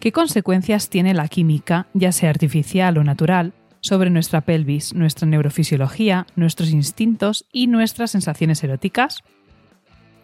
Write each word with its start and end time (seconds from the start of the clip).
¿Qué 0.00 0.12
consecuencias 0.12 0.88
tiene 0.88 1.12
la 1.12 1.28
química, 1.28 1.86
ya 1.92 2.10
sea 2.10 2.30
artificial 2.30 2.96
o 2.96 3.04
natural, 3.04 3.52
sobre 3.82 4.08
nuestra 4.08 4.40
pelvis, 4.40 4.94
nuestra 4.94 5.28
neurofisiología, 5.28 6.26
nuestros 6.36 6.70
instintos 6.70 7.44
y 7.52 7.66
nuestras 7.66 8.10
sensaciones 8.10 8.64
eróticas? 8.64 9.22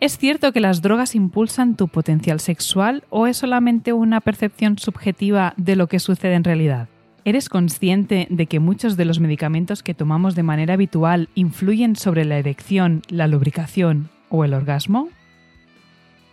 ¿Es 0.00 0.16
cierto 0.16 0.52
que 0.52 0.60
las 0.60 0.80
drogas 0.80 1.14
impulsan 1.14 1.76
tu 1.76 1.88
potencial 1.88 2.40
sexual 2.40 3.04
o 3.10 3.26
es 3.26 3.36
solamente 3.36 3.92
una 3.92 4.22
percepción 4.22 4.78
subjetiva 4.78 5.52
de 5.58 5.76
lo 5.76 5.88
que 5.88 6.00
sucede 6.00 6.34
en 6.34 6.44
realidad? 6.44 6.88
¿Eres 7.26 7.50
consciente 7.50 8.28
de 8.30 8.46
que 8.46 8.60
muchos 8.60 8.96
de 8.96 9.04
los 9.04 9.20
medicamentos 9.20 9.82
que 9.82 9.92
tomamos 9.92 10.34
de 10.34 10.42
manera 10.42 10.72
habitual 10.72 11.28
influyen 11.34 11.96
sobre 11.96 12.24
la 12.24 12.38
erección, 12.38 13.02
la 13.08 13.26
lubricación 13.26 14.08
o 14.30 14.42
el 14.42 14.54
orgasmo? 14.54 15.10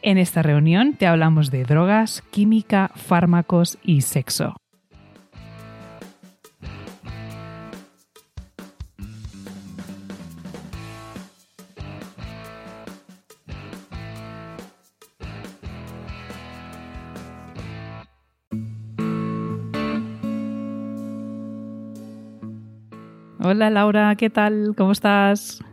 En 0.06 0.18
esta 0.18 0.42
reunión 0.42 0.96
te 0.98 1.08
hablamos 1.08 1.50
de 1.50 1.64
drogas, 1.64 2.22
química, 2.30 2.92
fármacos 2.94 3.78
y 3.84 4.02
sexo. 4.02 4.58
Hola 23.40 23.70
Laura, 23.70 24.14
¿qué 24.18 24.30
tal? 24.30 24.74
¿Cómo 24.76 24.92
estás? 24.92 25.64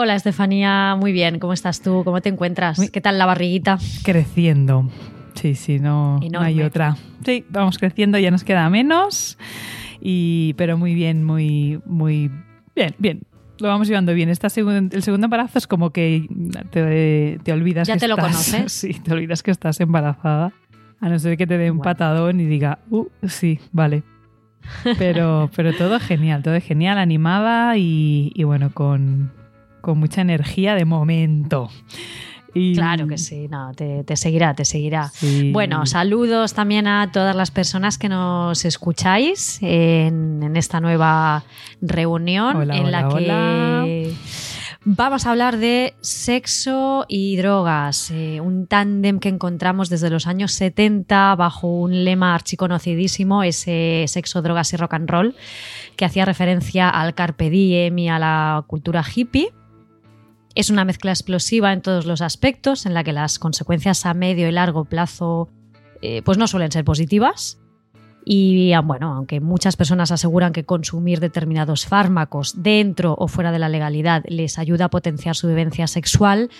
Hola 0.00 0.14
Estefanía, 0.14 0.94
muy 0.96 1.10
bien. 1.10 1.40
¿Cómo 1.40 1.52
estás 1.52 1.82
tú? 1.82 2.04
¿Cómo 2.04 2.20
te 2.20 2.28
encuentras? 2.28 2.88
¿Qué 2.92 3.00
tal 3.00 3.18
la 3.18 3.26
barriguita? 3.26 3.78
Creciendo. 4.04 4.88
Sí, 5.34 5.56
sí, 5.56 5.80
no, 5.80 6.20
no 6.20 6.40
hay 6.40 6.62
otra. 6.62 6.96
Sí, 7.24 7.44
vamos 7.50 7.78
creciendo, 7.78 8.16
ya 8.16 8.30
nos 8.30 8.44
queda 8.44 8.70
menos. 8.70 9.38
Y, 10.00 10.54
pero 10.56 10.78
muy 10.78 10.94
bien, 10.94 11.24
muy, 11.24 11.80
muy 11.84 12.30
bien, 12.76 12.94
bien. 12.98 13.22
Lo 13.58 13.66
vamos 13.66 13.88
llevando 13.88 14.14
bien. 14.14 14.28
Esta 14.28 14.46
el 14.46 15.02
segundo 15.02 15.24
embarazo 15.24 15.58
es 15.58 15.66
como 15.66 15.90
que 15.90 16.28
te, 16.70 17.40
te 17.42 17.52
olvidas 17.52 17.88
ya 17.88 17.94
que 17.94 17.98
te 17.98 18.06
lo 18.06 18.16
conoces. 18.16 18.70
Sí, 18.72 18.94
te 18.94 19.12
olvidas 19.12 19.42
que 19.42 19.50
estás 19.50 19.80
embarazada. 19.80 20.52
A 21.00 21.08
no 21.08 21.18
ser 21.18 21.36
que 21.36 21.48
te 21.48 21.58
dé 21.58 21.72
un 21.72 21.80
patadón 21.80 22.38
y 22.38 22.44
diga, 22.44 22.78
uh, 22.90 23.08
sí, 23.26 23.58
vale. 23.72 24.04
Pero, 24.96 25.50
pero 25.56 25.72
todo 25.72 25.98
genial, 25.98 26.44
todo 26.44 26.60
genial, 26.60 26.98
animada 26.98 27.76
y, 27.76 28.30
y 28.36 28.44
bueno, 28.44 28.70
con, 28.72 29.32
con 29.80 29.98
mucha 29.98 30.20
energía 30.20 30.74
de 30.74 30.84
momento. 30.84 31.70
Claro 32.74 33.06
que 33.06 33.18
sí, 33.18 33.46
no, 33.48 33.72
te, 33.74 34.04
seguirá, 34.16 34.54
te 34.54 34.64
seguirá. 34.64 35.12
Bueno, 35.52 35.86
saludos 35.86 36.54
también 36.54 36.86
a 36.86 37.12
todas 37.12 37.36
las 37.36 37.50
personas 37.50 37.98
que 37.98 38.08
nos 38.08 38.64
escucháis 38.64 39.58
en, 39.62 40.56
esta 40.56 40.80
nueva 40.80 41.44
reunión 41.80 42.70
en 42.70 42.90
la 42.90 43.08
que 43.08 44.14
vamos 44.84 45.26
a 45.26 45.30
hablar 45.30 45.58
de 45.58 45.94
sexo 46.00 47.04
y 47.08 47.36
drogas, 47.36 48.10
eh, 48.10 48.40
un 48.40 48.66
tándem 48.66 49.18
que 49.18 49.28
encontramos 49.28 49.90
desde 49.90 50.08
los 50.08 50.26
años 50.26 50.52
70 50.52 51.34
bajo 51.36 51.68
un 51.68 52.04
lema 52.04 52.34
archiconocidísimo, 52.34 53.42
ese 53.42 54.04
sexo, 54.08 54.40
drogas 54.40 54.72
y 54.72 54.76
rock 54.76 54.94
and 54.94 55.10
roll, 55.10 55.36
que 55.96 56.04
hacía 56.04 56.24
referencia 56.24 56.88
al 56.88 57.14
carpe 57.14 57.50
diem 57.50 57.98
y 57.98 58.08
a 58.08 58.18
la 58.18 58.64
cultura 58.66 59.04
hippie. 59.04 59.52
Es 60.58 60.70
una 60.70 60.84
mezcla 60.84 61.12
explosiva 61.12 61.72
en 61.72 61.82
todos 61.82 62.04
los 62.04 62.20
aspectos, 62.20 62.84
en 62.84 62.92
la 62.92 63.04
que 63.04 63.12
las 63.12 63.38
consecuencias 63.38 64.04
a 64.04 64.12
medio 64.12 64.48
y 64.48 64.50
largo 64.50 64.86
plazo 64.86 65.48
eh, 66.02 66.20
pues 66.24 66.36
no 66.36 66.48
suelen 66.48 66.72
ser 66.72 66.84
positivas. 66.84 67.60
Y 68.24 68.72
ah, 68.72 68.80
bueno, 68.80 69.14
aunque 69.14 69.38
muchas 69.38 69.76
personas 69.76 70.10
aseguran 70.10 70.52
que 70.52 70.64
consumir 70.64 71.20
determinados 71.20 71.86
fármacos 71.86 72.60
dentro 72.60 73.14
o 73.16 73.28
fuera 73.28 73.52
de 73.52 73.60
la 73.60 73.68
legalidad 73.68 74.24
les 74.26 74.58
ayuda 74.58 74.86
a 74.86 74.90
potenciar 74.90 75.36
su 75.36 75.46
vivencia 75.46 75.86
sexual, 75.86 76.50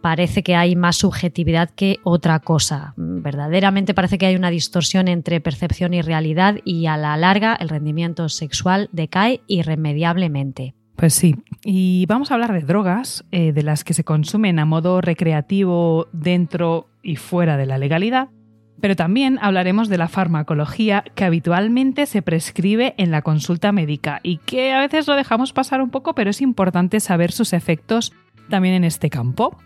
parece 0.00 0.42
que 0.42 0.56
hay 0.56 0.74
más 0.74 0.96
subjetividad 0.96 1.68
que 1.68 2.00
otra 2.04 2.40
cosa. 2.40 2.94
Verdaderamente 2.96 3.92
parece 3.92 4.16
que 4.16 4.24
hay 4.24 4.34
una 4.34 4.48
distorsión 4.48 5.08
entre 5.08 5.42
percepción 5.42 5.92
y 5.92 6.00
realidad 6.00 6.56
y 6.64 6.86
a 6.86 6.96
la 6.96 7.18
larga 7.18 7.54
el 7.54 7.68
rendimiento 7.68 8.30
sexual 8.30 8.88
decae 8.92 9.42
irremediablemente. 9.46 10.74
Pues 10.96 11.14
sí, 11.14 11.36
y 11.64 12.06
vamos 12.06 12.30
a 12.30 12.34
hablar 12.34 12.52
de 12.52 12.60
drogas, 12.60 13.24
eh, 13.32 13.52
de 13.52 13.62
las 13.62 13.82
que 13.82 13.94
se 13.94 14.04
consumen 14.04 14.58
a 14.58 14.64
modo 14.64 15.00
recreativo 15.00 16.08
dentro 16.12 16.88
y 17.02 17.16
fuera 17.16 17.56
de 17.56 17.66
la 17.66 17.78
legalidad, 17.78 18.28
pero 18.80 18.96
también 18.96 19.38
hablaremos 19.40 19.88
de 19.88 19.96
la 19.96 20.08
farmacología 20.08 21.04
que 21.14 21.24
habitualmente 21.24 22.06
se 22.06 22.20
prescribe 22.20 22.94
en 22.98 23.10
la 23.10 23.22
consulta 23.22 23.70
médica 23.70 24.20
y 24.24 24.38
que 24.38 24.72
a 24.72 24.80
veces 24.80 25.06
lo 25.06 25.14
dejamos 25.14 25.52
pasar 25.52 25.80
un 25.80 25.90
poco, 25.90 26.14
pero 26.14 26.30
es 26.30 26.40
importante 26.40 26.98
saber 26.98 27.32
sus 27.32 27.52
efectos 27.52 28.12
también 28.50 28.74
en 28.74 28.84
este 28.84 29.08
campo. 29.08 29.56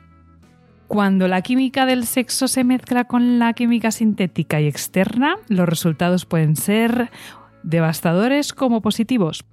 Cuando 0.86 1.28
la 1.28 1.42
química 1.42 1.86
del 1.86 2.04
sexo 2.04 2.46
se 2.46 2.62
mezcla 2.62 3.04
con 3.04 3.38
la 3.38 3.54
química 3.54 3.90
sintética 3.90 4.60
y 4.60 4.66
externa, 4.66 5.36
los 5.48 5.68
resultados 5.68 6.26
pueden 6.26 6.54
ser 6.54 7.10
devastadores 7.62 8.52
como 8.52 8.82
positivos. 8.82 9.44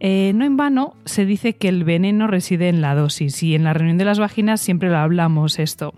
Eh, 0.00 0.32
no 0.34 0.46
en 0.46 0.56
vano 0.56 0.94
se 1.04 1.26
dice 1.26 1.56
que 1.56 1.68
el 1.68 1.84
veneno 1.84 2.26
reside 2.26 2.68
en 2.68 2.80
la 2.80 2.94
dosis 2.94 3.42
y 3.42 3.54
en 3.54 3.64
la 3.64 3.74
reunión 3.74 3.98
de 3.98 4.06
las 4.06 4.18
vaginas 4.18 4.60
siempre 4.60 4.88
lo 4.88 4.96
hablamos 4.96 5.58
esto. 5.58 5.94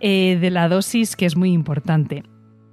Eh, 0.00 0.38
de 0.40 0.50
la 0.50 0.68
dosis 0.68 1.16
que 1.16 1.26
es 1.26 1.36
muy 1.36 1.52
importante. 1.52 2.24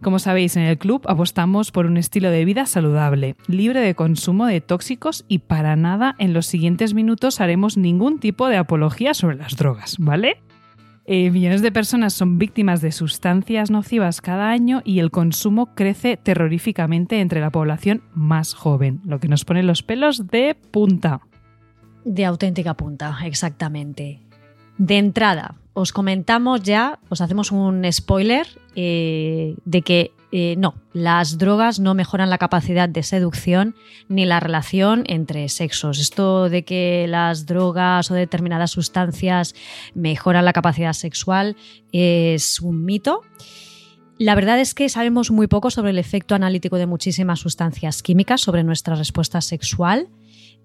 Como 0.01 0.19
sabéis, 0.19 0.55
en 0.55 0.63
el 0.63 0.77
club 0.77 1.03
apostamos 1.07 1.71
por 1.71 1.85
un 1.85 1.97
estilo 1.97 2.29
de 2.29 2.45
vida 2.45 2.65
saludable, 2.65 3.35
libre 3.47 3.79
de 3.79 3.95
consumo 3.95 4.45
de 4.45 4.61
tóxicos 4.61 5.25
y 5.27 5.39
para 5.39 5.75
nada 5.75 6.15
en 6.19 6.33
los 6.33 6.45
siguientes 6.45 6.93
minutos 6.93 7.41
haremos 7.41 7.77
ningún 7.77 8.19
tipo 8.19 8.47
de 8.47 8.57
apología 8.57 9.13
sobre 9.13 9.37
las 9.37 9.55
drogas, 9.55 9.95
¿vale? 9.97 10.43
Eh, 11.07 11.29
millones 11.29 11.61
de 11.61 11.71
personas 11.71 12.13
son 12.13 12.39
víctimas 12.39 12.81
de 12.81 12.91
sustancias 12.91 13.69
nocivas 13.69 14.21
cada 14.21 14.49
año 14.49 14.81
y 14.83 14.99
el 14.99 15.11
consumo 15.11 15.75
crece 15.75 16.17
terroríficamente 16.17 17.19
entre 17.19 17.41
la 17.41 17.51
población 17.51 18.01
más 18.15 18.55
joven, 18.55 19.01
lo 19.05 19.19
que 19.19 19.27
nos 19.27 19.45
pone 19.45 19.61
los 19.61 19.83
pelos 19.83 20.25
de 20.27 20.55
punta. 20.71 21.21
De 22.05 22.25
auténtica 22.25 22.73
punta, 22.73 23.19
exactamente. 23.23 24.19
De 24.79 24.97
entrada, 24.97 25.55
os 25.73 25.91
comentamos 25.91 26.63
ya, 26.63 26.99
os 27.09 27.21
hacemos 27.21 27.51
un 27.51 27.85
spoiler 27.91 28.47
eh, 28.75 29.55
de 29.63 29.81
que 29.83 30.11
eh, 30.37 30.57
no, 30.57 30.75
las 30.91 31.37
drogas 31.37 31.79
no 31.79 31.93
mejoran 31.93 32.29
la 32.29 32.37
capacidad 32.37 32.89
de 32.89 33.03
seducción 33.03 33.73
ni 34.09 34.25
la 34.25 34.41
relación 34.41 35.05
entre 35.07 35.47
sexos. 35.47 35.97
Esto 35.97 36.49
de 36.49 36.65
que 36.65 37.05
las 37.07 37.45
drogas 37.45 38.11
o 38.11 38.15
determinadas 38.15 38.71
sustancias 38.71 39.55
mejoran 39.93 40.43
la 40.43 40.51
capacidad 40.51 40.91
sexual 40.91 41.55
es 41.93 42.59
un 42.59 42.83
mito. 42.83 43.21
La 44.17 44.35
verdad 44.35 44.59
es 44.59 44.73
que 44.73 44.89
sabemos 44.89 45.31
muy 45.31 45.47
poco 45.47 45.71
sobre 45.71 45.91
el 45.91 45.99
efecto 45.99 46.35
analítico 46.35 46.75
de 46.75 46.85
muchísimas 46.85 47.39
sustancias 47.39 48.03
químicas 48.03 48.41
sobre 48.41 48.65
nuestra 48.65 48.95
respuesta 48.95 49.39
sexual. 49.39 50.09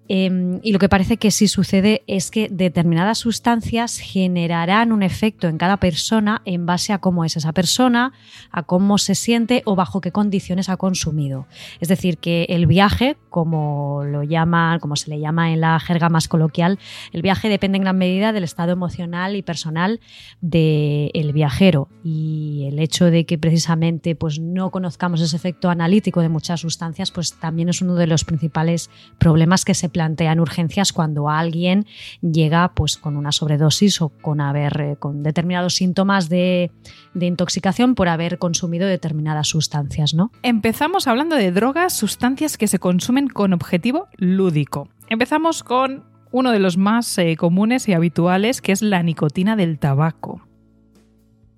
Em, 0.07 0.59
y 0.61 0.73
lo 0.73 0.79
que 0.79 0.89
parece 0.89 1.15
que 1.15 1.31
sí 1.31 1.47
sucede 1.47 2.03
es 2.05 2.31
que 2.31 2.49
determinadas 2.49 3.19
sustancias 3.19 3.97
generarán 3.97 4.91
un 4.91 5.03
efecto 5.03 5.47
en 5.47 5.57
cada 5.57 5.77
persona 5.77 6.41
en 6.43 6.65
base 6.65 6.91
a 6.91 6.97
cómo 6.97 7.23
es 7.23 7.37
esa 7.37 7.53
persona, 7.53 8.11
a 8.51 8.63
cómo 8.63 8.97
se 8.97 9.15
siente 9.15 9.61
o 9.65 9.75
bajo 9.75 10.01
qué 10.01 10.11
condiciones 10.11 10.67
ha 10.67 10.75
consumido. 10.75 11.47
Es 11.79 11.87
decir, 11.87 12.17
que 12.17 12.45
el 12.49 12.65
viaje, 12.65 13.15
como 13.29 14.03
lo 14.03 14.23
llaman, 14.23 14.79
como 14.79 14.97
se 14.97 15.09
le 15.09 15.19
llama 15.19 15.53
en 15.53 15.61
la 15.61 15.79
jerga 15.79 16.09
más 16.09 16.27
coloquial, 16.27 16.77
el 17.13 17.21
viaje 17.21 17.47
depende 17.47 17.77
en 17.77 17.83
gran 17.83 17.97
medida 17.97 18.33
del 18.33 18.43
estado 18.43 18.73
emocional 18.73 19.37
y 19.37 19.43
personal 19.43 20.01
del 20.41 21.31
viajero. 21.31 21.87
Y 22.03 22.65
el 22.67 22.79
hecho 22.79 23.05
de 23.05 23.25
que 23.25 23.37
precisamente 23.37 24.15
pues, 24.15 24.39
no 24.39 24.71
conozcamos 24.71 25.21
ese 25.21 25.37
efecto 25.37 25.69
analítico 25.69 26.19
de 26.19 26.27
muchas 26.27 26.59
sustancias, 26.59 27.11
pues 27.11 27.39
también 27.39 27.69
es 27.69 27.81
uno 27.81 27.95
de 27.95 28.07
los 28.07 28.25
principales 28.25 28.89
problemas 29.17 29.63
que 29.63 29.73
se 29.73 29.87
plantean 29.87 30.00
plantean 30.01 30.39
urgencias 30.39 30.93
cuando 30.93 31.29
alguien 31.29 31.85
llega 32.21 32.73
pues, 32.73 32.97
con 32.97 33.17
una 33.17 33.31
sobredosis 33.31 34.01
o 34.01 34.09
con, 34.09 34.41
haber, 34.41 34.81
eh, 34.81 34.95
con 34.97 35.21
determinados 35.21 35.75
síntomas 35.75 36.27
de, 36.27 36.71
intoxicación 37.13 37.93
por 37.93 38.07
haber 38.07 38.39
consumido 38.39 38.87
determinadas 38.87 39.49
sustancias. 39.49 40.15
¿no? 40.15 40.31
Empezamos 40.41 41.05
hablando 41.05 41.35
de 41.35 41.51
drogas, 41.51 41.93
sustancias 41.93 42.57
que 42.57 42.65
se 42.67 42.79
consumen 42.79 43.27
con 43.27 43.53
objetivo 43.53 44.07
lúdico. 44.17 44.89
Empezamos 45.07 45.61
con 45.61 46.03
uno 46.31 46.51
de 46.51 46.57
los 46.57 46.77
más 46.77 47.15
eh, 47.19 47.35
comunes 47.37 47.87
y 47.87 47.93
habituales, 47.93 48.59
que 48.59 48.71
es 48.71 48.81
la 48.81 49.03
nicotina 49.03 49.55
del 49.55 49.77
tabaco. 49.77 50.41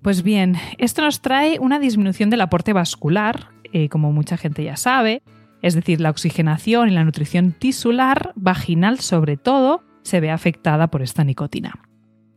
Pues 0.02 0.22
bien, 0.22 0.56
esto 0.76 1.00
nos 1.00 1.22
trae 1.22 1.58
una 1.60 1.78
disminución 1.78 2.28
del 2.28 2.42
aporte 2.42 2.74
vascular, 2.74 3.48
eh, 3.72 3.88
como 3.88 4.12
mucha 4.12 4.36
gente 4.36 4.62
ya 4.64 4.76
sabe, 4.76 5.22
es 5.64 5.74
decir, 5.74 5.98
la 5.98 6.10
oxigenación 6.10 6.90
y 6.90 6.92
la 6.92 7.04
nutrición 7.04 7.52
tisular, 7.52 8.34
vaginal 8.36 9.00
sobre 9.00 9.38
todo, 9.38 9.82
se 10.02 10.20
ve 10.20 10.30
afectada 10.30 10.88
por 10.88 11.00
esta 11.00 11.24
nicotina. 11.24 11.72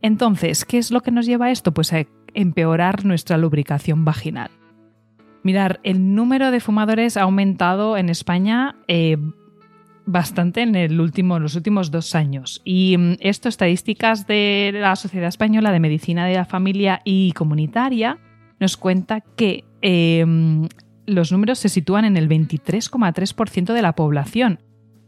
Entonces, 0.00 0.64
¿qué 0.64 0.78
es 0.78 0.90
lo 0.90 1.02
que 1.02 1.10
nos 1.10 1.26
lleva 1.26 1.46
a 1.46 1.50
esto? 1.50 1.74
Pues 1.74 1.92
a 1.92 2.06
empeorar 2.32 3.04
nuestra 3.04 3.36
lubricación 3.36 4.06
vaginal. 4.06 4.50
Mirar, 5.42 5.78
el 5.82 6.14
número 6.14 6.50
de 6.50 6.60
fumadores 6.60 7.18
ha 7.18 7.24
aumentado 7.24 7.98
en 7.98 8.08
España 8.08 8.76
eh, 8.88 9.18
bastante 10.06 10.62
en, 10.62 10.96
los 10.96 11.54
últimos 11.54 11.90
dos 11.90 12.14
años. 12.14 12.62
Y 12.64 12.96
mm, 12.96 13.16
esto, 13.20 13.50
estadísticas 13.50 14.26
de 14.26 14.70
la 14.72 14.96
Sociedad 14.96 15.28
Española 15.28 15.70
de 15.70 15.80
Medicina 15.80 16.24
de 16.24 16.36
la 16.36 16.46
Familia 16.46 17.02
y 17.04 17.32
Comunitaria, 17.32 18.16
nos 18.58 18.78
cuenta 18.78 19.20
que 19.20 19.66
eh, 19.82 20.24
los 21.08 21.32
números 21.32 21.58
se 21.58 21.68
sitúan 21.68 22.04
en 22.04 22.16
el 22.16 22.28
23,3% 22.28 23.72
de 23.72 23.82
la 23.82 23.94
población. 23.94 24.60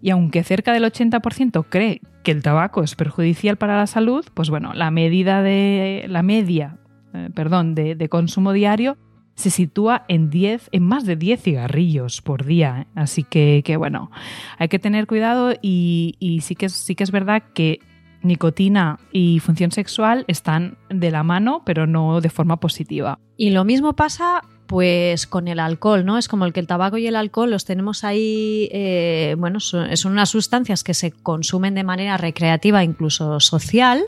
Y 0.03 0.11
aunque 0.11 0.43
cerca 0.43 0.73
del 0.73 0.85
80% 0.85 1.67
cree 1.69 2.01
que 2.23 2.31
el 2.31 2.43
tabaco 2.43 2.83
es 2.83 2.95
perjudicial 2.95 3.57
para 3.57 3.77
la 3.77 3.87
salud, 3.87 4.25
pues 4.35 4.51
bueno, 4.51 4.73
la 4.73 4.91
medida 4.91 5.43
de 5.43 6.07
la 6.09 6.23
media, 6.23 6.79
eh, 7.13 7.29
perdón, 7.35 7.75
de, 7.75 8.09
consumo 8.09 8.53
diario 8.53 8.97
se 9.35 9.51
sitúa 9.51 10.05
en 10.09 10.31
10, 10.31 10.71
en 10.73 10.83
más 10.85 11.05
de 11.05 11.17
10 11.17 11.43
cigarrillos 11.43 12.23
por 12.23 12.45
día. 12.45 12.87
Así 12.95 13.25
que, 13.25 13.63
bueno, 13.79 14.11
hay 14.59 14.69
que 14.69 14.79
tener 14.79 15.07
cuidado 15.07 15.53
y, 15.61 16.17
y 16.19 16.41
sí, 16.41 16.55
que, 16.55 16.69
sí 16.69 16.95
que 16.95 17.05
es 17.05 17.11
verdad 17.11 17.43
que 17.55 17.81
nicotina 18.23 18.99
y 19.13 19.39
función 19.41 19.71
sexual 19.71 20.25
están 20.29 20.77
de 20.89 21.11
la 21.11 21.23
mano, 21.23 21.63
pero 21.65 21.87
no 21.87 22.21
de 22.21 22.31
forma 22.31 22.59
positiva. 22.61 23.19
Y 23.37 23.51
lo 23.51 23.65
mismo 23.65 23.95
pasa 23.95 24.43
pues 24.71 25.27
con 25.27 25.49
el 25.49 25.59
alcohol, 25.59 26.05
¿no? 26.05 26.17
Es 26.17 26.29
como 26.29 26.47
el 26.47 26.53
que 26.53 26.61
el 26.61 26.69
tabaco 26.69 26.97
y 26.97 27.05
el 27.05 27.17
alcohol 27.17 27.51
los 27.51 27.65
tenemos 27.65 28.05
ahí, 28.05 28.69
eh, 28.71 29.35
bueno, 29.37 29.59
son, 29.59 29.89
unas 30.05 30.29
sustancias 30.29 30.85
que 30.85 30.95
se 30.95 31.11
consumen 31.11 31.75
de 31.75 31.83
manera 31.83 32.17
recreativa, 32.17 32.85
incluso 32.85 33.41
social. 33.41 34.05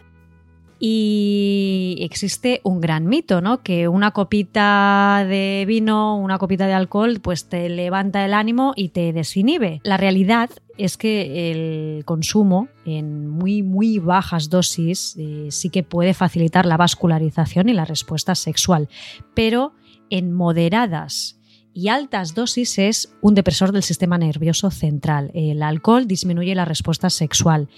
Y 0.79 1.97
existe 2.01 2.61
un 2.63 2.81
gran 2.81 3.07
mito, 3.07 3.41
¿no? 3.41 3.65
Que 3.65 3.89
una 3.89 4.13
copita 4.13 5.27
de 5.29 5.65
vino, 5.67 6.17
una 6.17 6.39
copita 6.39 6.69
de 6.69 6.75
alcohol, 6.75 7.19
pues 7.21 7.49
te 7.49 7.69
levanta 7.69 8.25
el 8.25 8.33
ánimo 8.33 8.73
y 8.77 8.91
te 8.91 9.13
desinhibe. 9.13 9.81
La 9.83 9.97
realidad 9.97 10.49
es 10.79 10.97
que 10.97 11.51
el 11.51 12.05
consumo 12.05 12.69
en 12.85 13.29
muy, 13.29 13.65
muy 13.65 13.99
bajas 13.99 14.49
dosis 14.49 15.17
eh, 15.19 15.49
sí 15.51 15.71
que 15.71 15.83
puede 15.83 16.15
facilitar 16.15 16.67
la 16.67 16.77
vascularización 16.77 17.69
y 17.69 17.73
la 17.73 17.85
respuesta 17.85 18.37
sexual, 18.37 18.89
pero 19.35 19.73
en 20.13 20.31
moderadas 20.31 21.39
y 21.75 21.89
altas 21.89 22.35
dosis 22.35 22.79
es 22.79 23.15
un 23.23 23.35
depresor 23.35 23.73
del 23.73 23.83
sistema 23.83 24.19
nervioso 24.19 24.71
central. 24.71 25.31
El 25.33 25.63
alcohol 25.63 26.07
disminuye 26.07 26.55
la 26.55 26.67
respuesta 26.67 27.09
sexual. 27.09 27.69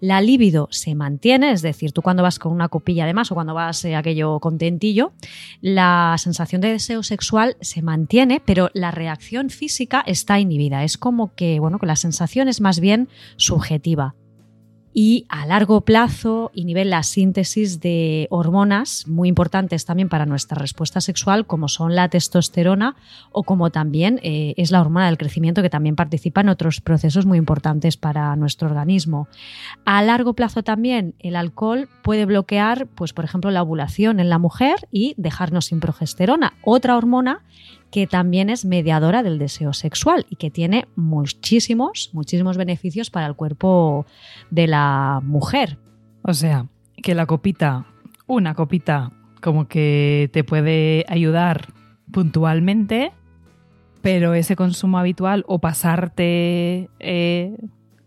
La 0.00 0.20
libido 0.20 0.66
se 0.72 0.96
mantiene, 0.96 1.52
es 1.52 1.62
decir, 1.62 1.92
tú 1.92 2.02
cuando 2.02 2.24
vas 2.24 2.40
con 2.40 2.52
una 2.52 2.68
copilla 2.68 3.06
de 3.06 3.14
más 3.14 3.30
o 3.30 3.34
cuando 3.34 3.54
vas 3.54 3.84
eh, 3.84 3.94
aquello 3.94 4.40
contentillo, 4.40 5.12
la 5.60 6.16
sensación 6.18 6.60
de 6.60 6.72
deseo 6.72 7.04
sexual 7.04 7.56
se 7.60 7.80
mantiene, 7.80 8.42
pero 8.44 8.70
la 8.74 8.90
reacción 8.90 9.50
física 9.50 10.02
está 10.04 10.40
inhibida. 10.40 10.82
Es 10.82 10.98
como 10.98 11.34
que, 11.34 11.60
bueno, 11.60 11.78
que 11.78 11.86
la 11.86 11.96
sensación 11.96 12.48
es 12.48 12.60
más 12.60 12.80
bien 12.80 13.08
subjetiva 13.36 14.16
y 14.96 15.26
a 15.28 15.44
largo 15.44 15.80
plazo 15.80 16.52
inhibe 16.54 16.84
la 16.84 17.02
síntesis 17.02 17.80
de 17.80 18.28
hormonas 18.30 19.08
muy 19.08 19.28
importantes 19.28 19.84
también 19.84 20.08
para 20.08 20.24
nuestra 20.24 20.56
respuesta 20.56 21.00
sexual, 21.00 21.46
como 21.46 21.66
son 21.66 21.96
la 21.96 22.08
testosterona 22.08 22.94
o 23.32 23.42
como 23.42 23.70
también 23.70 24.20
eh, 24.22 24.54
es 24.56 24.70
la 24.70 24.80
hormona 24.80 25.06
del 25.06 25.18
crecimiento 25.18 25.62
que 25.62 25.70
también 25.70 25.96
participa 25.96 26.42
en 26.42 26.48
otros 26.48 26.80
procesos 26.80 27.26
muy 27.26 27.38
importantes 27.38 27.96
para 27.96 28.36
nuestro 28.36 28.68
organismo. 28.68 29.26
A 29.84 30.00
largo 30.02 30.34
plazo 30.34 30.62
también 30.62 31.16
el 31.18 31.34
alcohol 31.34 31.88
puede 32.02 32.24
bloquear, 32.24 32.86
pues 32.86 33.12
por 33.12 33.24
ejemplo, 33.24 33.50
la 33.50 33.62
ovulación 33.62 34.20
en 34.20 34.30
la 34.30 34.38
mujer 34.38 34.86
y 34.92 35.14
dejarnos 35.16 35.66
sin 35.66 35.80
progesterona, 35.80 36.54
otra 36.62 36.96
hormona 36.96 37.42
que 37.94 38.08
también 38.08 38.50
es 38.50 38.64
mediadora 38.64 39.22
del 39.22 39.38
deseo 39.38 39.72
sexual 39.72 40.26
y 40.28 40.34
que 40.34 40.50
tiene 40.50 40.88
muchísimos, 40.96 42.10
muchísimos 42.12 42.56
beneficios 42.56 43.08
para 43.08 43.28
el 43.28 43.36
cuerpo 43.36 44.04
de 44.50 44.66
la 44.66 45.20
mujer. 45.22 45.78
O 46.22 46.34
sea, 46.34 46.66
que 47.00 47.14
la 47.14 47.26
copita, 47.26 47.86
una 48.26 48.56
copita, 48.56 49.12
como 49.40 49.68
que 49.68 50.28
te 50.32 50.42
puede 50.42 51.04
ayudar 51.06 51.68
puntualmente, 52.10 53.12
pero 54.02 54.34
ese 54.34 54.56
consumo 54.56 54.98
habitual 54.98 55.44
o 55.46 55.60
pasarte 55.60 56.90
eh, 56.98 57.56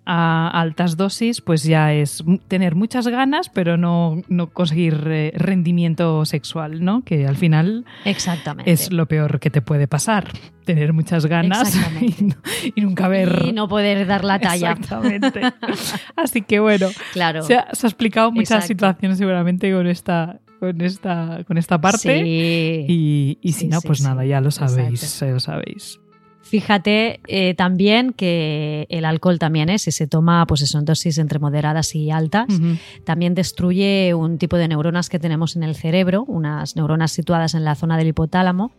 a 0.10 0.48
altas 0.48 0.96
dosis, 0.96 1.42
pues 1.42 1.64
ya 1.64 1.94
es 1.94 2.24
tener 2.48 2.76
muchas 2.76 3.10
ganas, 3.10 3.50
pero 3.50 3.76
no, 3.76 4.24
conseguir 4.54 5.04
eh, 5.08 5.34
rendimiento 5.36 6.24
sexual, 6.24 6.84
¿no? 6.84 7.04
Que 7.04 7.28
al 7.28 7.36
final 7.36 7.86
Exactamente. 8.06 8.72
es 8.72 8.94
lo 8.94 9.06
peor 9.08 9.42
que 9.42 9.50
te 9.50 9.62
puede 9.62 9.90
pasar. 9.90 10.32
Tener 10.64 10.94
muchas 10.94 11.26
ganas 11.26 11.78
y, 12.74 12.82
nunca 12.82 13.10
ver. 13.10 13.44
Y 13.46 13.52
no 13.52 13.68
poder 13.68 14.08
dar 14.08 14.24
la 14.24 14.40
talla. 14.40 14.72
Exactamente. 14.72 15.42
Así 16.16 16.42
que 16.42 16.62
bueno, 16.62 16.88
claro. 17.12 17.44
se, 17.44 17.56
ha, 17.56 17.68
explicado 17.72 18.32
muchas 18.32 18.66
situaciones 18.66 19.18
seguramente 19.18 19.70
con 19.74 19.88
esta, 19.88 20.40
con 20.62 20.80
esta, 20.80 21.44
con 21.46 21.58
esta 21.58 21.82
parte. 21.82 22.24
Y, 22.88 23.38
si 23.52 23.68
no, 23.68 23.82
pues 23.82 24.02
nada, 24.02 24.24
ya 24.26 24.40
lo 24.40 24.52
sabéis, 24.52 25.20
ya 25.20 25.28
lo 25.28 25.42
sabéis. 25.42 26.00
Fíjate 26.50 27.20
eh, 27.28 27.54
también 27.56 28.14
que 28.14 28.88
el 28.90 29.06
alcohol 29.06 29.40
también 29.40 29.70
es, 29.70 29.84
si 29.84 29.92
se 29.92 30.08
toma 30.08 30.46
pues 30.48 30.62
son 30.68 30.86
dosis 30.86 31.18
entre 31.18 31.40
moderadas 31.40 31.94
y 31.96 32.10
altas, 32.12 32.48
también 33.04 33.36
destruye 33.36 34.14
un 34.14 34.38
tipo 34.38 34.58
de 34.58 34.68
neuronas 34.68 35.10
que 35.10 35.20
tenemos 35.20 35.56
en 35.56 35.64
el 35.64 35.76
cerebro, 35.76 36.24
unas 36.26 36.76
neuronas 36.76 37.12
situadas 37.12 37.54
en 37.54 37.66
la 37.66 37.76
zona 37.76 37.98
del 37.98 38.08
hipotálamo, 38.08 38.72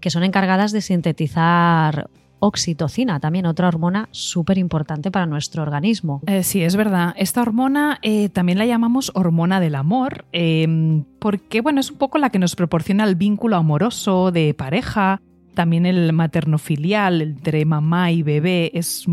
que 0.00 0.10
son 0.10 0.24
encargadas 0.24 0.72
de 0.72 0.80
sintetizar 0.80 2.08
oxitocina, 2.40 3.20
también 3.20 3.46
otra 3.46 3.68
hormona 3.68 4.08
súper 4.10 4.58
importante 4.58 5.10
para 5.10 5.26
nuestro 5.26 5.62
organismo. 5.62 6.22
Eh, 6.26 6.42
sí, 6.42 6.62
es 6.62 6.74
verdad. 6.74 7.14
Esta 7.16 7.42
hormona 7.42 7.98
eh, 8.02 8.30
también 8.30 8.58
la 8.58 8.66
llamamos 8.66 9.12
hormona 9.14 9.60
del 9.60 9.74
amor, 9.74 10.24
em, 10.32 11.04
porque 11.18 11.60
bueno, 11.60 11.80
es 11.80 11.90
un 11.90 11.98
poco 11.98 12.18
la 12.18 12.30
que 12.30 12.38
nos 12.38 12.56
proporciona 12.56 13.04
el 13.04 13.14
vínculo 13.14 13.56
amoroso 13.56 14.32
de 14.32 14.54
pareja, 14.54 15.20
también 15.54 15.86
el 15.86 16.12
materno-filial 16.12 17.22
entre 17.22 17.64
mamá 17.64 18.12
y 18.12 18.22
bebé. 18.22 18.70
Es, 18.74 19.06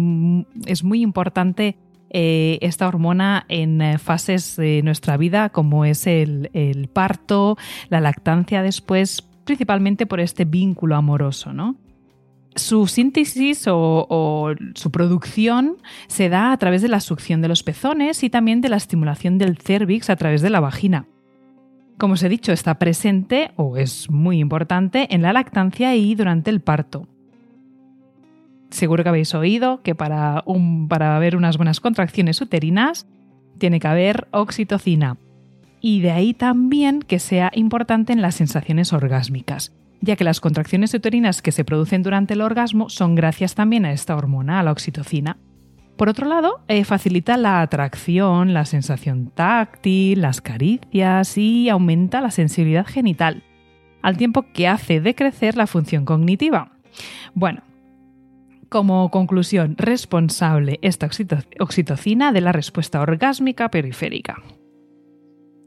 es 0.65 0.83
muy 0.83 1.01
importante 1.01 1.77
eh, 2.09 2.57
esta 2.61 2.87
hormona 2.87 3.45
en 3.49 3.81
eh, 3.81 3.97
fases 3.97 4.55
de 4.55 4.81
nuestra 4.83 5.17
vida, 5.17 5.49
como 5.49 5.85
es 5.85 6.07
el, 6.07 6.49
parto, 6.93 7.57
la 7.89 7.99
lactancia 7.99 8.61
después, 8.61 9.21
principalmente 9.43 10.05
por 10.05 10.19
este 10.19 10.45
vínculo 10.45 10.95
amoroso, 10.95 11.53
¿no? 11.53 11.75
Su 12.55 12.87
síntesis 12.87 13.67
o, 13.67 14.07
o, 14.09 14.51
su 14.73 14.89
producción 14.89 15.77
se 16.07 16.29
da 16.29 16.51
a 16.51 16.57
través 16.57 16.81
de 16.81 16.87
la 16.87 17.01
succión 17.01 17.41
de 17.41 17.49
los 17.49 17.61
pezones 17.61 18.23
y 18.23 18.29
también 18.29 18.61
de 18.61 18.69
la 18.69 18.77
estimulación 18.77 19.37
del 19.37 19.57
cervix 19.57 20.09
a 20.09 20.15
través 20.15 20.41
de 20.41 20.49
la 20.49 20.59
vagina 20.59 21.05
como 21.97 22.13
os 22.13 22.23
he 22.23 22.29
dicho, 22.29 22.51
está 22.51 22.75
presente 22.75 23.51
o 23.55 23.77
es 23.77 24.09
muy 24.09 24.39
importante 24.39 25.07
en 25.13 25.21
la 25.21 25.33
lactancia 25.33 25.95
y 25.95 26.15
durante 26.15 26.49
el 26.49 26.61
parto. 26.61 27.07
seguro 28.69 29.03
que 29.03 29.09
habéis 29.09 29.33
oído 29.33 29.81
que 29.81 29.95
para, 29.95 30.43
para 30.89 31.15
haber 31.15 31.35
unas 31.37 31.57
buenas 31.57 31.79
contracciones 31.79 32.41
uterinas 32.41 33.07
tiene 33.57 33.79
que 33.79 33.87
haber 33.87 34.27
oxitocina. 34.31 35.17
Y 35.79 36.01
de 36.01 36.11
ahí 36.11 36.33
también 36.33 37.01
que 37.01 37.19
sea 37.19 37.51
importante 37.53 38.11
en 38.11 38.21
las 38.21 38.35
sensaciones 38.35 38.93
orgásmicas, 38.93 39.73
ya 40.01 40.15
que 40.15 40.23
las 40.23 40.41
contracciones 40.41 40.93
uterinas 40.93 41.41
que 41.41 41.51
se 41.51 41.63
producen 41.63 42.03
durante 42.03 42.33
el 42.33 42.41
orgasmo 42.41 42.89
son 42.89 43.15
gracias 43.15 43.55
también 43.55 43.85
a 43.85 43.93
esta 43.93 44.15
hormona, 44.15 44.59
a 44.59 44.63
la 44.63 44.71
oxitocina. 44.71 45.37
Por 45.97 46.09
otro 46.09 46.27
lado, 46.27 46.61
eh, 46.67 46.83
facilita 46.83 47.37
la 47.37 47.61
atracción, 47.61 48.53
la 48.53 48.65
sensación 48.65 49.31
táctil, 49.33 50.21
las 50.21 50.41
caricias 50.41 51.37
y 51.37 51.69
aumenta 51.69 52.21
la 52.21 52.29
sensibilidad 52.29 52.85
genital, 52.85 53.43
al 54.03 54.15
tiempo 54.15 54.45
que 54.53 54.67
hace 54.67 55.01
decrecer 55.01 55.57
la 55.57 55.65
función 55.65 56.05
cognitiva. 56.05 56.71
Bueno, 57.33 57.63
como 58.69 59.09
conclusión, 59.09 59.75
responsable 59.77 60.77
esta 60.83 61.09
oxitocina 61.59 62.31
de 62.31 62.41
la 62.41 62.51
respuesta 62.51 63.01
orgásmica 63.01 63.69
periférica. 63.69 64.43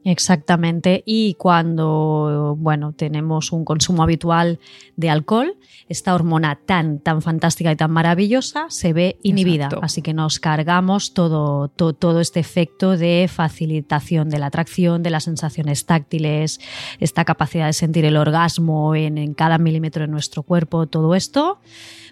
Exactamente. 0.04 1.02
Y 1.04 1.34
cuando 1.34 2.56
bueno, 2.58 2.92
tenemos 2.92 3.52
un 3.52 3.64
consumo 3.64 4.02
habitual 4.02 4.58
de 4.96 5.10
alcohol, 5.10 5.56
esta 5.88 6.14
hormona 6.14 6.56
tan, 6.56 7.00
tan 7.00 7.20
fantástica 7.20 7.70
y 7.72 7.76
tan 7.76 7.90
maravillosa 7.90 8.66
se 8.68 8.92
ve 8.92 9.18
inhibida. 9.22 9.68
Así 9.82 10.02
que 10.02 10.14
nos 10.14 10.40
cargamos 10.40 11.12
todo, 11.12 11.68
todo, 11.68 12.20
este 12.20 12.40
efecto 12.40 12.96
de 12.96 13.28
facilitación 13.30 14.30
de 14.30 14.38
la 14.38 14.46
atracción, 14.46 15.02
de 15.02 15.10
las 15.10 15.24
sensaciones 15.24 15.84
táctiles, 15.84 16.60
esta 16.98 17.24
capacidad 17.24 17.66
de 17.66 17.72
sentir 17.72 18.04
el 18.04 18.16
orgasmo 18.16 18.94
en, 18.94 19.18
en 19.18 19.34
cada 19.34 19.58
milímetro 19.58 20.02
de 20.02 20.08
nuestro 20.08 20.42
cuerpo, 20.42 20.86
todo 20.86 21.14
esto, 21.14 21.60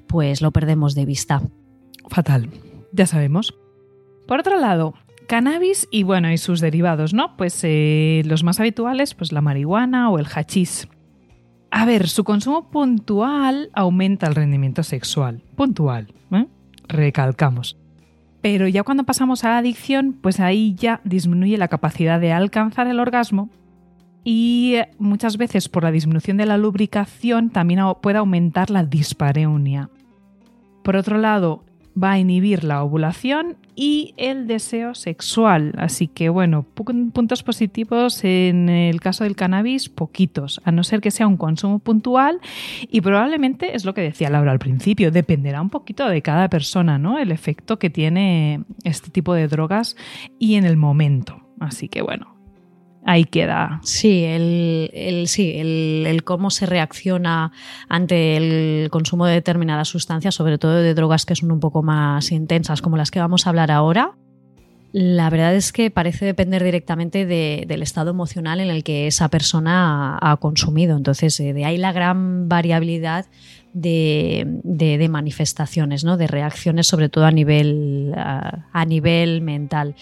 pues 0.07 0.43
lo 0.43 0.51
perdemos 0.51 0.95
de 0.95 1.07
vista. 1.07 1.43
Fatal. 2.09 2.51
Ya 2.93 3.07
sabemos. 3.07 3.55
Por 4.27 4.41
otro 4.41 4.59
lado, 4.59 4.95
cannabis 5.29 5.87
y 5.93 6.03
bueno, 6.03 6.33
y 6.33 6.39
sus 6.39 6.61
derivados, 6.61 7.15
¿no? 7.15 7.37
Pues 7.37 7.61
eh, 7.63 8.23
los 8.25 8.43
más 8.43 8.59
habituales, 8.59 9.15
pues 9.15 9.31
la 9.31 9.41
marihuana 9.41 10.11
o 10.11 10.19
el 10.19 10.27
hachís. 10.27 10.89
A 11.71 11.85
ver, 11.85 12.09
su 12.09 12.25
consumo 12.25 12.71
puntual 12.71 13.71
aumenta 13.75 14.27
el 14.27 14.35
rendimiento 14.35 14.83
sexual. 14.83 15.43
Puntual, 15.55 16.13
¿eh? 16.33 16.47
recalcamos. 16.89 17.77
Pero 18.41 18.67
ya 18.67 18.83
cuando 18.83 19.05
pasamos 19.05 19.45
a 19.45 19.51
la 19.51 19.59
adicción, 19.59 20.17
pues 20.21 20.41
ahí 20.41 20.75
ya 20.75 21.01
disminuye 21.05 21.59
la 21.59 21.69
capacidad 21.69 22.19
de 22.19 22.33
alcanzar 22.33 22.89
el 22.89 22.99
orgasmo 22.99 23.51
y 24.25 24.77
muchas 24.99 25.37
veces 25.37 25.69
por 25.69 25.85
la 25.85 25.91
disminución 25.91 26.37
de 26.37 26.47
la 26.47 26.59
lubricación 26.59 27.51
también 27.51 27.81
puede 28.01 28.19
aumentar 28.19 28.71
la 28.71 28.85
dispareunia. 28.85 29.91
Por 30.83 30.97
otro 30.97 31.19
lado, 31.19 31.65
va 32.01 32.13
a 32.13 32.19
inhibir 32.19 32.65
la 32.65 32.83
ovulación 32.83 33.57
y 33.81 34.13
el 34.17 34.49
deseo 34.49 34.97
sexual. 34.97 35.73
Así 35.79 36.09
que 36.09 36.29
bueno, 36.31 36.65
puntos 36.65 37.45
positivos 37.45 38.25
en 38.25 38.69
el 38.69 39.01
caso 39.01 39.23
del 39.23 39.37
cannabis, 39.37 39.89
poquitos, 39.89 40.61
a 40.65 40.73
no 40.73 40.83
ser 40.83 41.01
que 41.01 41.13
sea 41.13 41.29
un 41.29 41.37
consumo 41.37 41.79
puntual 41.79 42.41
y 42.91 43.01
probablemente 43.03 43.77
es 43.77 43.85
lo 43.85 43.95
que 43.95 44.01
decía 44.01 44.31
Laura 44.31 44.51
al 44.51 44.59
principio, 44.59 45.13
dependerá 45.13 45.63
un 45.63 45.71
poquito 45.71 46.09
de 46.09 46.23
cada 46.23 46.49
persona, 46.49 46.99
¿no? 46.99 47.21
El 47.21 47.31
efecto 47.31 47.79
que 47.79 47.89
tiene 47.89 48.65
este 48.83 49.11
tipo 49.11 49.33
de 49.33 49.47
drogas 49.47 49.95
y 50.41 50.57
en 50.57 50.65
el 50.65 50.77
momento. 50.77 51.41
Así 51.61 51.89
que 51.89 52.03
bueno, 52.03 52.38
ahí 53.09 53.25
queda. 53.25 53.81
Sí, 53.83 54.25
el, 54.25 55.25
sí 55.29 55.55
el, 55.57 56.23
cómo 56.25 56.51
se 56.51 56.67
reacciona 56.67 57.53
ante 57.89 58.37
el 58.37 58.91
consumo 58.91 59.25
de 59.25 59.33
determinadas 59.33 59.89
sustancias, 59.89 60.35
sobre 60.35 60.59
todo 60.59 60.75
de 60.75 60.93
drogas 60.93 61.25
que 61.25 61.35
son 61.35 61.51
un 61.51 61.59
poco 61.59 61.83
más 61.83 62.31
intensas, 62.33 62.83
como 62.83 62.99
las 62.99 63.11
que 63.11 63.19
vamos 63.19 63.47
a 63.47 63.51
hablar 63.51 63.71
ahora. 63.71 64.13
La 64.93 65.31
verdad 65.31 65.55
es 65.55 65.73
que 65.73 65.91
parece 65.91 66.27
depender 66.27 66.63
directamente 66.63 67.25
del 67.27 67.83
estado 67.83 68.11
emocional 68.11 68.61
en 68.61 68.69
el 68.69 68.85
que 68.85 69.07
esa 69.07 69.29
persona 69.29 70.17
ha, 70.19 70.33
ha 70.33 70.37
consumido. 70.37 70.97
Entonces, 70.97 71.39
eh, 71.41 71.53
de 71.55 71.65
ahí 71.65 71.79
la 71.79 71.93
gran 71.93 72.49
variabilidad 72.49 73.27
de, 73.73 75.07
manifestaciones, 75.11 76.05
¿no? 76.05 76.17
de 76.17 76.27
reacciones, 76.27 76.87
sobre 76.87 77.09
todo 77.09 77.25
a 77.25 77.31
nivel, 77.31 78.13
a, 78.17 78.85
nivel 78.87 79.41
mental. 79.41 79.95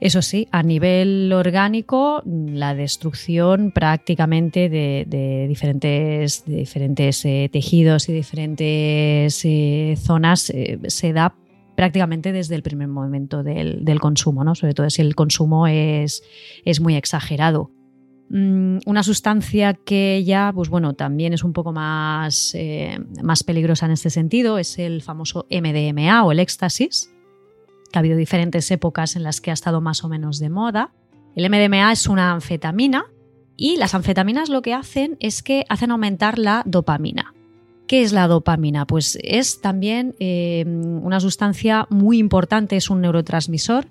Eso 0.00 0.22
sí, 0.22 0.48
a 0.50 0.62
nivel 0.62 1.32
orgánico, 1.32 2.22
la 2.24 2.74
destrucción 2.74 3.70
prácticamente 3.72 4.68
de, 4.68 5.46
diferentes, 5.48 6.44
diferentes 6.46 7.24
eh, 7.24 7.48
tejidos 7.52 8.08
y 8.08 8.12
diferentes 8.12 9.44
eh, 9.44 9.94
zonas 9.98 10.50
eh, 10.50 10.78
se 10.88 11.12
da 11.12 11.34
prácticamente 11.76 12.32
desde 12.32 12.54
el 12.54 12.62
primer 12.62 12.88
momento 12.88 13.42
del, 13.42 13.84
del, 13.84 14.00
consumo, 14.00 14.44
¿no? 14.44 14.54
sobre 14.54 14.74
todo 14.74 14.88
si 14.88 15.02
el 15.02 15.14
consumo 15.14 15.66
es, 15.66 16.22
es 16.64 16.80
muy 16.80 16.96
exagerado. 16.96 17.70
Mm, 18.28 18.78
una 18.86 19.02
sustancia 19.04 19.74
que 19.74 20.24
ya, 20.24 20.50
pues 20.52 20.68
bueno, 20.68 20.94
también 20.94 21.32
es 21.32 21.44
un 21.44 21.52
poco 21.52 21.72
más, 21.72 22.52
eh, 22.54 22.98
más 23.22 23.44
peligrosa 23.44 23.86
en 23.86 23.92
este 23.92 24.10
sentido, 24.10 24.58
es 24.58 24.78
el 24.78 25.02
famoso 25.02 25.46
MDMA 25.48 26.24
o 26.24 26.32
el 26.32 26.40
éxtasis, 26.40 27.10
que 27.92 27.98
ha 27.98 28.00
habido 28.00 28.16
diferentes 28.16 28.70
épocas 28.70 29.14
en 29.14 29.22
las 29.22 29.40
que 29.40 29.50
ha 29.50 29.54
estado 29.54 29.80
más 29.80 30.02
o 30.02 30.08
menos 30.08 30.40
de 30.40 30.50
moda. 30.50 30.92
El 31.36 31.48
MDMA 31.48 31.92
es 31.92 32.08
una 32.08 32.32
anfetamina 32.32 33.06
y 33.56 33.76
las 33.76 33.94
anfetaminas 33.94 34.48
lo 34.48 34.60
que 34.60 34.74
hacen 34.74 35.16
es 35.20 35.42
que 35.42 35.64
hacen 35.68 35.92
aumentar 35.92 36.38
la 36.38 36.62
dopamina. 36.66 37.32
¿Qué 37.86 38.02
es 38.02 38.12
la 38.12 38.26
dopamina? 38.26 38.88
Pues 38.88 39.16
es 39.22 39.60
también 39.60 40.16
eh, 40.18 40.64
una 40.66 41.20
sustancia 41.20 41.86
muy 41.90 42.18
importante, 42.18 42.76
es 42.76 42.90
un 42.90 43.00
neurotransmisor 43.00 43.86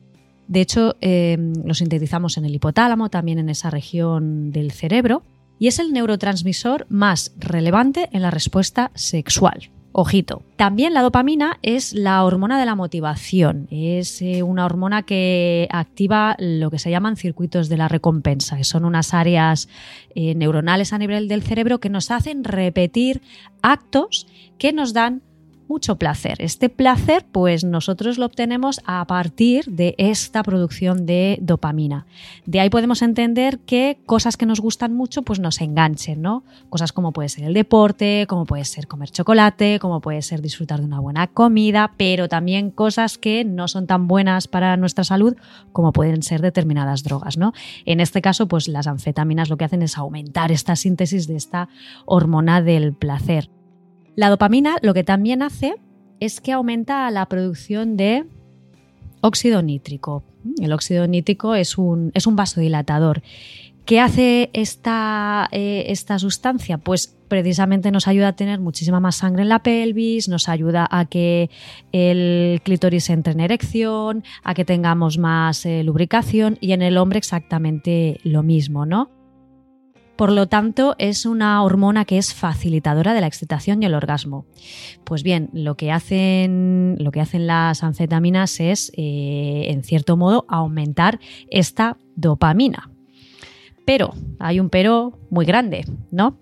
de 0.48 0.62
hecho, 0.62 0.96
em, 1.02 1.54
lo 1.66 1.74
sintetizamos 1.74 2.38
en 2.38 2.46
el 2.46 2.56
hipotálamo, 2.56 3.10
también 3.10 3.40
en 3.40 3.50
esa 3.50 3.70
región 3.70 4.52
del 4.52 4.72
cerebro, 4.72 5.24
y 5.60 5.68
es 5.68 5.80
el 5.80 5.94
neurotransmisor 5.94 6.86
más 6.90 7.34
relevante 7.38 8.10
en 8.12 8.22
la 8.22 8.32
respuesta 8.32 8.92
sexual. 8.94 9.70
Ojito. 9.98 10.44
También 10.58 10.94
la 10.94 11.02
dopamina 11.02 11.58
es 11.62 11.94
la 11.94 12.22
hormona 12.26 12.60
de 12.60 12.66
la 12.66 12.76
motivación. 12.76 13.70
Es 13.72 14.22
eh, 14.22 14.44
una 14.44 14.66
hormona 14.66 15.04
que 15.04 15.70
activa 15.72 16.36
lo 16.38 16.70
que 16.70 16.80
se 16.80 16.92
llaman 16.92 17.16
circuitos 17.16 17.70
de 17.70 17.78
la 17.78 17.88
recompensa, 17.88 18.58
que 18.58 18.66
son 18.66 18.84
unas 18.84 19.14
áreas 19.14 19.70
eh, 20.14 20.36
neuronales 20.36 20.92
a 20.92 20.98
nivel 20.98 21.30
del 21.30 21.44
cerebro 21.44 21.80
que 21.80 21.90
nos 21.90 22.12
hacen 22.12 22.44
repetir 22.44 23.22
actos 23.62 24.28
que 24.58 24.74
nos 24.74 24.92
dan 24.92 25.22
mucho 25.68 25.98
placer. 25.98 26.38
Este 26.40 26.70
placer, 26.70 27.26
pues 27.32 27.64
nosotros 27.64 28.18
lo 28.18 28.26
obtenemos 28.26 28.82
a 28.86 29.06
partir 29.06 29.66
de 29.66 29.96
esta 29.98 30.44
producción 30.44 31.06
de 31.06 31.38
dopamina. 31.42 32.06
De 32.46 32.60
ahí 32.60 32.70
podemos 32.70 33.02
entender 33.02 33.60
que 33.60 33.98
cosas 34.06 34.38
que 34.38 34.46
nos 34.46 34.60
gustan 34.60 34.94
mucho, 34.94 35.24
pues 35.24 35.40
nos 35.40 35.62
enganchen, 35.62 36.22
¿no? 36.22 36.44
Cosas 36.70 36.92
como 36.92 37.12
puede 37.12 37.30
ser 37.30 37.46
el 37.46 37.54
deporte, 37.54 38.26
como 38.28 38.46
puede 38.46 38.66
ser 38.66 38.88
comer 38.88 39.10
chocolate, 39.10 39.80
como 39.80 40.02
puede 40.02 40.22
ser 40.22 40.42
disfrutar 40.42 40.80
de 40.80 40.86
una 40.86 41.00
buena 41.00 41.28
comida, 41.28 41.94
pero 41.98 42.28
también 42.30 42.72
cosas 42.72 43.18
que 43.18 43.44
no 43.46 43.68
son 43.68 43.88
tan 43.88 44.08
buenas 44.08 44.48
para 44.48 44.78
nuestra 44.78 45.04
salud 45.04 45.36
como 45.72 45.94
pueden 45.94 46.24
ser 46.24 46.42
determinadas 46.42 47.04
drogas, 47.04 47.38
¿no? 47.38 47.54
En 47.86 48.00
este 48.00 48.22
caso, 48.22 48.48
pues 48.48 48.68
las 48.68 48.88
anfetaminas 48.88 49.50
lo 49.50 49.58
que 49.58 49.66
hacen 49.66 49.82
es 49.82 49.98
aumentar 49.98 50.52
esta 50.52 50.76
síntesis 50.76 51.28
de 51.28 51.36
esta 51.36 51.70
hormona 52.06 52.62
del 52.62 52.94
placer. 52.94 53.50
La 54.16 54.30
dopamina 54.30 54.78
lo 54.82 54.94
que 54.94 55.04
también 55.04 55.42
hace 55.42 55.76
es 56.20 56.42
que 56.42 56.54
aumenta 56.54 57.10
la 57.12 57.26
producción 57.28 57.98
de 57.98 58.26
óxido 59.22 59.62
nítrico. 59.62 60.24
El 60.62 60.72
óxido 60.72 61.08
nítrico 61.08 61.56
es 61.56 61.78
un, 61.78 62.12
es 62.14 62.28
un 62.28 62.36
vasodilatador. 62.36 63.22
¿Qué 63.86 64.00
hace 64.00 64.50
esta, 64.54 65.48
eh, 65.52 65.86
esta, 65.90 66.18
sustancia? 66.18 66.80
Pues 66.80 67.16
precisamente 67.28 67.92
nos 67.92 68.08
ayuda 68.08 68.30
a 68.30 68.36
tener 68.36 68.60
muchísima 68.60 69.00
más 69.00 69.18
sangre 69.18 69.44
en 69.44 69.50
la 69.50 69.62
pelvis, 69.62 70.28
nos 70.28 70.50
ayuda 70.50 70.88
a 70.90 71.06
que 71.06 71.52
el 71.92 72.62
clítoris 72.64 73.10
entre 73.12 73.34
en 73.34 73.42
erección, 73.42 74.24
a 74.44 74.56
que 74.56 74.66
tengamos 74.66 75.20
más 75.20 75.68
eh, 75.68 75.84
lubricación 75.84 76.58
y 76.62 76.72
en 76.72 76.82
el 76.82 76.98
hombre 76.98 77.20
exactamente 77.20 78.20
lo 78.24 78.42
mismo, 78.42 78.88
¿no? 78.88 79.12
Por 80.16 80.32
lo 80.32 80.48
tanto, 80.48 80.96
es 80.98 81.26
una 81.26 81.62
hormona 81.62 82.06
que 82.06 82.18
es 82.18 82.34
facilitadora 82.34 83.14
de 83.14 83.22
la 83.22 83.28
excitación 83.28 83.84
y 83.84 83.86
el 83.86 83.94
orgasmo. 83.94 84.46
Pues 85.04 85.24
bien, 85.24 85.50
lo 85.52 85.76
que 85.76 85.92
hacen, 85.92 86.96
lo 87.00 87.12
que 87.12 87.20
hacen 87.20 87.48
las 87.48 87.84
anfetaminas 87.84 88.60
es, 88.62 88.92
eh, 88.96 89.66
en 89.68 89.84
cierto 89.84 90.16
modo, 90.16 90.46
aumentar 90.48 91.20
esta 91.50 91.98
dopamina. 92.16 92.90
Pero, 93.86 94.14
hay 94.40 94.60
un 94.60 94.70
pero 94.70 95.20
muy 95.30 95.46
grande, 95.46 95.86
¿no? 96.12 96.38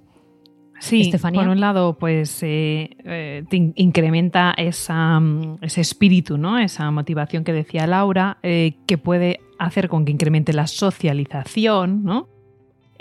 Sí, 0.80 1.12
por 1.34 1.48
un 1.48 1.62
lado, 1.62 1.98
pues 1.98 2.44
eh, 2.44 2.98
eh, 3.06 3.44
incrementa 3.50 4.54
esa, 4.58 5.20
mm, 5.20 5.60
ese 5.62 5.82
espíritu, 5.82 6.38
¿no? 6.38 6.60
esa 6.60 6.92
motivación 6.92 7.46
que 7.46 7.54
decía 7.54 7.88
Laura, 7.88 8.38
que 8.42 8.98
puede 8.98 9.40
hacer 9.60 9.88
con 9.88 10.04
que 10.04 10.12
incremente 10.12 10.52
la 10.52 10.68
socialización, 10.68 12.04
¿no? 12.04 12.33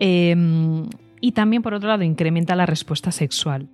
Em, 0.05 0.89
y 1.21 1.31
también, 1.31 1.63
por 1.63 1.75
otro 1.75 1.89
lado, 1.89 2.03
incrementa 2.03 2.57
la 2.57 2.67
respuesta 2.67 3.13
sexual. 3.13 3.69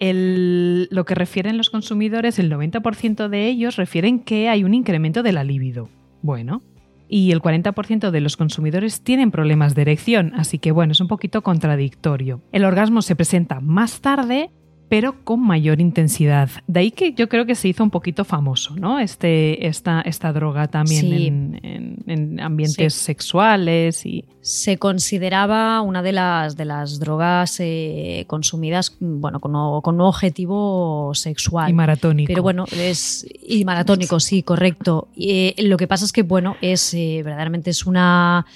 lo 0.00 1.04
que 1.06 1.14
refieren 1.14 1.56
los 1.56 1.70
consumidores, 1.70 2.38
el 2.38 2.50
90% 2.50 3.30
de 3.30 3.46
ellos 3.46 3.76
refieren 3.76 4.18
que 4.18 4.50
hay 4.50 4.62
un 4.62 4.74
incremento 4.74 5.22
de 5.22 5.32
la 5.32 5.44
libido. 5.44 5.88
Bueno, 6.20 6.60
y 7.08 7.30
el 7.30 7.40
40% 7.40 8.10
de 8.10 8.20
los 8.20 8.36
consumidores 8.36 9.00
tienen 9.00 9.30
problemas 9.30 9.74
de 9.74 9.82
erección, 9.82 10.32
así 10.34 10.58
que 10.58 10.72
bueno, 10.72 10.92
es 10.92 11.00
un 11.00 11.08
poquito 11.08 11.42
contradictorio. 11.42 12.42
El 12.52 12.66
orgasmo 12.66 13.00
se 13.00 13.16
presenta 13.16 13.60
más 13.60 14.02
tarde 14.02 14.50
pero 14.94 15.24
con 15.24 15.40
mayor 15.44 15.80
intensidad. 15.80 16.48
De 16.68 16.78
ahí 16.78 16.92
que 16.92 17.14
yo 17.14 17.28
creo 17.28 17.46
que 17.46 17.56
se 17.56 17.66
hizo 17.66 17.82
un 17.82 17.90
poquito 17.90 18.24
famoso, 18.24 18.76
¿no? 18.76 19.00
Este, 19.00 19.66
esta, 19.66 20.00
esta 20.02 20.32
droga 20.32 20.68
también 20.68 21.58
en, 22.06 22.38
ambientes 22.38 22.94
sexuales 22.94 24.06
y. 24.06 24.24
Se 24.40 24.76
consideraba 24.76 25.80
una 25.80 26.02
de 26.02 26.12
las, 26.12 26.54
de 26.56 26.66
las 26.66 27.00
drogas 27.00 27.56
eh, 27.58 28.24
consumidas, 28.28 28.94
bueno, 29.00 29.40
con, 29.40 29.52
con, 29.80 29.94
un 29.96 30.00
objetivo 30.02 31.12
sexual. 31.14 31.70
Y 31.70 31.72
maratónico. 31.72 32.28
Pero 32.28 32.42
bueno, 32.44 32.64
es. 32.70 33.26
Y 33.42 33.64
maratónico, 33.64 34.20
sí, 34.20 34.44
correcto. 34.44 35.08
Eh, 35.16 35.54
lo 35.58 35.76
que 35.76 35.88
pasa 35.88 36.04
es 36.04 36.12
que, 36.12 36.22
bueno, 36.22 36.56
es 36.60 36.94
eh, 36.94 37.22
verdaderamente 37.24 37.70
es 37.70 37.84
una 37.84 38.46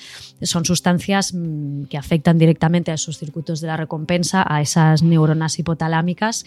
son 0.42 0.64
sustancias 0.64 1.34
mm, 1.34 1.84
que 1.84 1.98
afectan 1.98 2.38
directamente 2.38 2.90
a 2.90 2.94
esos 2.94 3.18
circuitos 3.18 3.60
de 3.60 3.66
la 3.66 3.76
recompensa, 3.76 4.44
a 4.46 4.60
esas 4.60 5.02
neuronas 5.02 5.58
hipotalámicas 5.58 6.44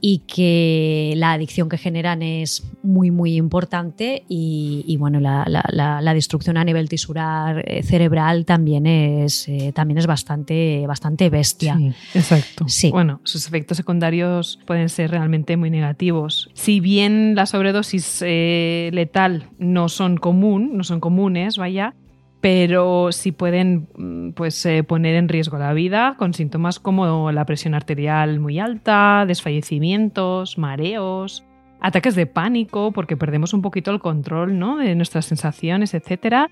y 0.00 0.18
que 0.20 1.14
la 1.16 1.32
adicción 1.32 1.68
que 1.68 1.78
generan 1.78 2.22
es 2.22 2.64
muy, 2.82 3.10
muy 3.10 3.36
importante 3.36 4.24
y, 4.28 4.96
bueno, 4.98 5.20
la, 5.20 6.14
destrucción 6.14 6.56
a 6.56 6.64
nivel 6.64 6.88
tisular 6.88 7.62
eh, 7.66 7.82
cerebral 7.82 8.46
también 8.46 8.86
es, 8.86 9.48
eh, 9.48 9.72
también 9.74 9.98
es 9.98 10.06
bastante, 10.06 10.86
bastante 10.86 11.28
bestia. 11.28 11.76
Sí, 11.76 11.92
exacto. 12.14 12.64
Sí. 12.68 12.90
Bueno, 12.90 13.20
sus 13.24 13.46
efectos 13.46 13.76
secundarios 13.76 14.58
pueden 14.66 14.88
ser 14.88 15.10
realmente 15.10 15.56
muy 15.56 15.70
negativos. 15.70 16.50
Si 16.54 16.80
bien 16.80 17.34
la 17.34 17.46
sobredosis 17.46 18.22
eh, 18.24 18.90
letal 18.92 19.50
no 19.58 19.88
son 19.88 20.16
común, 20.16 20.76
no 20.76 20.84
son 20.84 21.00
comunes, 21.00 21.58
vaya, 21.58 21.94
pero 22.40 23.12
sí 23.12 23.32
pueden 23.32 23.88
mm, 23.96 24.30
pues, 24.32 24.64
eh, 24.66 24.84
poner 24.84 25.14
en 25.16 25.28
riesgo 25.28 25.58
la 25.58 25.72
vida 25.72 26.16
con 26.18 26.34
síntomas 26.34 26.78
como 26.78 27.32
la 27.32 27.44
presión 27.44 27.74
arterial 27.74 28.40
muy 28.40 28.58
alta, 28.58 29.24
desfallecimientos, 29.26 30.58
mareos, 30.58 31.44
ataques 31.80 32.14
de 32.14 32.26
pánico 32.26 32.92
porque 32.92 33.16
perdemos 33.16 33.54
un 33.54 33.62
poquito 33.62 33.90
el 33.90 34.00
control 34.00 34.58
¿no? 34.58 34.76
de 34.76 34.94
nuestras 34.94 35.26
sensaciones, 35.26 35.94
etc. 35.94 36.48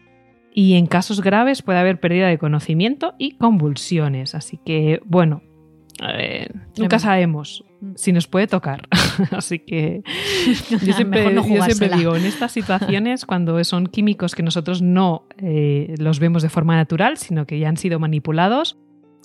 Y 0.53 0.75
en 0.75 0.87
casos 0.87 1.21
graves 1.21 1.63
puede 1.63 1.79
haber 1.79 2.01
pérdida 2.01 2.29
de 2.29 2.39
conocimiento 2.39 3.15
y 3.19 3.37
convulsiones. 3.37 4.35
Así 4.35 4.59
que, 4.65 5.01
bueno, 5.05 5.43
nunca 6.79 6.99
sabemos 6.99 7.65
mm. 7.69 7.74
Si 7.95 8.13
nos 8.13 8.27
puede 8.27 8.47
tocar. 8.47 8.89
Así 9.31 9.59
que 9.59 10.03
yo 10.83 10.93
siempre, 10.93 11.31
digo, 11.97 12.17
en 12.17 12.25
estas 12.25 12.53
situaciones, 12.53 13.25
cuando 13.27 13.63
son 13.65 13.87
químicos 13.87 14.35
que 14.35 14.43
nosotros 14.43 14.83
no 14.83 15.27
eh, 15.39 15.95
los 15.99 16.19
vemos 16.19 16.43
de 16.43 16.49
forma 16.49 16.77
natural, 16.77 17.17
sino 17.17 17.47
que 17.47 17.59
ya 17.59 17.69
han 17.69 17.77
sido 17.77 17.99
manipulados, 17.99 18.79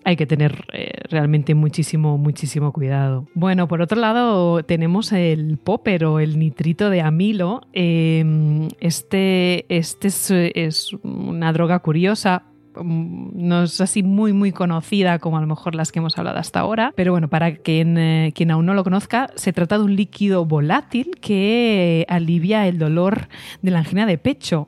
hay 0.05 0.15
que 0.15 0.25
tener 0.25 0.65
eh, 0.71 0.91
realmente 1.09 1.55
muchísimo, 1.55 2.17
muchísimo 2.17 2.71
cuidado. 2.71 3.27
Bueno, 3.33 3.67
por 3.67 3.81
otro 3.81 3.99
lado, 3.99 4.63
tenemos 4.63 5.11
el 5.11 5.57
popper 5.57 6.05
o 6.05 6.19
el 6.19 6.39
nitrito 6.39 6.89
de 6.89 7.01
amilo. 7.01 7.61
Em, 7.73 8.69
este, 8.79 9.65
este 9.73 10.07
es 10.55 10.93
una 11.03 11.51
droga 11.51 11.79
curiosa 11.79 12.48
Mm, 12.48 12.48
no 12.83 13.63
es 13.63 13.81
así 13.81 14.03
muy 14.03 14.33
muy 14.33 14.51
conocida 14.51 15.19
como 15.19 15.38
a 15.38 15.41
lo 15.41 15.48
mejor 15.48 15.75
las 15.75 15.91
que 15.91 16.00
hemos 16.00 16.17
hablado 16.17 16.38
hasta 16.38 16.59
ahora, 16.59 16.93
pero 16.95 17.12
bueno, 17.12 17.27
para 17.27 17.55
quien, 17.55 17.98
eh, 17.98 18.31
quien 18.36 18.51
aún 18.51 18.65
no 18.65 18.74
lo 18.74 18.83
conozca, 18.83 19.29
se 19.36 19.53
trata 19.53 19.77
de 19.77 19.83
un 19.83 19.95
líquido 19.95 20.45
volátil 20.45 21.12
que 21.21 22.05
alivia 22.09 22.67
el 22.67 22.77
dolor 22.77 23.27
de 23.62 23.71
la 23.71 23.79
angina 23.79 24.05
de 24.05 24.17
pecho 24.17 24.67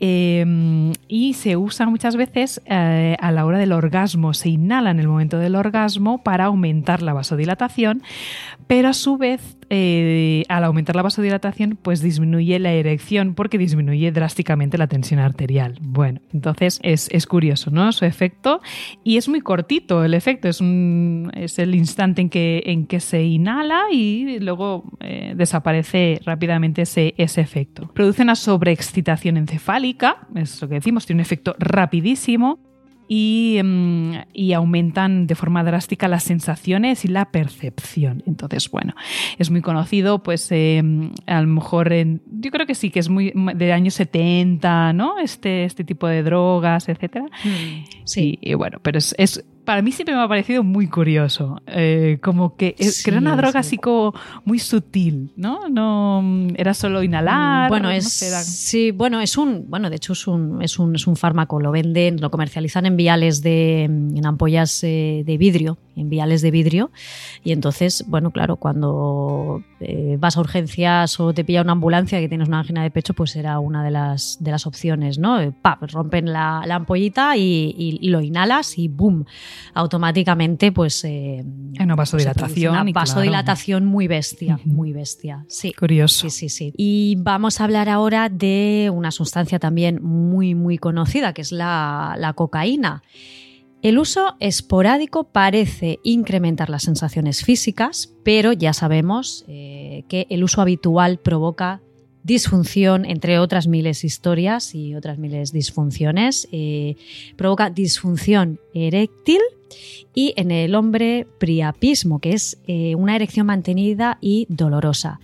em, 0.00 0.92
y 1.08 1.34
se 1.34 1.56
usa 1.56 1.86
muchas 1.86 2.16
veces 2.16 2.62
eh, 2.66 3.16
a 3.20 3.32
la 3.32 3.44
hora 3.44 3.58
del 3.58 3.72
orgasmo, 3.72 4.34
se 4.34 4.50
inhala 4.50 4.90
en 4.90 5.00
el 5.00 5.08
momento 5.08 5.38
del 5.38 5.54
orgasmo 5.54 6.22
para 6.22 6.46
aumentar 6.46 7.02
la 7.02 7.12
vasodilatación, 7.12 8.02
pero 8.66 8.88
a 8.88 8.92
su 8.92 9.16
vez 9.16 9.56
eh, 9.68 10.44
al 10.48 10.62
aumentar 10.64 10.94
la 10.94 11.02
vasodilatación, 11.02 11.76
pues 11.80 12.00
disminuye 12.00 12.58
la 12.60 12.72
erección 12.72 13.34
porque 13.34 13.58
disminuye 13.58 14.12
drásticamente 14.12 14.78
la 14.78 14.86
tensión 14.86 15.18
arterial. 15.18 15.76
Bueno, 15.80 16.20
entonces 16.32 16.78
es, 16.82 17.08
es 17.10 17.26
curioso, 17.26 17.70
¿no? 17.70 17.90
Su 17.92 18.04
efecto. 18.04 18.60
Y 19.02 19.16
es 19.16 19.28
muy 19.28 19.40
cortito 19.40 20.04
el 20.04 20.14
efecto, 20.14 20.48
es, 20.48 20.60
es 21.34 21.58
el 21.58 21.74
instante 21.74 22.22
en 22.22 22.30
que, 22.30 22.62
en 22.66 22.86
que 22.86 23.00
se 23.00 23.24
inhala 23.24 23.82
y 23.90 24.38
luego 24.38 24.84
eh, 25.00 25.34
desaparece 25.36 26.20
rápidamente 26.24 26.82
ese, 26.82 27.14
ese 27.16 27.40
efecto. 27.40 27.90
Produce 27.92 28.22
una 28.22 28.36
sobreexcitación 28.36 29.36
encefálica, 29.36 29.85
es 30.34 30.60
lo 30.60 30.68
que 30.68 30.74
decimos, 30.74 31.06
tiene 31.06 31.20
un 31.20 31.22
efecto 31.22 31.54
rapidísimo 31.58 32.58
Em, 33.08 34.24
y, 34.32 34.52
aumentan 34.52 35.28
de 35.28 35.36
forma 35.36 35.62
drástica 35.62 36.08
las 36.08 36.24
sensaciones 36.24 37.04
y 37.04 37.08
la 37.08 37.26
percepción. 37.26 38.24
Entonces, 38.26 38.68
bueno, 38.68 38.94
es 39.38 39.50
muy 39.50 39.60
conocido, 39.60 40.24
pues 40.24 40.50
em, 40.50 41.12
a 41.26 41.40
lo 41.40 41.46
mejor 41.46 41.92
en, 41.92 42.22
yo 42.26 42.50
creo 42.50 42.66
que 42.66 42.74
sí, 42.74 42.90
que 42.90 42.98
es 42.98 43.08
muy 43.08 43.32
de 43.54 43.72
años 43.72 43.94
70, 43.94 44.92
¿no? 44.92 45.18
Este, 45.20 45.64
este 45.64 45.84
tipo 45.84 46.08
de 46.08 46.24
drogas, 46.24 46.88
etcétera. 46.88 47.26
Mm, 47.44 47.84
sí. 48.04 48.38
Y, 48.40 48.54
bueno, 48.54 48.78
pero 48.82 48.98
es 48.98 49.44
para 49.66 49.82
mí 49.82 49.92
siempre 49.92 50.14
me 50.14 50.22
ha 50.22 50.28
parecido 50.28 50.62
muy 50.62 50.86
curioso. 50.86 51.60
Eh, 51.66 52.18
como 52.22 52.56
que, 52.56 52.74
era 53.04 53.18
una 53.18 53.36
droga 53.36 53.60
así 53.60 53.76
como 53.76 54.14
muy 54.44 54.58
sutil, 54.58 55.32
¿no? 55.36 55.68
No 55.68 56.48
era 56.56 56.72
solo 56.72 57.02
inhalar. 57.02 57.68
Mm, 57.68 57.70
bueno, 57.70 57.90
es. 57.90 58.04
Sí, 58.08 58.92
bueno, 58.92 59.20
es 59.20 59.36
un. 59.36 59.68
Bueno, 59.68 59.90
de 59.90 59.96
hecho 59.96 60.14
es 60.14 60.26
un, 60.26 60.62
es 60.62 60.78
un, 60.78 60.94
es 60.94 61.06
un 61.06 61.16
fármaco. 61.16 61.60
Lo 61.60 61.72
venden, 61.72 62.20
lo 62.20 62.30
comercializan 62.30 62.86
en 62.86 62.96
viales 62.96 63.42
de. 63.42 63.84
en 63.84 64.24
ampollas 64.24 64.82
eh, 64.84 65.22
de 65.26 65.36
vidrio. 65.36 65.76
En 65.96 66.08
viales 66.10 66.42
de 66.42 66.50
vidrio. 66.50 66.90
Y 67.42 67.52
entonces, 67.52 68.04
bueno, 68.06 68.30
claro, 68.30 68.56
cuando 68.56 69.62
eh, 69.80 70.16
vas 70.20 70.36
a 70.36 70.40
urgencias 70.40 71.18
o 71.18 71.32
te 71.32 71.44
pilla 71.44 71.62
una 71.62 71.72
ambulancia 71.72 72.20
que 72.20 72.28
tienes 72.28 72.48
una 72.48 72.60
angina 72.60 72.82
de 72.82 72.90
pecho, 72.90 73.14
pues 73.14 73.34
era 73.34 73.58
una 73.58 73.82
de 73.82 73.90
las, 73.90 74.36
de 74.40 74.50
las 74.50 74.66
opciones, 74.66 75.18
¿no? 75.18 75.38
rompen 75.80 76.32
la, 76.32 76.60
ampollita 76.60 77.36
y, 77.36 77.98
lo 78.02 78.20
inhalas 78.20 78.78
y 78.78 78.88
¡boom! 78.88 79.24
automáticamente 79.74 80.70
pues... 80.70 81.02
Eh, 81.04 81.44
una 81.80 81.94
vasodilatación. 81.94 82.72
Una 82.72 82.84
vasodilatación 82.92 83.86
muy 83.86 84.06
bestia, 84.06 84.60
muy 84.64 84.92
bestia. 84.92 85.44
Sí. 85.48 85.72
Curioso. 85.72 86.28
Sí, 86.28 86.30
sí, 86.30 86.48
sí. 86.48 86.72
Y 86.76 87.16
vamos 87.18 87.60
a 87.60 87.64
hablar 87.64 87.88
ahora 87.88 88.28
de 88.28 88.90
una 88.92 89.10
sustancia 89.10 89.58
también 89.58 90.02
muy, 90.02 90.54
muy 90.54 90.78
conocida, 90.78 91.32
que 91.32 91.42
es 91.42 91.52
la, 91.52 92.32
cocaína. 92.34 93.02
El 93.86 94.00
uso 94.00 94.34
esporádico 94.40 95.22
parece 95.22 96.00
incrementar 96.02 96.70
las 96.70 96.82
sensaciones 96.82 97.44
físicas, 97.44 98.12
pero 98.24 98.52
ya 98.52 98.72
sabemos 98.72 99.44
eh, 99.46 100.02
que 100.08 100.26
el 100.28 100.42
uso 100.42 100.60
habitual 100.60 101.20
provoca 101.20 101.82
disfunción, 102.24 103.04
entre 103.04 103.38
otras 103.38 103.68
miles 103.68 104.02
historias 104.02 104.74
y 104.74 104.96
otras 104.96 105.18
miles 105.18 105.52
disfunciones. 105.52 106.48
Eh, 106.50 106.96
provoca 107.36 107.70
disfunción 107.70 108.58
eréctil 108.74 109.38
y 110.12 110.34
en 110.36 110.50
el 110.50 110.74
hombre 110.74 111.28
priapismo, 111.38 112.18
que 112.18 112.32
es 112.32 112.58
eh, 112.66 112.96
una 112.96 113.14
erección 113.14 113.46
mantenida 113.46 114.18
y 114.20 114.48
dolorosa. 114.48 115.20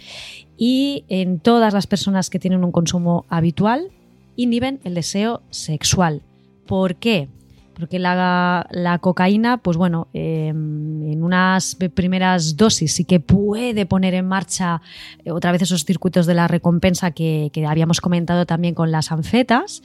Y 0.56 1.04
en 1.08 1.40
todas 1.40 1.74
las 1.74 1.88
personas 1.88 2.30
que 2.30 2.38
tienen 2.38 2.62
un 2.62 2.70
consumo 2.70 3.26
habitual, 3.28 3.90
inhiben 4.36 4.78
el 4.84 4.94
deseo 4.94 5.42
sexual. 5.50 6.22
¿Por 6.64 6.94
qué? 6.94 7.28
Porque 7.74 7.98
la, 7.98 8.98
cocaína, 9.00 9.58
pues 9.58 9.76
bueno, 9.76 10.08
em, 10.12 11.12
en 11.12 11.22
unas 11.22 11.76
primeras 11.94 12.56
dosis 12.56 12.94
sí 12.94 13.04
que 13.04 13.20
puede 13.20 13.86
poner 13.86 14.14
en 14.14 14.26
marcha 14.26 14.80
eh, 15.24 15.30
otra 15.30 15.52
vez 15.52 15.62
esos 15.62 15.84
circuitos 15.84 16.26
de 16.26 16.34
la 16.34 16.48
recompensa 16.48 17.10
que, 17.10 17.50
habíamos 17.66 18.00
comentado 18.00 18.46
también 18.46 18.74
con 18.74 18.90
las 18.90 19.12
anfetas, 19.12 19.82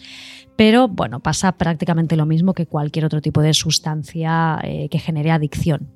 pero 0.55 0.87
bueno, 0.87 1.19
pasa 1.19 1.51
prácticamente 1.53 2.15
lo 2.15 2.25
mismo 2.25 2.53
que 2.53 2.65
cualquier 2.65 3.05
otro 3.05 3.21
tipo 3.21 3.41
de 3.41 3.53
sustancia 3.53 4.59
eh, 4.63 4.89
que 4.89 4.99
genere 4.99 5.31
adicción. 5.31 5.91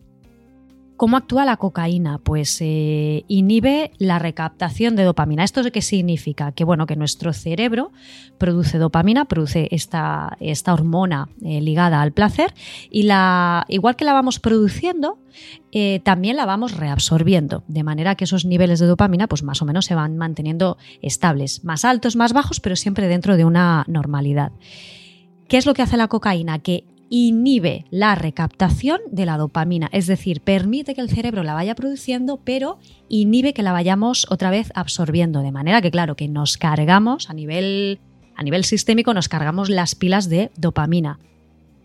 ¿Cómo 1.02 1.18
actúa 1.18 1.46
la 1.46 1.58
cocaína? 1.58 2.20
Pues 2.20 2.60
eh, 2.62 3.26
inhibe 3.28 3.90
la 3.98 4.20
recaptación 4.20 4.96
de 4.96 5.02
dopamina. 5.02 5.44
¿Esto 5.44 5.64
qué 5.72 5.82
significa? 5.82 6.52
Que 6.52 6.64
bueno, 6.64 6.86
que 6.86 6.96
nuestro 6.96 7.34
cerebro 7.34 7.92
produce 8.38 8.78
dopamina, 8.78 9.26
produce 9.26 9.68
esta, 9.72 10.38
esta 10.40 10.72
hormona 10.76 11.28
eh, 11.44 11.60
ligada 11.60 12.04
al 12.04 12.12
placer 12.12 12.54
y 12.92 13.02
la, 13.02 13.66
igual 13.68 13.96
que 13.96 14.06
la 14.06 14.14
vamos 14.14 14.40
produciendo, 14.40 15.18
eh, 15.72 16.02
también 16.04 16.36
la 16.38 16.46
vamos 16.46 16.78
reabsorbiendo, 16.78 17.64
de 17.68 17.82
manera 17.82 18.14
que 18.14 18.26
esos 18.26 18.46
niveles 18.46 18.80
de 18.80 18.86
dopamina 18.86 19.26
pues 19.26 19.42
más 19.42 19.60
o 19.64 19.66
menos 19.66 19.86
se 19.86 19.96
van 19.96 20.18
manteniendo 20.18 20.78
estables, 21.02 21.64
más 21.64 21.84
altos, 21.84 22.16
más 22.16 22.32
bajos, 22.32 22.60
pero 22.60 22.76
siempre 22.76 23.08
dentro 23.08 23.38
de 23.38 23.46
una 23.46 23.86
normalidad. 23.88 24.52
¿Qué 25.48 25.58
es 25.58 25.66
lo 25.66 25.74
que 25.74 25.82
hace 25.82 25.98
la 25.98 26.08
cocaína? 26.08 26.60
Que 26.60 26.86
inhibe 27.12 27.86
la 27.92 28.16
recaptación 28.16 29.02
de 29.12 29.26
la 29.26 29.38
dopamina, 29.38 29.90
es 29.92 30.08
decir, 30.08 30.40
permite 30.42 30.96
que 30.96 31.02
el 31.02 31.10
cerebro 31.10 31.44
la 31.44 31.54
vaya 31.54 31.76
produciendo, 31.76 32.38
pero 32.38 32.80
inhibe 33.10 33.54
que 33.54 33.64
la 33.64 33.74
vayamos 33.74 34.26
otra 34.32 34.50
vez 34.50 34.72
absorbiendo, 34.76 35.42
de 35.42 35.52
manera 35.52 35.82
que 35.82 35.92
claro, 35.92 36.16
que 36.16 36.30
nos 36.30 36.58
cargamos 36.58 37.30
a 37.30 37.34
nivel 37.34 38.00
a 38.38 38.44
nivel 38.44 38.64
sistémico 38.64 39.14
nos 39.14 39.28
cargamos 39.28 39.70
las 39.70 39.94
pilas 39.94 40.30
de 40.30 40.52
dopamina. 40.56 41.20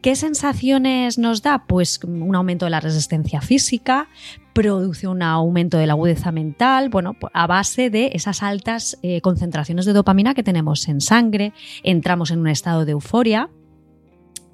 ¿Qué 0.01 0.15
sensaciones 0.15 1.19
nos 1.19 1.43
da? 1.43 1.65
Pues 1.67 1.99
un 2.05 2.35
aumento 2.37 2.65
de 2.67 2.71
la 2.71 2.79
resistencia 2.79 3.41
física, 3.41 4.09
produce 4.53 5.09
un 5.09 5.23
aumento 5.23 5.77
de 5.77 5.89
la 5.89 5.95
agudeza 5.95 6.31
mental, 6.31 6.89
bueno, 6.89 7.15
pues 7.15 7.33
a 7.35 7.49
base 7.49 7.91
de 7.91 8.13
esas 8.15 8.45
altas 8.45 8.97
eh, 9.03 9.21
concentraciones 9.21 9.85
de 9.85 9.93
dopamina 9.93 10.35
que 10.35 10.45
tenemos 10.45 10.87
en 10.87 11.01
sangre, 11.01 11.53
entramos 11.83 12.31
en 12.31 12.39
un 12.39 12.47
estado 12.47 12.85
de 12.85 12.93
euforia 12.93 13.51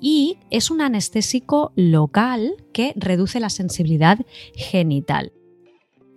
y 0.02 0.36
es 0.50 0.70
un 0.70 0.82
anestésico 0.82 1.72
local 1.76 2.56
que 2.72 2.92
reduce 2.96 3.38
la 3.40 3.48
sensibilidad 3.48 4.18
genital. 4.54 5.32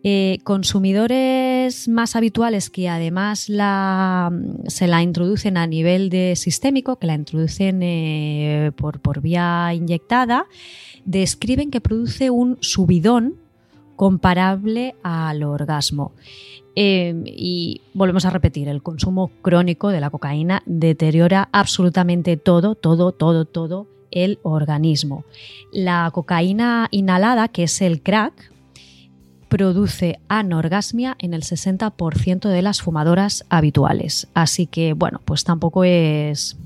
Eh, 0.07 0.39
consumidores 0.43 1.87
más 1.87 2.15
habituales 2.15 2.69
que 2.69 2.89
además 2.89 3.47
la, 3.47 4.31
se 4.67 4.87
la 4.87 5.01
introducen 5.01 5.57
a 5.57 5.65
nivel 5.65 6.09
de 6.09 6.35
sistémico, 6.35 6.97
que 6.97 7.07
la 7.07 7.15
introducen 7.15 7.81
eh, 7.81 8.71
por, 8.75 8.99
por 9.01 9.21
vía 9.21 9.71
inyectada, 9.73 10.45
describen 11.05 11.71
que 11.71 11.81
produce 11.81 12.29
un 12.29 12.57
subidón 12.61 13.35
comparable 13.95 14.95
al 15.03 15.43
orgasmo. 15.43 16.13
Eh, 16.75 17.15
y 17.25 17.81
volvemos 17.93 18.25
a 18.25 18.29
repetir, 18.29 18.67
el 18.67 18.83
consumo 18.83 19.31
crónico 19.41 19.89
de 19.89 20.01
la 20.01 20.09
cocaína 20.09 20.61
deteriora 20.65 21.47
absolutamente 21.53 22.35
todo, 22.35 22.75
todo, 22.75 23.11
todo, 23.13 23.45
todo 23.45 23.87
el 24.11 24.39
organismo. 24.43 25.23
La 25.71 26.09
cocaína 26.13 26.87
inhalada, 26.91 27.47
que 27.47 27.63
es 27.63 27.81
el 27.81 28.01
crack, 28.01 28.51
produce 29.47 30.19
anorgasmia 30.27 31.15
en 31.19 31.33
el 31.33 31.43
60% 31.43 32.49
de 32.49 32.61
las 32.61 32.81
fumadoras 32.81 33.45
habituales. 33.49 34.27
Así 34.33 34.67
que, 34.67 34.93
bueno, 34.93 35.21
pues 35.23 35.43
tampoco 35.43 35.83
es 35.83 36.57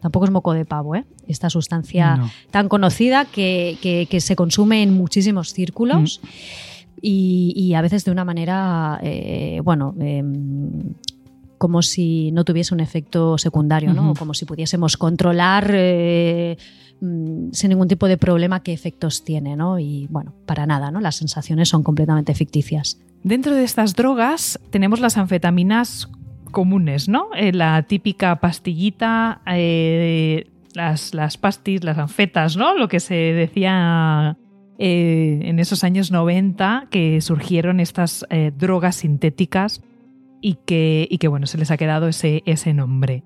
tampoco 0.00 0.26
es 0.26 0.30
moco 0.30 0.52
de 0.52 0.64
pavo, 0.64 0.94
¿eh? 0.94 1.04
Esta 1.26 1.50
sustancia 1.50 2.20
tan 2.52 2.68
conocida 2.68 3.24
que, 3.24 4.06
se 4.20 4.36
consume 4.36 4.84
en 4.84 4.94
muchísimos 4.94 5.52
círculos 5.52 6.20
mm. 6.22 6.26
Y, 7.00 7.74
a 7.74 7.82
veces 7.82 8.04
de 8.04 8.10
una 8.10 8.24
manera, 8.24 8.98
eh, 9.02 9.60
bueno, 9.62 9.94
em, 10.00 10.94
como 11.58 11.82
si 11.82 12.30
no 12.32 12.44
tuviese 12.44 12.74
un 12.74 12.80
efecto 12.80 13.38
secundario, 13.38 13.92
¿no? 13.92 14.14
Como 14.14 14.34
si 14.34 14.44
pudiésemos 14.44 14.96
controlar 14.96 15.70
eh, 15.72 16.56
mm, 17.00 17.50
sin 17.52 17.70
ningún 17.70 17.88
tipo 17.88 18.08
de 18.08 18.18
problema 18.18 18.62
qué 18.62 18.72
efectos 18.72 19.24
tiene, 19.24 19.56
¿no? 19.56 19.78
Y 19.78 20.06
bueno, 20.10 20.34
para 20.46 20.66
nada, 20.66 20.90
¿no? 20.90 21.00
Las 21.00 21.16
sensaciones 21.16 21.68
son 21.68 21.82
completamente 21.82 22.34
ficticias. 22.34 22.98
Dentro 23.22 23.54
de 23.54 23.64
estas 23.64 23.94
drogas 23.94 24.60
tenemos 24.70 25.00
las 25.00 25.16
anfetaminas 25.16 26.08
comunes, 26.50 27.08
¿no? 27.08 27.28
Eh, 27.34 27.52
la 27.52 27.82
típica 27.82 28.36
pastillita, 28.36 29.40
eh, 29.46 30.48
las, 30.74 31.14
las 31.14 31.36
pastis, 31.36 31.84
las 31.84 31.98
anfetas, 31.98 32.56
¿no? 32.56 32.74
Lo 32.74 32.88
que 32.88 33.00
se 33.00 33.14
decía 33.14 34.36
en 34.78 35.58
esos 35.58 35.84
años 35.84 36.10
90 36.10 36.88
que 36.90 37.20
surgieron 37.20 37.80
estas 37.80 38.26
drogas 38.56 38.96
sintéticas 38.96 39.82
y 40.40 40.58
que, 40.66 41.08
y 41.10 41.18
que 41.18 41.28
bueno, 41.28 41.46
se 41.46 41.58
les 41.58 41.70
ha 41.70 41.76
quedado 41.76 42.08
ese, 42.08 42.42
ese 42.46 42.74
nombre. 42.74 43.24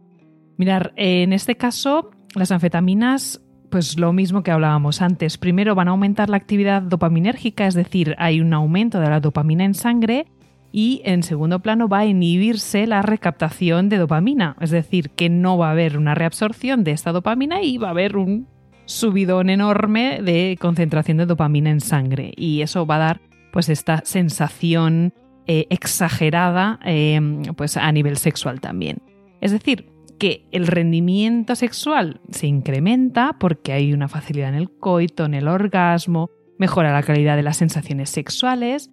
Mirar, 0.56 0.92
en 0.96 1.32
este 1.32 1.56
caso, 1.56 2.10
las 2.34 2.52
anfetaminas, 2.52 3.42
pues 3.70 3.98
lo 3.98 4.12
mismo 4.12 4.42
que 4.42 4.50
hablábamos 4.50 5.02
antes. 5.02 5.38
Primero 5.38 5.74
van 5.74 5.88
a 5.88 5.92
aumentar 5.92 6.28
la 6.28 6.36
actividad 6.36 6.82
dopaminérgica, 6.82 7.66
es 7.66 7.74
decir, 7.74 8.14
hay 8.18 8.40
un 8.40 8.52
aumento 8.52 9.00
de 9.00 9.08
la 9.08 9.20
dopamina 9.20 9.64
en 9.64 9.74
sangre 9.74 10.26
y 10.72 11.02
en 11.04 11.22
segundo 11.22 11.60
plano 11.60 11.88
va 11.88 12.00
a 12.00 12.06
inhibirse 12.06 12.86
la 12.86 13.02
recaptación 13.02 13.88
de 13.88 13.98
dopamina, 13.98 14.56
es 14.60 14.70
decir, 14.70 15.10
que 15.10 15.28
no 15.28 15.58
va 15.58 15.68
a 15.68 15.72
haber 15.72 15.96
una 15.96 16.14
reabsorción 16.14 16.84
de 16.84 16.92
esta 16.92 17.12
dopamina 17.12 17.62
y 17.62 17.78
va 17.78 17.88
a 17.88 17.92
haber 17.92 18.16
un 18.16 18.46
subidón 18.90 19.50
enorme 19.50 20.20
de 20.20 20.58
concentración 20.60 21.18
de 21.18 21.26
dopamina 21.26 21.70
en 21.70 21.80
sangre 21.80 22.32
y 22.36 22.62
eso 22.62 22.86
va 22.86 22.96
a 22.96 22.98
dar 22.98 23.20
pues 23.52 23.68
esta 23.68 24.02
sensación 24.04 25.14
eh, 25.46 25.66
exagerada 25.70 26.80
em, 26.84 27.42
pues 27.56 27.76
a 27.76 27.90
nivel 27.92 28.16
sexual 28.16 28.60
también. 28.60 28.98
Es 29.40 29.52
decir, 29.52 29.88
que 30.18 30.44
el 30.50 30.66
rendimiento 30.66 31.54
sexual 31.54 32.20
se 32.30 32.48
incrementa 32.48 33.36
porque 33.38 33.72
hay 33.72 33.92
una 33.92 34.08
facilidad 34.08 34.50
en 34.50 34.56
el 34.56 34.70
coito, 34.70 35.24
en 35.24 35.34
el 35.34 35.48
orgasmo, 35.48 36.30
mejora 36.58 36.92
la 36.92 37.04
calidad 37.04 37.36
de 37.36 37.42
las 37.44 37.56
sensaciones 37.56 38.10
sexuales, 38.10 38.90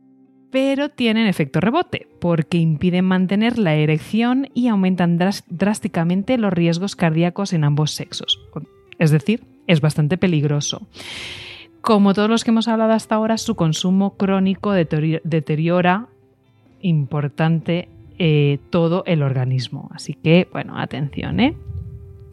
pero 0.52 0.90
tienen 0.90 1.28
efecto 1.28 1.60
rebote 1.60 2.08
porque 2.22 2.60
impiden 2.60 3.06
mantener 3.06 3.58
la 3.58 3.74
erección 3.74 4.48
y 4.54 4.68
aumentan 4.68 5.18
drásticamente 5.48 6.38
los 6.38 6.54
riesgos 6.54 6.96
cardíacos 6.96 7.52
en 7.52 7.64
ambos 7.64 7.92
sexos. 7.92 8.40
Es 9.00 9.12
decir, 9.12 9.57
es 9.67 9.82
bastante 9.82 10.17
peligroso. 10.17 10.88
Como 11.82 12.13
todos 12.13 12.30
los 12.30 12.43
que 12.43 12.51
hemos 12.51 12.67
hablado 12.67 12.93
hasta 12.93 13.15
ahora, 13.15 13.38
su 13.38 13.56
consumo 13.56 14.17
crónico 14.17 14.71
deteriora 14.73 16.08
importante 16.82 17.89
eh, 18.19 18.60
todo 18.69 19.03
el 19.06 19.21
organismo. 19.21 19.89
Así 19.93 20.13
que, 20.13 20.47
bueno, 20.51 20.77
atención, 20.80 21.39
¿eh? 21.39 21.56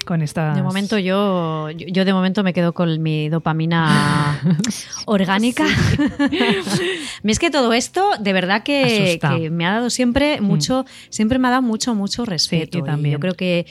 Con 0.05 0.23
esta. 0.23 0.55
De 0.55 0.63
momento 0.63 0.99
yo, 0.99 1.71
yo, 1.71 2.05
de 2.05 2.13
momento 2.13 2.43
me 2.43 2.53
quedo 2.53 2.75
con 2.75 3.03
mi 3.03 3.29
dopamina 3.29 4.41
orgánica. 5.07 5.65
es 7.25 7.39
que 7.39 7.51
todo 7.51 7.73
esto, 7.73 8.11
de 8.21 8.33
verdad 8.33 8.63
que, 8.63 9.19
me 9.51 9.67
ha 9.67 9.73
dado 9.73 9.89
siempre 9.89 10.41
mm. 10.41 10.45
mucho, 10.45 10.85
siempre 11.09 11.39
me 11.39 11.49
ha 11.49 11.53
dado 11.53 11.63
mucho, 11.63 11.95
mucho 11.95 12.25
respeto. 12.25 12.83
también. 12.83 13.15
yo 13.15 13.21
creo 13.21 13.35
que, 13.35 13.67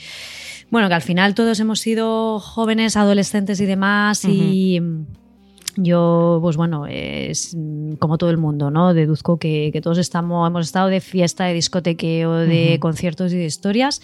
bueno, 0.74 0.88
que 0.88 0.94
al 0.94 1.02
final 1.02 1.36
todos 1.36 1.60
hemos 1.60 1.78
sido 1.78 2.40
jóvenes, 2.40 2.96
adolescentes 2.96 3.60
y 3.60 3.64
demás, 3.64 4.24
y 4.24 4.80
yo, 5.76 6.40
pues 6.42 6.56
bueno, 6.56 6.88
es 6.88 7.56
como 8.00 8.18
todo 8.18 8.30
el 8.30 8.38
mundo, 8.38 8.72
¿no? 8.72 8.92
Deduzco 8.92 9.38
que, 9.38 9.70
todos 9.80 9.98
estamos, 9.98 10.48
hemos 10.48 10.66
estado 10.66 10.88
de 10.88 11.00
fiesta, 11.00 11.44
de 11.44 11.54
discotequeo, 11.54 12.32
de 12.38 12.78
conciertos 12.80 13.32
y 13.32 13.36
de 13.36 13.44
historias. 13.44 14.02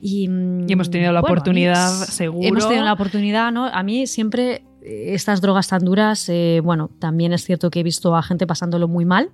Y, 0.00 0.24
hemos 0.24 0.88
tenido 0.88 1.12
la 1.12 1.20
oportunidad, 1.20 1.90
seguro. 2.06 2.48
Hemos 2.48 2.66
tenido 2.66 2.86
la 2.86 2.94
oportunidad, 2.94 3.52
¿no? 3.52 3.66
A 3.66 3.82
mí 3.82 4.06
siempre 4.06 4.62
eh, 4.80 5.12
estas 5.12 5.42
drogas 5.42 5.68
tan 5.68 5.84
duras, 5.84 6.30
eh, 6.30 6.62
bueno, 6.64 6.88
también 6.98 7.34
es 7.34 7.44
cierto 7.44 7.68
que 7.68 7.80
he 7.80 7.82
visto 7.82 8.16
a 8.16 8.22
gente 8.22 8.46
pasándolo 8.46 8.88
muy 8.88 9.04
mal. 9.04 9.32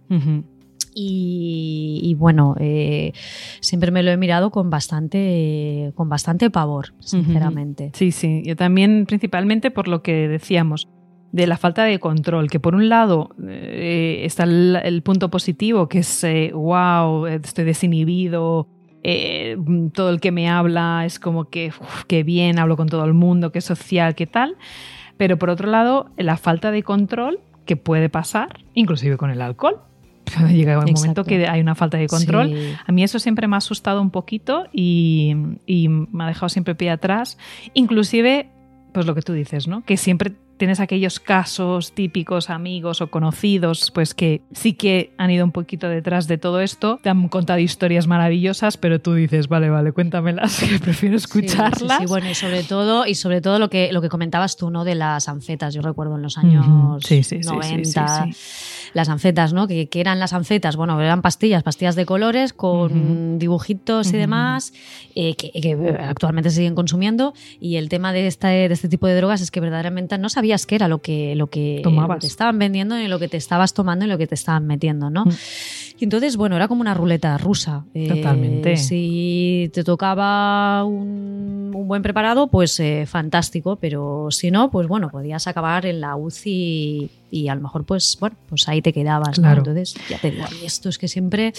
Y, 0.95 2.15
bueno, 2.19 2.55
eh, 2.59 3.13
siempre 3.61 3.91
me 3.91 4.03
lo 4.03 4.11
he 4.11 4.17
mirado 4.17 4.51
con 4.51 4.69
bastante, 4.69 5.93
con 5.95 6.09
bastante 6.09 6.51
pavor, 6.51 6.95
sinceramente. 7.01 7.91
Sí, 7.95 8.13
sí, 8.13 8.43
yo 8.45 8.57
también 8.57 9.07
principalmente 9.07 9.71
por 9.71 9.89
lo 9.89 10.03
que 10.03 10.29
decíamos, 10.29 10.89
de 11.33 11.47
la 11.47 11.57
falta 11.57 11.85
de 11.85 11.99
control, 11.99 12.51
que 12.51 12.61
por 12.61 12.75
un 12.75 12.91
lado 12.91 13.31
eh, 13.49 14.21
está 14.25 14.45
el, 14.45 15.03
punto 15.03 15.31
positivo, 15.31 15.89
que 15.89 16.01
es, 16.01 16.25
wow, 16.53 17.27
eh, 17.27 17.41
estoy 17.43 17.65
desinhibido, 17.65 18.69
eh, 19.03 19.57
todo 19.95 20.11
el 20.11 20.21
que 20.21 20.31
me 20.31 20.49
habla 20.49 21.05
es 21.05 21.19
como 21.19 21.47
que, 21.47 21.73
qué 22.07 22.23
bien, 22.23 22.59
hablo 22.59 22.77
con 22.77 22.89
todo 22.89 23.05
el 23.05 23.15
mundo, 23.15 23.51
qué 23.51 23.61
social, 23.63 24.15
qué 24.15 24.27
tal, 24.27 24.57
pero 25.17 25.39
por 25.39 25.51
otro 25.51 25.69
lado, 25.69 26.11
la 26.17 26.37
falta 26.37 26.71
de 26.71 26.83
control 26.83 27.41
que 27.65 27.77
puede 27.77 28.11
pasar, 28.11 28.61
inclusive 28.75 29.17
con 29.17 29.31
el 29.31 29.41
alcohol. 29.41 29.81
Llega 30.51 30.79
un 30.79 30.93
momento 30.93 31.25
que 31.25 31.47
hay 31.47 31.61
una 31.61 31.75
falta 31.75 31.99
de 31.99 32.07
control. 32.07 32.55
A 32.87 32.93
mí 32.93 33.03
eso 33.03 33.19
siempre 33.19 33.47
me 33.49 33.57
ha 33.57 33.59
asustado 33.59 34.01
un 34.01 34.11
poquito 34.11 34.65
y, 34.73 35.35
y 35.67 35.89
me 35.89 36.25
ha 36.25 36.27
dejado 36.29 36.49
siempre 36.49 36.75
pie 36.75 36.91
atrás. 36.91 37.39
Inclusive, 37.75 38.49
pues 38.93 39.07
lo 39.07 39.15
que 39.15 39.23
tú 39.23 39.33
dices, 39.33 39.69
¿no? 39.69 39.85
Que 39.85 39.97
siempre 39.97 40.35
tienes 40.63 40.79
aquellos 40.79 41.19
casos 41.19 41.93
típicos, 41.93 42.49
amigos 42.49 43.01
o 43.01 43.11
conocidos, 43.11 43.91
pues 43.91 44.15
que 44.15 44.43
sí 44.53 44.75
que 44.75 45.13
han 45.19 45.29
ido 45.33 45.45
un 45.45 45.51
poquito 45.51 45.89
detrás 45.89 46.29
de 46.29 46.39
todo 46.39 46.61
esto, 46.61 47.01
te 47.03 47.09
han 47.09 47.27
contado 47.27 47.59
historias 47.59 48.07
maravillosas, 48.07 48.77
pero 48.77 49.01
tú 49.01 49.15
dices, 49.15 49.49
vale, 49.49 49.71
vale, 49.71 49.91
cuéntamelas, 49.91 50.61
que 50.69 50.79
prefiero 50.79 51.17
escucharlas. 51.17 51.99
Sí, 51.99 52.07
bueno, 52.07 52.31
y 52.31 52.35
sobre 52.35 52.63
todo, 52.63 53.07
y 53.09 53.17
sobre 53.17 53.41
todo 53.41 53.59
lo 53.59 53.71
que, 53.71 53.93
lo 53.93 54.01
que 54.01 54.09
comentabas 54.09 54.57
tú, 54.57 54.71
¿no? 54.71 54.85
De 54.85 54.95
las 54.95 55.29
anfetas, 55.29 55.75
yo 55.75 55.83
recuerdo 55.83 56.15
en 56.15 56.23
los 56.23 56.39
años 56.39 56.65
90 56.65 58.27
las 58.95 59.09
anfetas, 59.09 59.53
¿no? 59.53 59.67
Que, 59.67 59.89
eran 59.95 60.19
las 60.19 60.33
anfetas, 60.33 60.77
bueno, 60.77 61.01
eran 61.01 61.23
pastillas, 61.23 61.63
pastillas 61.63 61.95
de 61.95 62.07
colores 62.07 62.53
con 62.53 63.39
dibujitos 63.39 64.13
y 64.13 64.17
demás, 64.17 64.73
eh, 65.15 65.35
que, 65.35 65.97
actualmente 66.01 66.51
se 66.51 66.57
siguen 66.57 66.75
consumiendo. 66.75 67.35
Y 67.61 67.77
el 67.77 67.89
tema 67.89 68.13
de 68.13 68.27
este, 68.27 68.47
de 68.47 68.73
este 68.73 68.89
tipo 68.89 69.07
de 69.07 69.17
drogas 69.17 69.41
es 69.41 69.51
que 69.51 69.61
verdaderamente 69.61 70.19
no 70.19 70.29
sabías 70.29 70.67
qué 70.67 70.75
era 70.75 70.89
lo 70.89 71.01
que, 71.01 71.35
lo 71.37 71.49
que, 71.49 71.83
te 72.21 72.27
estaban 72.27 72.59
vendiendo, 72.59 72.97
ni 72.97 73.09
lo 73.09 73.19
que 73.19 73.29
te 73.29 73.37
estabas 73.37 73.75
tomando, 73.75 74.05
ni 74.05 74.11
lo 74.11 74.19
que 74.19 74.27
te 74.27 74.35
estaban 74.35 74.67
metiendo, 74.67 75.11
¿no? 75.11 75.25
Y 75.99 76.05
entonces, 76.05 76.37
bueno, 76.37 76.57
era 76.57 76.69
como 76.69 76.81
una 76.81 76.95
ruleta 76.95 77.39
rusa. 77.39 77.85
Eh, 77.95 78.09
Totalmente. 78.09 78.77
si 78.77 79.71
te 79.73 79.85
tocaba 79.85 80.85
un 80.85 81.53
un 81.83 81.89
buen 81.89 82.03
preparado, 82.03 82.47
pues 82.47 82.79
eh, 82.81 83.05
fantástico, 83.07 83.77
pero 83.77 84.29
si 84.31 84.51
no, 84.51 84.71
pues 84.71 84.89
bueno, 84.89 85.11
podías 85.11 85.47
acabar 85.47 85.87
en 85.87 86.01
la 86.01 86.17
UCI 86.17 87.11
y, 87.33 87.49
a 87.49 87.55
lo 87.55 87.63
mejor 87.63 87.85
pues 87.85 88.17
bueno, 88.21 88.37
pues 88.49 88.69
ahí 88.69 88.83
te 88.83 88.93
quedabas, 88.93 89.39
Entonces, 89.39 89.95
ya 90.09 90.19
te 90.19 90.31
digo, 90.31 90.45
esto 90.65 90.89
es 90.89 90.99
que 90.99 91.09
siempre 91.09 91.53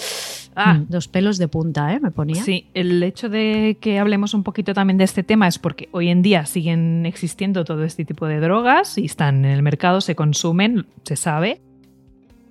ah, 0.54 0.74
mm. 0.74 0.86
dos 0.88 1.08
pelos 1.08 1.38
de 1.38 1.48
punta, 1.48 1.92
¿eh? 1.92 2.00
Me 2.00 2.10
ponía. 2.10 2.42
Sí, 2.42 2.68
el 2.74 3.02
hecho 3.02 3.28
de 3.28 3.76
que 3.80 3.98
hablemos 3.98 4.34
un 4.34 4.42
poquito 4.42 4.72
también 4.72 4.98
de 4.98 5.04
este 5.04 5.22
tema 5.22 5.48
es 5.48 5.58
porque 5.58 5.88
hoy 5.92 6.08
en 6.08 6.22
día 6.22 6.46
siguen 6.46 7.04
existiendo 7.06 7.64
todo 7.64 7.84
este 7.84 8.04
tipo 8.04 8.26
de 8.26 8.40
drogas 8.40 8.96
y 8.98 9.04
están 9.04 9.44
en 9.44 9.50
el 9.50 9.62
mercado, 9.62 10.00
se 10.00 10.14
consumen, 10.14 10.86
se 11.02 11.16
sabe, 11.16 11.60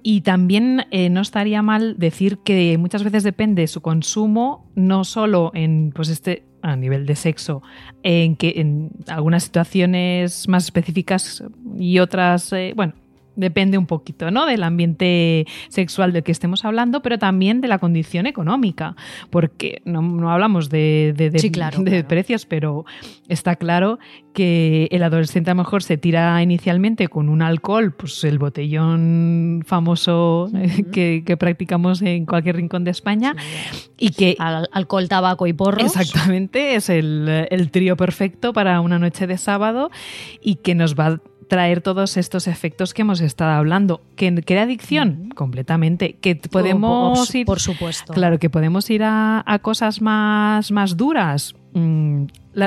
y 0.03 0.21
también 0.21 0.85
eh, 0.91 1.09
no 1.09 1.21
estaría 1.21 1.61
mal 1.61 1.95
decir 1.97 2.39
que 2.39 2.77
muchas 2.77 3.03
veces 3.03 3.23
depende 3.23 3.65
su 3.67 3.81
consumo, 3.81 4.69
no 4.75 5.05
solo 5.05 5.51
en 5.55 5.93
pues 5.95 6.09
este 6.09 6.43
a 6.61 6.75
nivel 6.75 7.05
de 7.05 7.15
sexo, 7.15 7.61
en 8.03 8.35
que 8.35 8.53
en 8.57 8.91
algunas 9.07 9.43
situaciones 9.43 10.47
más 10.47 10.63
específicas 10.65 11.43
y 11.77 11.99
otras, 11.99 12.53
eh, 12.53 12.73
bueno, 12.75 12.93
depende 13.35 13.77
un 13.77 13.85
poquito 13.85 14.31
¿no? 14.31 14.45
del 14.45 14.63
ambiente 14.63 15.45
sexual 15.69 16.13
del 16.13 16.23
que 16.23 16.31
estemos 16.31 16.65
hablando, 16.65 17.01
pero 17.01 17.17
también 17.17 17.61
de 17.61 17.67
la 17.67 17.79
condición 17.79 18.25
económica, 18.25 18.95
porque 19.29 19.81
no, 19.85 20.29
hablamos 20.29 20.69
de, 20.69 21.13
de, 21.15 22.03
precios, 22.07 22.45
pero 22.45 22.85
está 23.27 23.55
claro 23.55 23.99
que 24.33 24.87
el 24.91 25.03
adolescente 25.03 25.51
a 25.51 25.53
lo 25.53 25.63
mejor 25.63 25.83
se 25.83 25.97
tira 25.97 26.41
inicialmente 26.41 27.07
con 27.07 27.29
un 27.29 27.41
alcohol, 27.41 27.93
pues 27.93 28.23
el 28.23 28.39
botellón 28.39 29.63
famoso 29.65 30.49
que, 30.91 31.23
practicamos 31.39 32.01
en 32.01 32.25
cualquier 32.25 32.57
rincón 32.57 32.83
de 32.83 32.91
España, 32.91 33.35
y 33.97 34.09
que... 34.09 34.35
alcohol, 34.39 35.07
tabaco 35.07 35.47
y 35.47 35.53
porros. 35.53 35.95
Exactamente, 35.95 36.75
es 36.75 36.89
el, 36.89 37.47
el 37.49 37.71
trío 37.71 37.97
perfecto 37.97 38.53
para 38.53 38.81
una 38.81 38.99
noche 38.99 39.27
de 39.27 39.37
sábado 39.37 39.89
y 40.41 40.55
que 40.55 40.75
nos 40.75 40.95
va 40.95 41.19
traer 41.53 41.81
todos 41.81 42.17
estos 42.17 42.47
efectos 42.47 42.95
que 42.95 43.03
hemos 43.03 43.21
estado 43.21 43.51
hablando. 43.51 44.01
¿Que 44.15 44.33
crea 44.41 44.63
adicción? 44.63 45.29
Completamente. 45.35 46.13
¿Que 46.13 46.35
podemos 46.35 47.35
ir. 47.35 47.45
Por 47.45 47.59
supuesto. 47.59 48.11
Claro, 48.11 48.39
que 48.39 48.49
podemos 48.49 48.89
ir 48.89 49.03
a, 49.05 49.59
cosas 49.61 50.01
más, 50.01 50.71
más 50.71 50.97
duras. 50.97 51.53
Mm, 51.73 52.23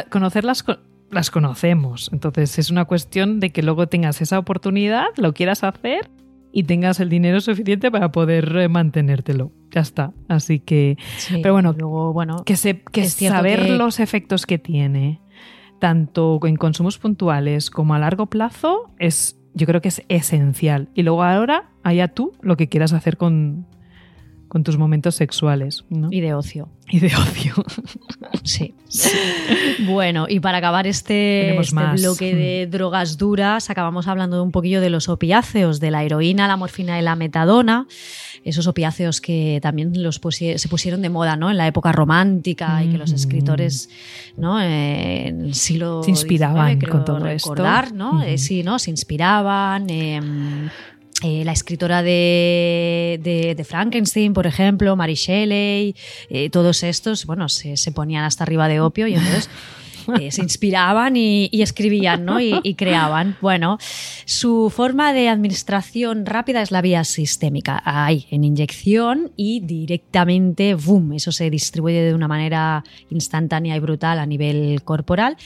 conocerlas 0.09 0.64
las 1.11 1.33
conocemos. 1.33 2.11
Entonces 2.12 2.61
es 2.61 2.70
una 2.70 2.85
cuestión 2.85 3.40
de 3.40 3.51
que 3.51 3.64
luego 3.64 3.88
tengas 3.88 4.22
esa 4.22 4.38
oportunidad, 4.38 5.07
lo 5.16 5.33
quieras 5.33 5.64
hacer 5.64 6.09
y 6.53 6.62
tengas 6.62 7.01
el 7.01 7.09
dinero 7.09 7.40
suficiente 7.40 7.90
para 7.90 8.12
poder 8.12 8.57
eh, 8.57 8.68
mantenértelo. 8.68 9.51
Ya 9.72 9.81
está. 9.81 10.12
Así 10.29 10.61
que. 10.61 10.96
pero 11.42 11.55
bueno, 11.55 11.75
luego, 11.77 12.12
bueno 12.12 12.44
que, 12.44 12.55
se, 12.55 12.83
que 12.83 13.09
saber 13.09 13.68
los 13.68 13.99
efectos 13.99 14.46
que 14.46 14.59
tiene 14.59 15.20
tanto 15.79 16.41
en 16.45 16.57
consumos 16.57 16.99
puntuales 16.99 17.71
como 17.71 17.95
a 17.95 17.99
largo 17.99 18.27
plazo, 18.27 18.91
es, 18.99 19.39
yo 19.55 19.67
creo 19.67 19.81
que 19.81 19.89
es 19.89 20.03
esencial. 20.09 20.89
Y 20.95 21.03
luego 21.03 21.23
ahora, 21.23 21.71
allá 21.83 22.09
tú 22.09 22.33
lo 22.41 22.57
que 22.57 22.69
quieras 22.69 22.93
hacer 22.93 23.17
con, 23.17 23.67
con 24.57 24.64
tus 24.64 24.79
momentos 24.79 25.14
sexuales. 25.16 25.85
Y 26.11 26.23
de 26.23 26.33
ocio. 26.33 26.71
Y 26.88 27.01
de 27.01 27.09
ocio. 27.09 27.53
Sí. 28.42 28.75
Bueno, 29.87 30.27
y 30.29 30.38
para 30.38 30.59
acabar 30.59 30.87
este, 30.87 31.59
este 31.59 31.87
bloque 31.95 32.35
de 32.35 32.69
drogas 32.69 33.19
duras, 33.19 33.71
acabamos 33.71 34.07
hablando 34.07 34.40
un 34.42 34.53
poquillo 34.53 34.81
de 34.81 34.88
los 34.88 35.09
opiáceos, 35.09 35.81
de 35.81 35.90
la 35.90 36.05
heroína, 36.05 36.47
la 36.47 36.57
morfina 36.57 36.99
y 36.99 37.03
la 37.03 37.16
metadona. 37.16 37.88
Esos 38.45 38.69
opiáceos 38.69 39.21
que 39.21 39.59
también 39.61 40.01
los 40.01 40.21
se 40.31 40.69
pusieron 40.69 41.03
de 41.03 41.09
moda 41.09 41.37
¿no? 41.37 41.51
en 41.51 41.57
la 41.57 41.66
época 41.66 41.90
romántica 41.90 42.85
y 42.85 42.90
que 42.90 42.99
los 42.99 43.11
escritores 43.12 43.90
¿no? 44.37 44.61
Eh, 44.61 45.27
en 45.27 45.40
el 45.47 45.55
siglo 45.55 46.05
se 46.05 46.11
inspiraban 46.11 46.81
con 46.81 47.05
todo 47.05 47.19
recordar, 47.19 47.87
esto. 47.87 47.97
¿no? 47.97 48.23
Eh, 48.23 48.38
sí, 48.38 48.62
¿no? 48.62 48.79
Se 48.79 48.90
inspiraban. 48.90 49.90
Em, 49.90 50.69
eh, 51.22 51.44
la 51.44 51.52
escritora 51.52 52.02
de, 52.02 53.64
Frankenstein, 53.66 54.33
por 54.33 54.46
ejemplo, 54.46 54.96
Mary 54.96 55.14
Shelley, 55.14 55.94
eh, 56.29 56.50
todos 56.50 56.83
estos, 56.83 57.26
bueno, 57.26 57.48
se, 57.48 57.76
ponían 57.92 58.24
hasta 58.24 58.44
arriba 58.44 58.68
de 58.68 58.81
opio 58.81 59.07
y 59.07 59.14
entonces 59.14 59.48
eh, 60.20 60.31
se 60.31 60.42
inspiraban 60.42 61.16
y, 61.16 61.48
escribían, 61.52 62.24
¿no? 62.24 62.40
Y, 62.40 62.74
creaban. 62.74 63.37
Bueno, 63.40 63.79
su 64.24 64.70
forma 64.74 65.12
de 65.12 65.29
administración 65.29 66.26
rápida 66.26 66.61
es 66.61 66.70
la 66.70 66.83
vía 66.83 67.02
sistémica. 67.05 67.81
Hay 67.85 68.26
en 68.31 68.44
inyección 68.44 69.33
y 69.37 69.61
directamente, 69.61 70.74
¡boom! 70.74 71.14
Eso 71.14 71.33
se 71.33 71.48
distribuye 71.50 72.02
de 72.02 72.14
una 72.14 72.29
manera 72.29 72.85
instantánea 73.11 73.76
y 73.76 73.81
brutal 73.81 74.18
a 74.18 74.26
nivel 74.26 74.83
corporal 74.83 75.37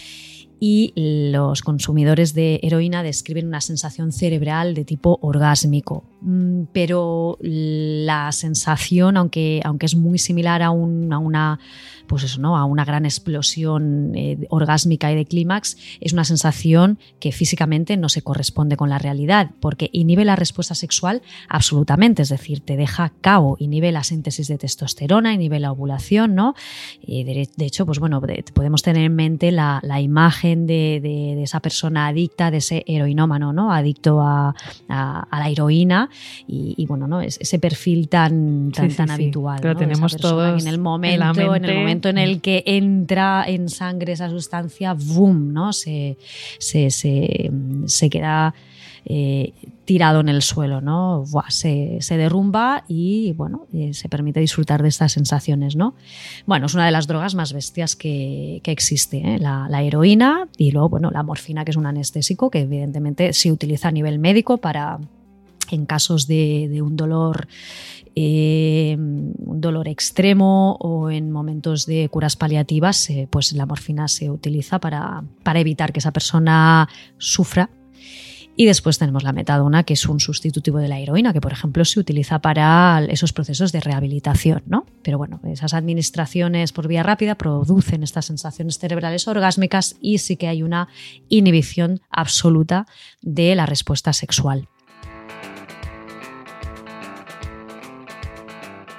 y 0.60 0.92
los 0.94 1.62
consumidores 1.62 2.34
de 2.34 2.60
heroína 2.62 3.02
describen 3.02 3.46
una 3.46 3.62
sensación 3.62 4.12
cerebral 4.12 4.74
de 4.74 4.84
tipo 4.84 5.18
orgásmico. 5.22 6.04
Mm, 6.22 6.64
pero 6.72 7.38
la 7.40 8.30
sensación, 8.32 9.16
aunque, 9.16 9.60
aunque 9.64 9.86
es 9.86 9.96
muy 9.96 10.18
similar 10.18 10.62
a, 10.62 10.70
una 10.70 11.58
pues 12.10 12.24
eso, 12.24 12.40
¿no? 12.40 12.56
a 12.56 12.64
una 12.64 12.84
gran 12.84 13.04
explosión 13.04 14.12
eh, 14.16 14.36
orgásmica 14.50 15.12
y 15.12 15.14
de 15.14 15.24
clímax, 15.24 15.76
es 16.00 16.12
una 16.12 16.24
sensación 16.24 16.98
que 17.20 17.30
físicamente 17.30 17.96
no 17.96 18.08
se 18.08 18.20
corresponde 18.20 18.76
con 18.76 18.90
la 18.90 18.98
realidad, 18.98 19.50
porque 19.60 19.90
inhibe 19.92 20.24
la 20.24 20.34
respuesta 20.34 20.74
sexual 20.74 21.22
absolutamente, 21.48 22.22
es 22.22 22.28
decir, 22.28 22.60
te 22.60 22.76
deja 22.76 23.12
cabo, 23.20 23.56
inhibe 23.60 23.92
la 23.92 24.02
síntesis 24.02 24.48
de 24.48 24.58
testosterona, 24.58 25.32
inhibe 25.32 25.60
la 25.60 25.70
ovulación, 25.70 26.34
¿no? 26.34 26.54
de, 27.06 27.48
hecho, 27.58 27.86
pues 27.86 28.00
bueno, 28.00 28.20
podemos 28.54 28.82
tener 28.82 29.04
en 29.04 29.14
mente 29.14 29.52
la, 29.52 29.80
imagen 30.00 30.66
de, 30.66 31.40
esa 31.42 31.60
persona 31.60 32.08
adicta, 32.08 32.50
de 32.50 32.56
ese 32.56 32.82
heroinómano, 32.88 33.52
¿no? 33.52 33.72
Adicto 33.72 34.20
a, 34.20 34.54
la 34.88 35.48
heroína 35.48 36.09
y, 36.46 36.86
bueno, 36.86 37.06
¿no? 37.06 37.20
ese 37.20 37.58
perfil 37.58 38.08
tan, 38.08 38.72
tan, 38.72 39.10
habitual. 39.10 39.58
Pero 39.60 39.76
tenemos 39.76 40.16
todos 40.16 40.62
en 40.62 40.68
el 40.68 40.78
momento, 40.78 41.54
en 41.54 41.64
el 41.64 41.76
momento 41.76 42.08
en 42.08 42.18
el 42.18 42.40
que 42.40 42.62
entra 42.66 43.44
en 43.46 43.68
sangre 43.68 44.12
esa 44.12 44.28
sustancia, 44.28 44.94
¡boom! 44.94 45.52
¿no? 45.52 45.72
Se, 45.72 46.16
se, 46.58 48.10
queda 48.10 48.54
eh, 49.04 49.52
tirado 49.84 50.20
en 50.20 50.28
el 50.28 50.42
suelo, 50.42 50.80
¿no? 50.80 51.24
Se, 51.48 51.98
derrumba 52.10 52.84
y 52.86 53.32
bueno, 53.32 53.66
eh, 53.72 53.92
se 53.92 54.08
permite 54.08 54.38
disfrutar 54.40 54.82
de 54.82 54.88
estas 54.88 55.12
sensaciones, 55.12 55.74
¿no? 55.74 55.94
Bueno, 56.46 56.66
es 56.66 56.74
una 56.74 56.86
de 56.86 56.92
las 56.92 57.06
drogas 57.06 57.34
más 57.34 57.52
bestias 57.52 57.96
que, 57.96 58.60
existe, 58.64 59.18
¿eh? 59.18 59.38
la, 59.38 59.82
heroína 59.82 60.48
y 60.56 60.70
luego, 60.70 60.90
bueno, 60.90 61.10
la 61.10 61.22
morfina, 61.22 61.64
que 61.64 61.72
es 61.72 61.76
un 61.76 61.86
anestésico 61.86 62.50
que 62.50 62.60
evidentemente 62.60 63.32
se 63.32 63.50
utiliza 63.50 63.88
a 63.88 63.90
nivel 63.90 64.18
médico 64.18 64.58
para 64.58 65.00
en 65.76 65.86
casos 65.86 66.26
de, 66.26 66.80
un 66.82 66.96
dolor 66.96 67.48
eh, 68.16 68.96
un 68.98 69.60
dolor 69.60 69.86
extremo 69.86 70.76
o 70.80 71.10
en 71.10 71.30
momentos 71.30 71.86
de 71.86 72.08
curas 72.08 72.36
paliativas, 72.36 73.08
eh, 73.10 73.28
pues 73.30 73.52
la 73.52 73.66
morfina 73.66 74.08
se 74.08 74.30
utiliza 74.30 74.80
para, 74.80 75.22
para 75.44 75.60
evitar 75.60 75.92
que 75.92 76.00
esa 76.00 76.12
persona 76.12 76.88
sufra 77.18 77.70
y 78.60 78.66
después 78.66 78.98
tenemos 78.98 79.22
la 79.22 79.32
metadona, 79.32 79.84
que 79.84 79.94
es 79.94 80.04
un 80.06 80.20
sustitutivo 80.20 80.80
de 80.80 80.88
la 80.88 80.98
heroína, 80.98 81.32
que 81.32 81.40
por 81.40 81.50
ejemplo 81.50 81.82
se 81.86 81.98
utiliza 81.98 82.40
para 82.40 83.02
esos 83.08 83.32
procesos 83.32 83.72
de 83.72 83.80
rehabilitación, 83.80 84.62
¿no? 84.66 84.84
Pero 85.02 85.16
bueno, 85.16 85.40
esas 85.44 85.72
administraciones 85.72 86.72
por 86.72 86.86
vía 86.86 87.02
rápida 87.02 87.36
producen 87.36 88.02
estas 88.02 88.26
sensaciones 88.26 88.78
cerebrales 88.78 89.26
orgásmicas 89.28 89.96
y 90.02 90.18
sí 90.18 90.36
que 90.36 90.46
hay 90.46 90.62
una 90.62 90.88
inhibición 91.30 92.02
absoluta 92.10 92.86
de 93.22 93.54
la 93.54 93.64
respuesta 93.64 94.12
sexual. 94.12 94.68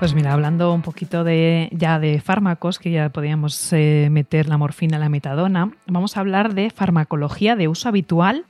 Pues 0.02 0.16
mira, 0.16 0.34
hablando 0.34 0.74
un 0.74 0.82
poquito 0.82 1.24
de, 1.24 1.70
ya 1.72 2.00
de 2.00 2.20
fármacos, 2.22 2.80
que 2.80 2.90
ya 2.90 3.10
podíamos 3.10 3.72
eh, 3.72 4.08
meter 4.10 4.50
la 4.50 4.58
morfina, 4.58 4.98
la 4.98 5.10
metadona, 5.10 5.74
vamos 5.86 6.18
a 6.18 6.22
hablar 6.22 6.56
de 6.56 6.72
farmacología 6.72 7.56
de 7.56 7.68
uso 7.68 7.88
habitual, 7.88 8.46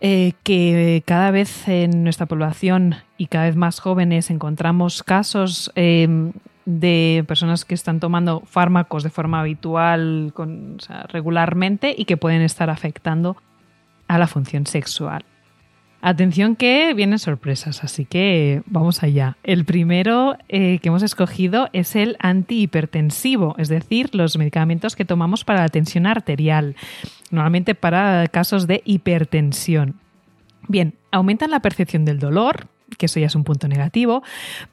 eh, 0.00 0.34
que 0.44 1.02
cada 1.04 1.32
vez 1.32 1.66
en 1.66 2.04
nuestra 2.04 2.26
población 2.26 2.94
y 3.16 3.26
cada 3.26 3.46
vez 3.46 3.56
más 3.56 3.80
jóvenes 3.80 4.30
encontramos 4.30 5.02
casos 5.02 5.72
em, 5.74 6.32
de 6.64 7.24
personas 7.26 7.64
que 7.64 7.74
están 7.74 7.98
tomando 7.98 8.44
fármacos 8.46 9.02
de 9.02 9.10
forma 9.10 9.40
habitual, 9.40 10.32
regularmente, 11.08 11.92
y 11.98 12.04
que 12.04 12.16
pueden 12.16 12.42
estar 12.42 12.70
afectando 12.70 13.36
a 14.06 14.16
la 14.16 14.28
función 14.28 14.64
sexual. 14.64 15.24
Atención 16.00 16.54
que 16.54 16.94
vienen 16.94 17.18
sorpresas, 17.18 17.82
así 17.82 18.04
que 18.04 18.62
vamos 18.66 19.02
allá. 19.02 19.36
El 19.42 19.64
primero 19.64 20.36
eh, 20.48 20.78
que 20.78 20.88
hemos 20.90 21.02
escogido 21.02 21.68
es 21.72 21.96
el 21.96 22.16
antihipertensivo, 22.20 23.56
es 23.58 23.68
decir, 23.68 24.14
los 24.14 24.38
medicamentos 24.38 24.94
que 24.94 25.04
tomamos 25.04 25.44
para 25.44 25.62
la 25.62 25.68
tensión 25.68 26.06
arterial, 26.06 26.76
normalmente 27.32 27.74
para 27.74 28.28
casos 28.28 28.68
de 28.68 28.82
hipertensión. 28.84 29.96
Bien, 30.68 30.94
aumentan 31.10 31.50
la 31.50 31.60
percepción 31.60 32.04
del 32.04 32.20
dolor, 32.20 32.68
que 32.98 33.06
eso 33.06 33.18
ya 33.20 33.26
es 33.26 33.34
un 33.34 33.44
punto 33.44 33.68
negativo, 33.68 34.22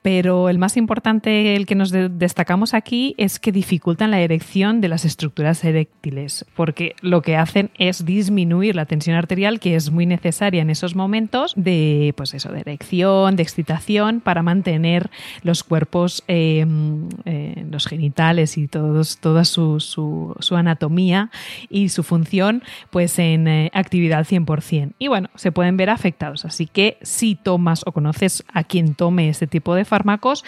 pero 0.02 0.50
el 0.50 0.58
más 0.58 0.76
importante, 0.76 1.56
el 1.56 1.66
que 1.66 1.76
nos 1.76 1.92
destacamos 1.92 2.74
aquí, 2.74 3.16
es 3.18 3.40
que 3.40 3.52
dificultan 3.52 4.12
la 4.12 4.20
erección 4.20 4.82
de 4.82 4.90
las 4.90 5.06
estructuras 5.06 5.64
eréctiles, 5.64 6.46
porque 6.56 6.96
lo 7.02 7.22
que 7.22 7.38
hacen 7.38 7.70
es 7.78 8.04
disminuir 8.04 8.76
la 8.76 8.86
tensión 8.86 9.16
arterial 9.16 9.60
que 9.60 9.76
es 9.76 9.92
muy 9.92 10.06
necesaria 10.06 10.62
en 10.62 10.70
esos 10.70 10.96
momentos 10.96 11.54
de, 11.56 12.14
pues 12.18 12.34
eso, 12.34 12.52
de 12.52 12.62
erección, 12.62 13.36
de 13.36 13.44
excitación, 13.44 14.20
para 14.20 14.42
mantener 14.42 15.12
los 15.44 15.64
cuerpos, 15.64 16.24
em, 16.28 17.08
eh, 17.26 17.66
los 17.70 17.86
genitales 17.86 18.58
y 18.58 18.68
todos, 18.68 19.20
toda 19.20 19.46
su, 19.46 20.36
anatomía 20.52 21.30
y 21.70 21.90
su 21.90 22.02
función, 22.02 22.64
pues 22.90 23.20
en 23.20 23.48
eh, 23.48 23.72
actividad 23.74 24.26
100%. 24.26 24.94
Y 24.98 25.10
bueno, 25.10 25.30
se 25.36 25.52
pueden 25.52 25.78
ver 25.78 25.92
afectados. 25.92 26.46
Así 26.46 26.66
que 26.66 26.98
si 27.02 27.36
tomas 27.36 27.84
o 27.86 27.92
conoces 27.92 28.15
a 28.54 28.64
quien 28.64 28.96
tome 28.96 29.30
este 29.30 29.48
tipo 29.48 29.76
de 29.76 29.86
fármacos, 29.86 30.44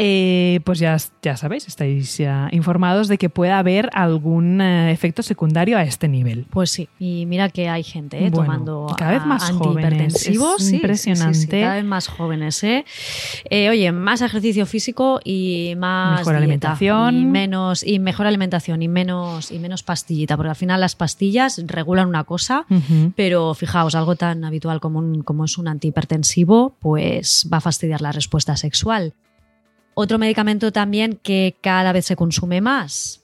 eh, 0.00 0.60
pues 0.62 0.78
ya, 0.78 0.96
ya 1.22 1.36
sabéis, 1.36 1.66
estáis 1.66 2.18
ya 2.18 2.48
informados 2.52 3.08
de 3.08 3.18
que 3.18 3.28
pueda 3.28 3.58
haber 3.58 3.90
algún 3.92 4.60
eh, 4.60 4.92
efecto 4.92 5.24
secundario 5.24 5.76
a 5.76 5.82
este 5.82 6.06
nivel. 6.06 6.46
Pues 6.50 6.70
sí, 6.70 6.88
y 7.00 7.26
mira 7.26 7.48
que 7.48 7.68
hay 7.68 7.82
gente 7.82 8.24
eh, 8.24 8.30
tomando 8.30 8.94
cada 8.96 9.10
vez 9.10 9.26
más 9.26 9.50
antihipertensivos. 9.50 10.62
Es 10.62 10.72
impresionante. 10.72 11.60
cada 11.60 11.74
vez 11.74 11.84
más 11.84 12.06
jóvenes. 12.06 12.62
oye, 12.62 13.90
más 13.90 14.22
ejercicio 14.22 14.66
físico 14.66 15.18
y 15.24 15.74
más 15.76 16.20
mejor 16.20 16.36
alimentación. 16.36 17.16
Y, 17.16 17.26
menos, 17.26 17.84
y 17.84 17.98
mejor 17.98 18.28
alimentación 18.28 18.82
y 18.82 18.88
menos, 18.88 19.50
y 19.50 19.58
menos 19.58 19.82
pastillita, 19.82 20.36
porque 20.36 20.50
al 20.50 20.56
final 20.56 20.80
las 20.80 20.94
pastillas 20.94 21.60
regulan 21.66 22.06
una 22.06 22.22
cosa, 22.22 22.66
pero 23.16 23.52
fijaos, 23.54 23.96
algo 23.96 24.14
tan 24.14 24.44
habitual 24.44 24.78
como, 24.78 25.24
como 25.24 25.44
es 25.44 25.58
un 25.58 25.66
antihipertensivo, 25.66 26.76
pues 26.78 27.48
va 27.52 27.56
a 27.56 27.60
fastidiar 27.60 28.00
la 28.00 28.12
respuesta 28.12 28.56
sexual. 28.56 29.12
Otro 30.00 30.16
medicamento 30.16 30.70
también 30.70 31.18
que 31.20 31.56
cada 31.60 31.90
vez 31.90 32.06
se 32.06 32.14
consume 32.14 32.60
más, 32.60 33.20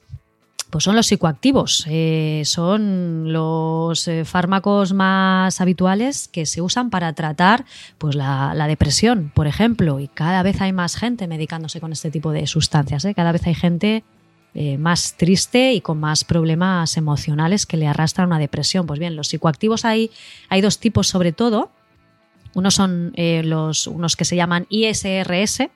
pues 0.69 0.83
son 0.83 0.97
los 0.97 1.07
psicoactivos. 1.07 1.85
Eh, 1.87 2.41
son 2.43 3.31
los 3.31 4.09
eh, 4.09 4.25
fármacos 4.25 4.91
más 4.91 5.61
habituales 5.61 6.27
que 6.27 6.45
se 6.45 6.61
usan 6.61 6.89
para 6.89 7.13
tratar 7.13 7.63
pues, 7.97 8.13
la, 8.15 8.65
depresión, 8.67 9.31
por 9.33 9.47
ejemplo. 9.47 10.01
Y 10.01 10.09
cada 10.09 10.43
vez 10.43 10.59
hay 10.59 10.73
más 10.73 10.97
gente 10.97 11.29
medicándose 11.29 11.79
con 11.79 11.93
este 11.93 12.11
tipo 12.11 12.33
de 12.33 12.45
sustancias. 12.45 13.05
¿eh? 13.05 13.13
Cada 13.13 13.31
vez 13.31 13.47
hay 13.47 13.55
gente 13.55 14.03
más 14.77 15.15
triste 15.15 15.71
y 15.71 15.79
con 15.79 15.97
más 16.01 16.25
problemas 16.25 16.97
emocionales 16.97 17.65
que 17.65 17.77
le 17.77 17.87
arrastran 17.87 18.27
una 18.27 18.39
depresión. 18.39 18.85
Pues 18.85 18.99
bien, 18.99 19.15
los 19.15 19.29
psicoactivos 19.29 19.85
hay, 19.85 20.11
hay 20.49 20.59
dos 20.59 20.79
tipos 20.79 21.07
sobre 21.07 21.31
todo. 21.31 21.71
Unos 22.53 22.75
son 22.75 23.13
los, 23.15 23.87
unos 23.87 24.17
que 24.17 24.25
se 24.25 24.35
llaman 24.35 24.65
ISRS, 24.69 25.69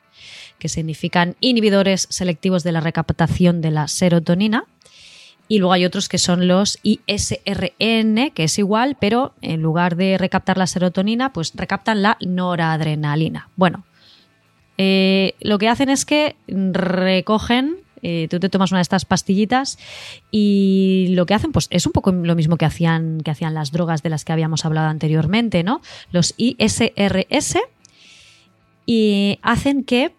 que 0.59 0.69
significan 0.69 1.35
inhibidores 1.39 2.07
selectivos 2.09 2.63
de 2.63 2.71
la 2.71 2.81
recaptación 2.81 3.61
de 3.61 3.71
la 3.71 3.87
serotonina. 3.87 4.65
Y 5.47 5.57
luego 5.57 5.73
hay 5.73 5.85
otros 5.85 6.09
que 6.09 6.19
son 6.19 6.47
los 6.47 6.77
ISRN, 6.83 8.31
que 8.35 8.43
es 8.43 8.59
igual, 8.59 8.97
pero 8.99 9.33
en 9.41 9.63
lugar 9.63 9.95
de 9.95 10.19
recaptar 10.19 10.59
la 10.59 10.67
serotonina, 10.67 11.33
pues 11.33 11.53
recaptan 11.55 12.03
la 12.03 12.17
noradrenalina. 12.21 13.49
Bueno, 13.55 13.83
eh, 14.77 15.33
lo 15.39 15.57
que 15.57 15.67
hacen 15.67 15.89
es 15.89 16.05
que 16.05 16.35
recogen 16.47 17.77
eh, 18.01 18.27
tú 18.29 18.39
te 18.39 18.49
tomas 18.49 18.71
una 18.71 18.79
de 18.79 18.83
estas 18.83 19.05
pastillitas 19.05 19.77
y 20.31 21.07
lo 21.11 21.25
que 21.25 21.33
hacen 21.33 21.51
pues 21.51 21.67
es 21.69 21.85
un 21.85 21.91
poco 21.91 22.11
lo 22.11 22.35
mismo 22.35 22.57
que 22.57 22.65
hacían, 22.65 23.21
que 23.21 23.31
hacían 23.31 23.53
las 23.53 23.71
drogas 23.71 24.03
de 24.03 24.09
las 24.09 24.25
que 24.25 24.31
habíamos 24.31 24.65
hablado 24.65 24.87
anteriormente, 24.87 25.63
¿no? 25.63 25.81
Los 26.11 26.33
ISRS 26.37 27.57
y 28.85 29.39
hacen 29.41 29.83
que 29.83 30.15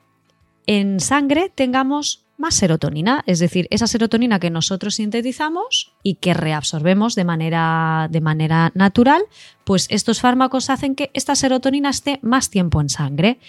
en 0.71 1.01
sangre 1.01 1.51
tengamos 1.53 2.23
más 2.39 2.55
serotonina, 2.55 3.25
es 3.27 3.41
decir, 3.41 3.67
esa 3.71 3.89
serotonina 3.89 4.39
que 4.39 4.51
nosotros 4.51 4.95
sintetizamos 4.95 5.93
y 6.05 6.15
que 6.15 6.33
reabsorbemos 6.33 7.17
de 7.17 7.25
manera, 7.25 8.07
de 8.09 8.21
manera 8.21 8.71
natural, 8.77 9.21
pues 9.65 9.89
estos 9.91 10.21
fármacos 10.21 10.71
hacen 10.71 10.95
que 10.95 11.11
esta 11.13 11.35
serotonina 11.35 11.91
esté 11.91 12.21
más 12.23 12.51
tiempo 12.51 12.81
en 12.81 12.89
sangre. 12.89 13.41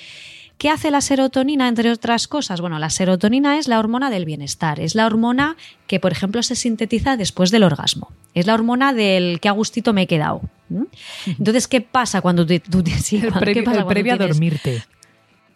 ¿Qué 0.57 0.71
hace 0.71 0.89
la 0.89 1.01
serotonina, 1.01 1.67
entre 1.67 1.91
otras 1.91 2.27
cosas? 2.27 2.59
Bueno, 2.59 2.79
la 2.79 2.89
serotonina 2.89 3.59
es 3.59 3.67
la 3.67 3.77
hormona 3.77 4.09
del 4.09 4.25
bienestar, 4.25 4.79
es 4.79 4.95
la 4.95 5.05
hormona 5.05 5.57
que, 5.85 5.99
por 5.99 6.11
ejemplo, 6.11 6.41
se 6.41 6.55
sintetiza 6.55 7.17
después 7.17 7.51
del 7.51 7.61
orgasmo, 7.61 8.11
es 8.33 8.47
la 8.47 8.55
hormona 8.55 8.93
del 8.93 9.39
que 9.39 9.47
a 9.47 9.51
gustito 9.51 9.93
me 9.93 10.03
he 10.03 10.07
quedado. 10.07 10.41
Entonces, 11.27 11.67
¿qué 11.67 11.81
pasa 11.81 12.21
cuando 12.21 12.47
tú, 12.47 12.81
te, 12.83 12.91
el, 13.15 13.31
previo 13.31 14.13
a 14.13 14.17
dormirte. 14.17 14.83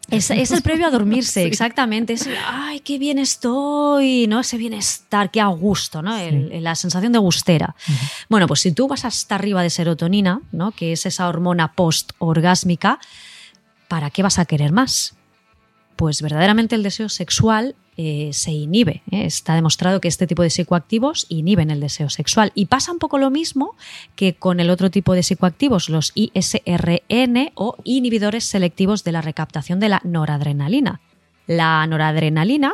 Es, 0.09 0.29
el 0.29 0.61
previo 0.61 0.87
a 0.87 0.91
dormirse, 0.91 1.43
exactamente. 1.45 2.13
Es 2.13 2.29
ay, 2.47 2.79
qué 2.81 2.99
bien 2.99 3.17
estoy, 3.17 4.27
¿no? 4.27 4.41
Ese 4.41 4.57
bienestar, 4.57 5.31
qué 5.31 5.41
a 5.41 5.47
gusto, 5.47 6.01
¿no? 6.01 6.15
la 6.15 6.75
sensación 6.75 7.11
de 7.11 7.19
gustera. 7.19 7.75
Bueno, 8.29 8.47
pues 8.47 8.59
si 8.61 8.71
tú 8.71 8.87
vas 8.87 9.05
hasta 9.05 9.35
arriba 9.35 9.63
de 9.63 9.69
serotonina, 9.69 10.41
¿no? 10.51 10.71
Que 10.71 10.93
es 10.93 11.05
esa 11.05 11.27
hormona 11.27 11.73
post-orgásmica, 11.73 12.99
¿para 13.87 14.09
qué 14.09 14.23
vas 14.23 14.39
a 14.39 14.45
querer 14.45 14.71
más? 14.71 15.14
Pues 15.95 16.21
verdaderamente 16.21 16.75
el 16.75 16.83
deseo 16.83 17.09
sexual 17.09 17.75
eh, 17.97 18.31
se 18.33 18.51
inhibe. 18.51 19.03
¿eh? 19.11 19.25
Está 19.25 19.55
demostrado 19.55 20.01
que 20.01 20.09
este 20.09 20.27
tipo 20.27 20.43
de 20.43 20.49
psicoactivos 20.49 21.25
inhiben 21.29 21.71
el 21.71 21.79
deseo 21.79 22.09
sexual. 22.09 22.51
Y 22.53 22.65
pasa 22.65 22.91
un 22.91 22.99
poco 22.99 23.17
lo 23.17 23.29
mismo 23.29 23.75
que 24.15 24.35
con 24.35 24.59
el 24.59 24.69
otro 24.69 24.91
tipo 24.91 25.13
de 25.13 25.23
psicoactivos, 25.23 25.89
los 25.89 26.11
ISRN 26.13 27.51
o 27.55 27.77
inhibidores 27.85 28.43
selectivos 28.43 29.05
de 29.05 29.13
la 29.13 29.21
recaptación 29.21 29.79
de 29.79 29.89
la 29.89 30.01
noradrenalina. 30.03 30.99
La 31.47 31.85
noradrenalina 31.87 32.73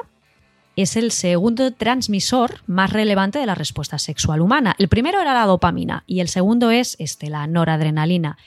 es 0.76 0.96
el 0.96 1.12
segundo 1.12 1.72
transmisor 1.72 2.62
más 2.66 2.92
relevante 2.92 3.38
de 3.38 3.46
la 3.46 3.56
respuesta 3.56 4.00
sexual 4.00 4.42
humana. 4.42 4.76
El 4.80 4.88
primero 4.88 5.22
era 5.22 5.34
la 5.34 5.46
dopamina 5.46 6.04
y 6.08 6.22
el 6.22 6.30
segundo 6.30 6.72
es 6.72 6.96
este, 7.00 7.30
la 7.30 7.46
noradrenalina. 7.46 8.38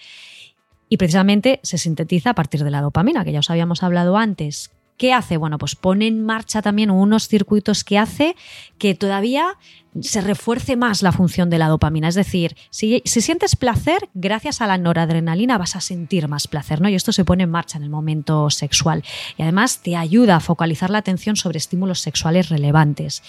Y 0.94 0.96
precisamente 0.96 1.58
se 1.64 1.76
sintetiza 1.76 2.30
a 2.30 2.34
partir 2.36 2.62
de 2.62 2.70
la 2.70 2.80
dopamina, 2.80 3.24
que 3.24 3.32
ya 3.32 3.40
os 3.40 3.50
habíamos 3.50 3.82
hablado 3.82 4.16
antes. 4.16 4.70
¿Qué 4.96 5.12
hace? 5.12 5.36
Bueno, 5.36 5.58
pues 5.58 5.74
pone 5.74 6.06
en 6.06 6.24
marcha 6.24 6.62
también 6.62 6.90
unos 6.90 7.26
circuitos 7.26 7.82
que 7.82 7.98
hace 7.98 8.36
que 8.78 8.94
todavía 8.94 9.58
se 10.00 10.20
refuerce 10.20 10.76
más 10.76 11.02
la 11.02 11.12
función 11.12 11.50
de 11.50 11.58
la 11.58 11.68
dopamina. 11.68 12.08
Es 12.08 12.14
decir, 12.14 12.56
si, 12.70 13.02
sientes 13.04 13.56
placer, 13.56 14.08
gracias 14.14 14.60
a 14.60 14.66
la 14.66 14.78
noradrenalina 14.78 15.58
vas 15.58 15.76
a 15.76 15.80
sentir 15.80 16.28
más 16.28 16.48
placer, 16.48 16.80
¿no? 16.80 16.88
Y 16.88 16.94
esto 16.94 17.12
se 17.12 17.24
pone 17.24 17.44
en 17.44 17.50
marcha 17.50 17.78
en 17.78 17.84
el 17.84 17.90
momento 17.90 18.50
sexual. 18.50 19.04
Y 19.36 19.42
además 19.42 19.80
te 19.82 19.96
ayuda 19.96 20.36
a 20.36 20.40
focalizar 20.40 20.90
la 20.90 20.98
atención 20.98 21.36
sobre 21.36 21.58
estímulos 21.58 22.00
sexuales 22.00 22.48
relevantes. 22.48 23.22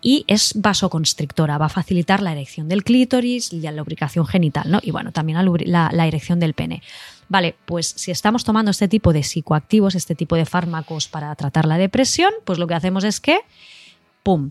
Y 0.00 0.24
es 0.28 0.52
vasoconstrictora, 0.56 1.58
va 1.58 1.66
a 1.66 1.70
facilitar 1.70 2.22
la 2.22 2.32
erección 2.32 2.68
del 2.68 2.84
clítoris 2.84 3.52
y 3.52 3.60
la 3.60 3.72
lubricación 3.72 4.26
genital, 4.26 4.70
¿no? 4.70 4.80
Y 4.82 4.90
bueno, 4.90 5.12
también 5.12 5.38
la 5.66 6.06
erección 6.06 6.40
del 6.40 6.54
pene. 6.54 6.82
Vale, 7.28 7.56
pues 7.64 7.86
si 7.96 8.10
estamos 8.10 8.44
tomando 8.44 8.70
este 8.70 8.88
tipo 8.88 9.12
de 9.12 9.22
psicoactivos, 9.22 9.94
este 9.94 10.14
tipo 10.14 10.36
de 10.36 10.44
fármacos 10.44 11.08
para 11.08 11.34
tratar 11.34 11.66
la 11.66 11.78
depresión, 11.78 12.32
pues 12.44 12.58
lo 12.58 12.66
que 12.66 12.74
hacemos 12.74 13.04
es 13.04 13.20
que, 13.20 13.40
¡pum! 14.22 14.50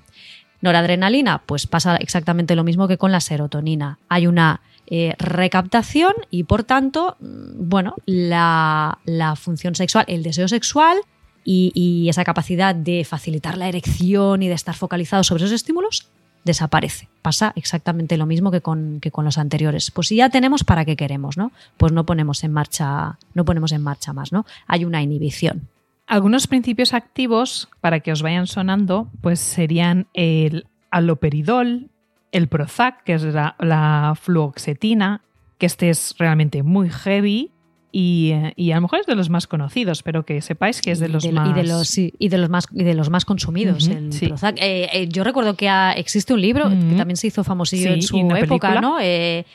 Noradrenalina, 0.61 1.43
pues 1.45 1.67
pasa 1.67 1.97
exactamente 1.97 2.55
lo 2.55 2.63
mismo 2.63 2.87
que 2.87 2.97
con 2.97 3.11
la 3.11 3.19
serotonina. 3.19 3.99
Hay 4.07 4.27
una 4.27 4.61
eh, 4.87 5.13
recaptación 5.17 6.13
y 6.29 6.43
por 6.45 6.63
tanto, 6.63 7.17
mm, 7.19 7.69
bueno, 7.69 7.95
la, 8.05 8.97
función 9.35 9.75
sexual, 9.75 10.05
el 10.07 10.23
deseo 10.23 10.47
sexual 10.47 10.97
y, 11.43 11.71
y, 11.75 12.07
esa 12.09 12.23
capacidad 12.23 12.73
de 12.73 13.03
facilitar 13.03 13.57
la 13.57 13.67
erección 13.67 14.41
y 14.41 14.47
de 14.47 14.53
estar 14.53 14.75
focalizado 14.75 15.23
sobre 15.23 15.43
esos 15.43 15.55
estímulos 15.55 16.09
desaparece. 16.43 17.09
Pasa 17.21 17.53
exactamente 17.55 18.17
lo 18.17 18.25
mismo 18.25 18.51
que 18.51 18.61
con, 18.61 18.99
que 18.99 19.11
con 19.11 19.25
los 19.25 19.37
anteriores. 19.37 19.91
Pues 19.91 20.07
si 20.07 20.17
ya 20.17 20.29
tenemos, 20.29 20.63
¿para 20.63 20.85
qué 20.85 20.95
queremos? 20.95 21.37
¿no? 21.37 21.51
Pues 21.77 21.91
no 21.91 22.05
ponemos 22.05 22.43
en 22.43 22.53
marcha, 22.53 23.17
no 23.33 23.45
ponemos 23.45 23.71
en 23.71 23.81
marcha 23.81 24.13
más, 24.13 24.31
¿no? 24.31 24.45
Hay 24.67 24.85
una 24.85 25.01
inhibición. 25.01 25.67
Algunos 26.05 26.47
principios 26.47 26.93
activos, 26.93 27.69
para 27.79 28.01
que 28.01 28.11
os 28.11 28.21
vayan 28.21 28.47
sonando, 28.47 29.07
pues 29.21 29.39
serían 29.39 30.07
el 30.13 30.67
aloperidol, 30.91 31.89
el 32.31 32.47
Prozac, 32.47 33.03
que 33.03 33.13
es 33.13 33.23
la, 33.23 33.55
la 33.59 34.13
fluoxetina, 34.19 35.21
que 35.57 35.65
este 35.65 35.89
es 35.89 36.15
realmente 36.17 36.61
muy 36.61 36.89
heavy, 36.89 37.51
y, 37.95 38.33
a 38.71 38.75
lo 38.75 38.81
mejor 38.81 39.01
es 39.01 39.05
de 39.05 39.13
los 39.13 39.29
más 39.29 39.45
conocidos, 39.45 40.01
pero 40.01 40.25
que 40.25 40.41
sepáis 40.41 40.81
que 40.81 40.89
es 40.89 40.99
de 40.99 41.09
los 41.09 41.31
más... 41.31 41.49
Y 41.49 41.53
de 41.53 41.63
los, 41.63 41.97
y 41.99 42.27
de 42.27 42.37
los 42.39 42.49
más, 42.49 42.65
y 42.73 42.83
de 42.83 42.95
los 42.95 43.11
más 43.11 43.23
consumidos, 43.23 43.87
el 43.87 44.09
Prozac. 44.09 44.57
Eh, 44.59 44.89
eh, 44.91 45.07
yo 45.09 45.23
recuerdo 45.23 45.55
que 45.55 45.69
existe 45.95 46.33
un 46.33 46.41
libro 46.41 46.69
que 46.69 46.95
también 46.95 47.17
se 47.17 47.27
hizo 47.27 47.43
famosillo 47.43 47.91
en 47.93 48.01
su 48.01 48.17
época, 48.35 48.81
¿no? 48.81 48.97
Eh, 48.99 49.45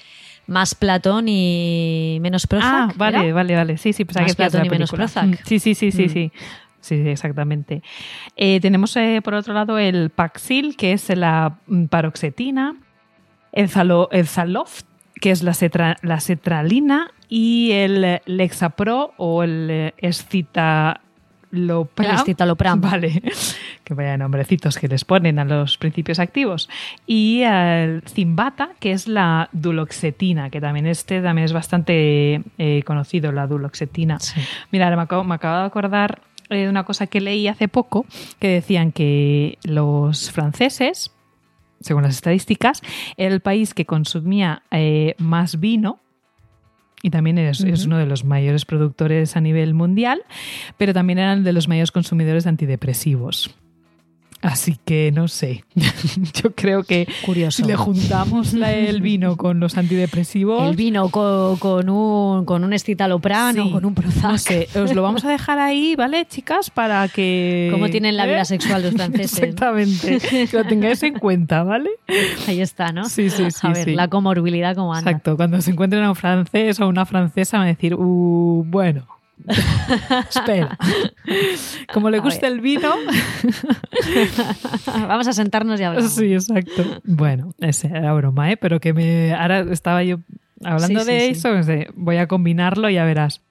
más 0.46 0.76
Platón 0.76 1.26
y 1.28 2.18
menos 2.20 2.46
Prozac. 2.46 2.90
Ah, 2.90 2.92
vale, 2.94 3.32
vale, 3.32 3.56
vale. 3.56 3.76
Sí, 3.76 3.92
sí, 3.92 4.04
pues 4.04 4.16
más 4.16 4.36
Platón 4.36 4.66
y 4.66 4.70
menos 4.70 4.92
Prozac. 4.92 5.44
Sí, 5.44 5.58
sí, 5.58 5.74
sí, 5.74 5.90
sí, 5.90 6.06
mm. 6.06 6.08
sí. 6.08 6.32
Sí, 6.80 6.94
exactamente. 6.94 7.82
tenemos 8.36 8.96
por 9.24 9.34
otro 9.34 9.52
lado 9.52 9.78
el 9.78 10.10
Paxil, 10.10 10.76
que 10.76 10.92
es 10.92 11.08
la 11.08 11.58
mm, 11.66 11.86
paroxetina, 11.86 12.76
el, 13.50 13.68
Zalo, 13.68 14.08
el 14.12 14.28
Zaloft, 14.28 14.84
que 15.20 15.32
es 15.32 15.42
la, 15.42 16.20
cetralina 16.20 17.10
y 17.28 17.72
el 17.72 18.20
Lexapro 18.26 19.12
o 19.16 19.42
el 19.42 19.92
Escita 19.98 21.00
Escitalopram. 21.50 22.80
Vale, 22.80 23.22
que 23.84 23.94
vaya 23.94 24.16
nombrecitos 24.16 24.78
que 24.78 24.88
les 24.88 25.04
ponen 25.04 25.38
a 25.38 25.44
los 25.44 25.78
principios 25.78 26.18
activos. 26.18 26.68
Y 27.06 27.42
el 27.42 28.02
Zimbata, 28.06 28.70
que 28.80 28.92
es 28.92 29.08
la 29.08 29.48
duloxetina, 29.52 30.50
que 30.50 30.60
también 30.60 30.86
este 30.86 31.22
también 31.22 31.46
es 31.46 31.52
bastante 31.52 32.42
eh, 32.58 32.82
conocido, 32.84 33.32
la 33.32 33.46
duloxetina. 33.46 34.18
Mira, 34.70 34.94
me 34.94 35.02
acabo, 35.02 35.24
me 35.24 35.34
acabo 35.34 35.60
de 35.60 35.66
acordar 35.66 36.20
de 36.50 36.68
una 36.68 36.84
cosa 36.84 37.06
que 37.06 37.20
leí 37.20 37.48
hace 37.48 37.68
poco, 37.68 38.06
que 38.38 38.48
decían 38.48 38.92
que 38.92 39.58
los 39.64 40.30
franceses, 40.30 41.12
según 41.80 42.02
las 42.02 42.14
estadísticas, 42.14 42.82
era 43.16 43.34
el 43.34 43.40
país 43.40 43.74
que 43.74 43.86
consumía 43.86 44.62
eh, 44.70 45.14
más 45.18 45.60
vino 45.60 46.00
y 47.02 47.10
también 47.10 47.38
es, 47.38 47.60
uno 47.84 47.98
de 47.98 48.06
los 48.06 48.24
mayores 48.24 48.64
productores 48.64 49.36
a 49.36 49.40
nivel 49.40 49.74
mundial, 49.74 50.22
pero 50.76 50.92
también 50.92 51.18
eran 51.18 51.44
de 51.44 51.52
los 51.52 51.68
mayores 51.68 51.92
consumidores 51.92 52.44
de 52.44 52.50
antidepresivos. 52.50 53.54
Así 54.40 54.78
que 54.84 55.10
no 55.12 55.26
sé. 55.26 55.64
Yo 56.34 56.54
creo 56.54 56.84
que 56.84 57.08
Curioso. 57.26 57.62
si 57.62 57.64
le 57.68 57.74
juntamos 57.76 58.54
el 58.54 59.00
vino 59.00 59.36
con 59.36 59.58
los 59.58 59.76
antidepresivos. 59.76 60.70
El 60.70 60.76
vino 60.76 61.08
con, 61.08 61.88
un, 61.88 62.44
con 62.44 62.62
un 62.64 62.72
escitalopram 62.72 63.58
o 63.58 63.72
con 63.72 63.84
un 63.84 63.94
Prozac. 63.94 64.68
os 64.76 64.94
lo 64.94 65.02
vamos 65.02 65.24
a 65.24 65.30
dejar 65.30 65.58
ahí, 65.58 65.96
¿vale, 65.96 66.24
chicas? 66.26 66.70
Para 66.70 67.08
que. 67.08 67.68
¿Cómo 67.72 67.88
tienen 67.88 68.16
la 68.16 68.26
vida 68.26 68.42
¿Eh? 68.42 68.44
sexual 68.44 68.82
los 68.82 68.94
franceses? 68.94 69.38
Exactamente. 69.38 70.18
Que 70.20 70.48
lo 70.52 70.64
tengáis 70.64 71.02
en 71.02 71.18
cuenta, 71.18 71.64
¿vale? 71.64 71.90
Ahí 72.46 72.60
está, 72.60 72.92
¿no? 72.92 73.08
Sí, 73.08 73.30
sí, 73.30 73.50
sí. 73.50 73.66
A 73.66 73.70
ver, 73.70 73.88
la 73.88 74.08
comorbilidad, 74.08 74.76
¿cómo 74.76 74.94
anda? 74.94 75.10
Exacto. 75.10 75.36
Cuando 75.36 75.60
se 75.60 75.72
encuentren 75.72 76.04
a 76.04 76.10
un 76.10 76.16
francés 76.16 76.78
o 76.80 76.88
una 76.88 77.06
francesa, 77.06 77.58
van 77.58 77.66
a 77.66 77.70
decir, 77.70 77.94
uh, 77.94 78.64
bueno. 78.68 79.17
Espera. 80.28 80.76
Como 81.92 82.10
le 82.10 82.18
gusta 82.20 82.46
el 82.46 82.60
vino. 82.60 82.90
Vamos 84.86 85.26
a 85.26 85.32
sentarnos 85.32 85.80
y 85.80 85.84
hablar. 85.84 86.02
Sí, 86.04 86.32
exacto. 86.32 87.00
Bueno, 87.04 87.54
esa 87.58 87.88
era 87.88 88.12
broma, 88.14 88.50
¿eh? 88.52 88.56
Pero 88.56 88.80
que 88.80 88.92
me. 88.92 89.34
Ahora 89.34 89.60
estaba 89.60 90.02
yo 90.02 90.18
hablando 90.62 91.04
de 91.04 91.28
eso, 91.28 91.50
voy 91.94 92.16
a 92.16 92.26
combinarlo 92.28 92.90
y 92.90 92.94
ya 92.94 93.04
verás. 93.04 93.42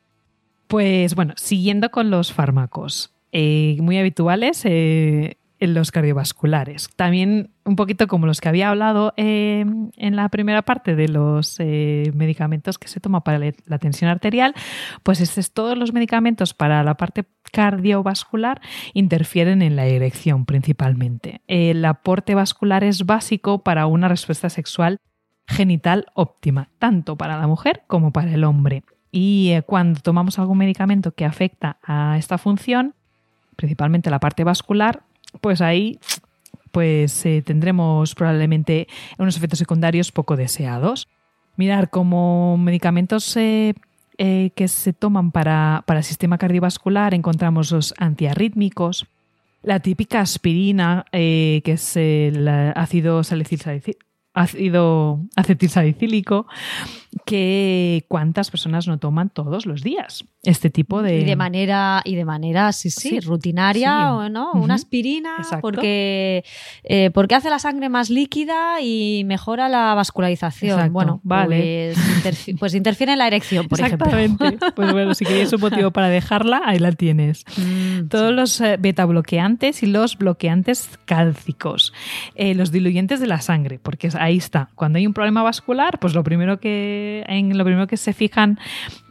Pues 0.68 1.16
bueno, 1.16 1.34
siguiendo 1.38 1.90
con 1.92 2.10
los 2.10 2.34
fármacos. 2.34 3.12
Eh, 3.32 3.78
muy 3.82 3.98
habituales, 3.98 4.62
eh, 4.66 5.38
en 5.60 5.74
los 5.74 5.92
cardiovasculares. 5.92 6.90
También 6.96 7.52
un 7.66 7.76
poquito 7.76 8.08
como 8.08 8.26
los 8.26 8.42
que 8.42 8.50
había 8.50 8.70
hablado 8.70 9.14
eh, 9.18 9.66
en 9.98 10.16
la 10.16 10.30
primera 10.30 10.62
parte 10.62 10.96
de 10.96 11.08
los 11.08 11.56
eh, 11.60 12.12
medicamentos 12.14 12.78
que 12.78 12.88
se 12.88 13.00
toma 13.00 13.24
para 13.24 13.40
la 13.66 13.80
tensión 13.80 14.10
arterial, 14.10 14.54
pues 15.04 15.20
estos, 15.22 15.52
todos 15.52 15.78
los 15.78 15.94
medicamentos 15.94 16.54
para 16.54 16.84
la 16.84 16.96
parte 16.96 17.26
cardiovascular 17.52 18.62
interfieren 18.94 19.62
en 19.62 19.76
la 19.76 19.86
erección 19.86 20.46
principalmente. 20.46 21.42
El 21.48 21.84
aporte 21.86 22.36
vascular 22.36 22.84
es 22.84 23.06
básico 23.06 23.64
para 23.64 23.88
una 23.88 24.08
respuesta 24.08 24.50
sexual 24.50 25.00
genital 25.48 26.08
óptima, 26.14 26.70
tanto 26.78 27.16
para 27.16 27.40
la 27.40 27.48
mujer 27.48 27.84
como 27.88 28.12
para 28.12 28.34
el 28.34 28.44
hombre. 28.44 28.84
Y 29.12 29.52
eh, 29.52 29.64
cuando 29.64 30.02
tomamos 30.02 30.38
algún 30.40 30.58
medicamento 30.58 31.14
que 31.14 31.26
afecta 31.26 31.78
a 31.82 32.18
esta 32.18 32.38
función, 32.38 32.94
principalmente 33.56 34.10
la 34.10 34.20
parte 34.20 34.44
vascular, 34.44 35.04
pues 35.42 35.62
ahí 35.62 36.00
pues 36.72 37.26
eh, 37.26 37.42
tendremos 37.44 38.14
probablemente 38.14 38.88
unos 39.18 39.36
efectos 39.36 39.58
secundarios 39.58 40.12
poco 40.12 40.36
deseados. 40.36 41.08
Mirar 41.56 41.90
como 41.90 42.56
medicamentos 42.58 43.36
eh, 43.36 43.74
eh, 44.20 44.52
que 44.56 44.68
se 44.68 44.94
toman 44.94 45.32
para, 45.32 45.84
el 45.88 46.04
sistema 46.04 46.38
cardiovascular 46.38 47.16
encontramos 47.16 47.72
los 47.72 47.96
antiarrítmicos, 47.98 49.08
la 49.64 49.80
típica 49.80 50.22
aspirina, 50.22 51.06
que 51.12 51.64
es 51.66 51.98
el 51.98 52.48
ácido 52.48 53.24
salicílico, 53.24 53.72
ácido 54.36 55.20
acetilsalicílico 55.36 56.46
que 57.26 58.06
cuántas 58.08 58.50
personas 58.52 58.88
no 58.88 59.00
toman 59.00 59.30
todos 59.30 59.66
los 59.66 59.84
días 59.84 60.26
este 60.48 60.70
tipo 60.70 61.02
de 61.02 61.20
y 61.20 61.26
de 61.26 61.36
manera 61.36 62.02
y 62.06 62.16
de 62.16 62.24
manera 62.24 62.72
sí 62.72 62.90
sí, 62.90 63.20
rutinaria 63.20 64.14
o 64.14 64.30
no 64.30 64.54
una 64.54 64.76
aspirina 64.76 65.36
porque 65.62 66.46
eh, 66.84 67.12
porque 67.14 67.36
hace 67.36 67.50
la 67.50 67.60
sangre 67.60 67.90
más 67.90 68.10
líquida 68.10 68.82
y 68.82 69.24
mejora 69.26 69.68
la 69.68 69.94
vascularización. 69.94 70.94
Bueno 70.94 71.20
vale. 71.24 71.94
pues, 72.24 72.46
pues, 72.60 72.76
interfiere 72.76 73.14
en 73.14 73.20
la 73.20 73.28
erección 73.28 73.68
por 73.68 73.82
exactamente. 73.82 74.58
Pues 74.76 74.92
bueno 74.92 75.14
si 75.14 75.26
queréis 75.26 75.52
un 75.52 75.60
motivo 75.60 75.92
para 75.92 76.08
dejarla 76.08 76.62
ahí 76.66 76.80
la 76.80 76.92
tienes. 76.92 77.44
Mm, 77.58 78.08
todos 78.08 78.34
los 78.34 78.62
eh, 78.62 78.78
beta 78.80 79.04
bloqueantes 79.06 79.82
y 79.82 79.88
los 79.88 80.18
bloqueantes 80.18 81.00
cálcicos 81.06 81.92
eh, 82.36 82.54
los 82.54 82.72
diluyentes 82.72 83.20
de 83.20 83.28
la 83.28 83.42
sangre 83.42 83.80
porque 83.80 84.10
ahí 84.18 84.38
está. 84.38 84.70
Cuando 84.76 84.98
hay 84.98 85.08
un 85.08 85.14
problema 85.14 85.44
vascular 85.44 86.00
pues 86.00 86.14
lo 86.14 86.24
primero 86.24 86.60
que 86.60 87.07
en 87.28 87.58
lo 87.58 87.64
primero 87.64 87.88
que 87.88 87.98
se 87.98 88.14
fijan 88.14 88.60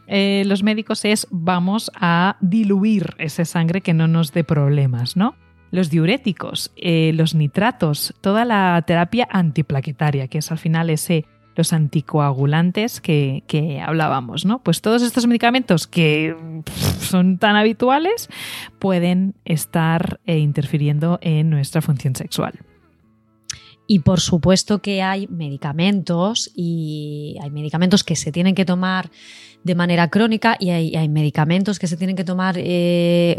eh, 0.07 0.43
los 0.45 0.63
médicos 0.63 1.03
es 1.05 1.27
vamos 1.29 1.91
a 1.95 2.37
diluir 2.39 3.15
esa 3.17 3.43
sangre 3.45 3.81
que 3.81 3.93
no 3.93 4.07
nos 4.07 4.31
dé 4.31 4.43
problemas, 4.43 5.17
¿no? 5.17 5.35
Los 5.69 5.89
diuréticos, 5.89 6.71
eh, 6.77 7.11
los 7.13 7.35
nitratos, 7.35 8.15
toda 8.21 8.45
la 8.45 8.81
terapia 8.87 9.27
antiplaquetaria, 9.29 10.29
que 10.29 10.37
es 10.37 10.51
al 10.51 10.57
final 10.57 10.89
ese 10.89 11.25
los 11.57 11.73
anticoagulantes 11.73 13.01
que, 13.01 13.83
hablábamos, 13.83 14.45
¿no? 14.45 14.59
Pues 14.59 14.81
todos 14.81 15.01
estos 15.01 15.25
medicamentos 15.25 15.87
que 15.87 16.35
son 16.99 17.39
tan 17.39 17.55
habituales 17.55 18.29
pueden 18.77 19.33
estar 19.43 20.19
eh, 20.27 20.37
interfiriendo 20.37 21.17
en 21.21 21.49
nuestra 21.49 21.81
función 21.81 22.15
sexual. 22.15 22.59
Y 23.87 23.99
por 23.99 24.19
supuesto 24.19 24.79
que 24.79 25.01
hay 25.01 25.27
medicamentos 25.27 26.51
y 26.53 27.37
hay 27.41 27.49
medicamentos 27.49 28.03
que 28.03 28.15
se 28.15 28.31
tienen 28.31 28.53
que 28.53 28.65
tomar 28.65 29.09
de 29.63 29.75
manera 29.75 30.09
crónica 30.09 30.55
y 30.59 30.69
hay, 30.69 31.09
medicamentos 31.09 31.77
que 31.79 31.87
se 31.87 31.97
tienen 31.97 32.15
que 32.15 32.23
tomar 32.23 32.55
eh, 32.57 33.37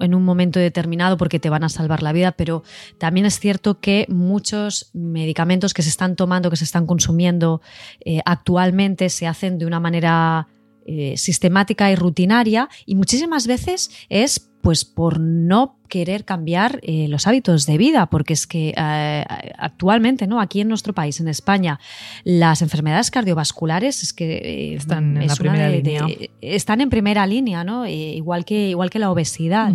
en 0.00 0.14
un 0.14 0.24
momento 0.24 0.58
determinado 0.58 1.16
porque 1.16 1.38
te 1.38 1.48
van 1.48 1.64
a 1.64 1.68
salvar 1.68 2.02
la 2.02 2.12
vida, 2.12 2.32
pero 2.32 2.62
también 2.98 3.26
es 3.26 3.38
cierto 3.38 3.80
que 3.80 4.06
muchos 4.08 4.90
medicamentos 4.92 5.72
que 5.72 5.82
se 5.82 5.88
están 5.88 6.16
tomando, 6.16 6.50
que 6.50 6.56
se 6.56 6.64
están 6.64 6.86
consumiendo 6.86 7.60
eh, 8.04 8.20
actualmente 8.24 9.08
se 9.08 9.26
hacen 9.26 9.58
de 9.58 9.66
una 9.66 9.80
manera 9.80 10.48
eh, 10.86 11.16
sistemática 11.16 11.90
y 11.90 11.94
rutinaria 11.94 12.68
y 12.84 12.96
muchísimas 12.96 13.46
veces 13.46 13.90
es 14.08 14.50
pues 14.60 14.84
por 14.84 15.20
no 15.20 15.79
querer 15.90 16.24
cambiar 16.24 16.80
eh, 16.82 17.08
los 17.08 17.26
hábitos 17.26 17.66
de 17.66 17.76
vida, 17.76 18.06
porque 18.06 18.32
es 18.32 18.46
que 18.46 18.72
eh, 18.74 19.24
actualmente, 19.58 20.26
¿no? 20.26 20.40
Aquí 20.40 20.62
en 20.62 20.68
nuestro 20.68 20.94
país, 20.94 21.20
en 21.20 21.28
España, 21.28 21.78
las 22.24 22.62
enfermedades 22.62 23.10
cardiovasculares 23.10 24.02
es 24.02 24.14
que 24.14 24.38
eh, 24.38 24.74
están 24.74 25.20
en 25.20 25.28
primera 25.28 25.68
línea. 25.68 26.06
están 26.40 26.80
en 26.80 26.88
primera 26.88 27.26
línea, 27.26 27.64
¿no? 27.64 27.86
igual, 27.86 28.46
que, 28.46 28.70
igual 28.70 28.88
que 28.88 28.98
la 28.98 29.10
obesidad 29.10 29.72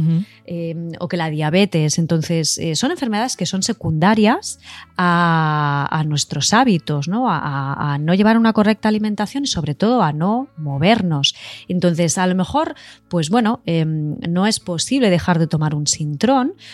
o 0.99 1.07
que 1.07 1.17
la 1.17 1.29
diabetes. 1.29 1.99
Entonces, 1.99 2.59
son 2.73 2.91
enfermedades 2.91 3.35
que 3.35 3.45
son 3.45 3.61
secundarias 3.61 4.59
a, 4.97 6.03
nuestros 6.07 6.53
hábitos, 6.53 7.07
¿no? 7.07 7.29
A, 7.29 7.93
a, 7.93 7.97
no 7.97 8.13
llevar 8.13 8.37
una 8.37 8.53
correcta 8.53 8.89
alimentación 8.89 9.43
y 9.43 9.47
sobre 9.47 9.75
todo 9.75 10.01
a 10.01 10.13
no 10.13 10.47
movernos. 10.57 11.35
Entonces, 11.67 12.17
a 12.17 12.25
lo 12.27 12.35
mejor, 12.35 12.75
pues 13.09 13.29
bueno, 13.29 13.61
em, 13.65 14.17
no 14.29 14.47
es 14.47 14.59
posible 14.59 15.09
dejar 15.09 15.39
de 15.39 15.47
tomar 15.47 15.75
un 15.75 15.87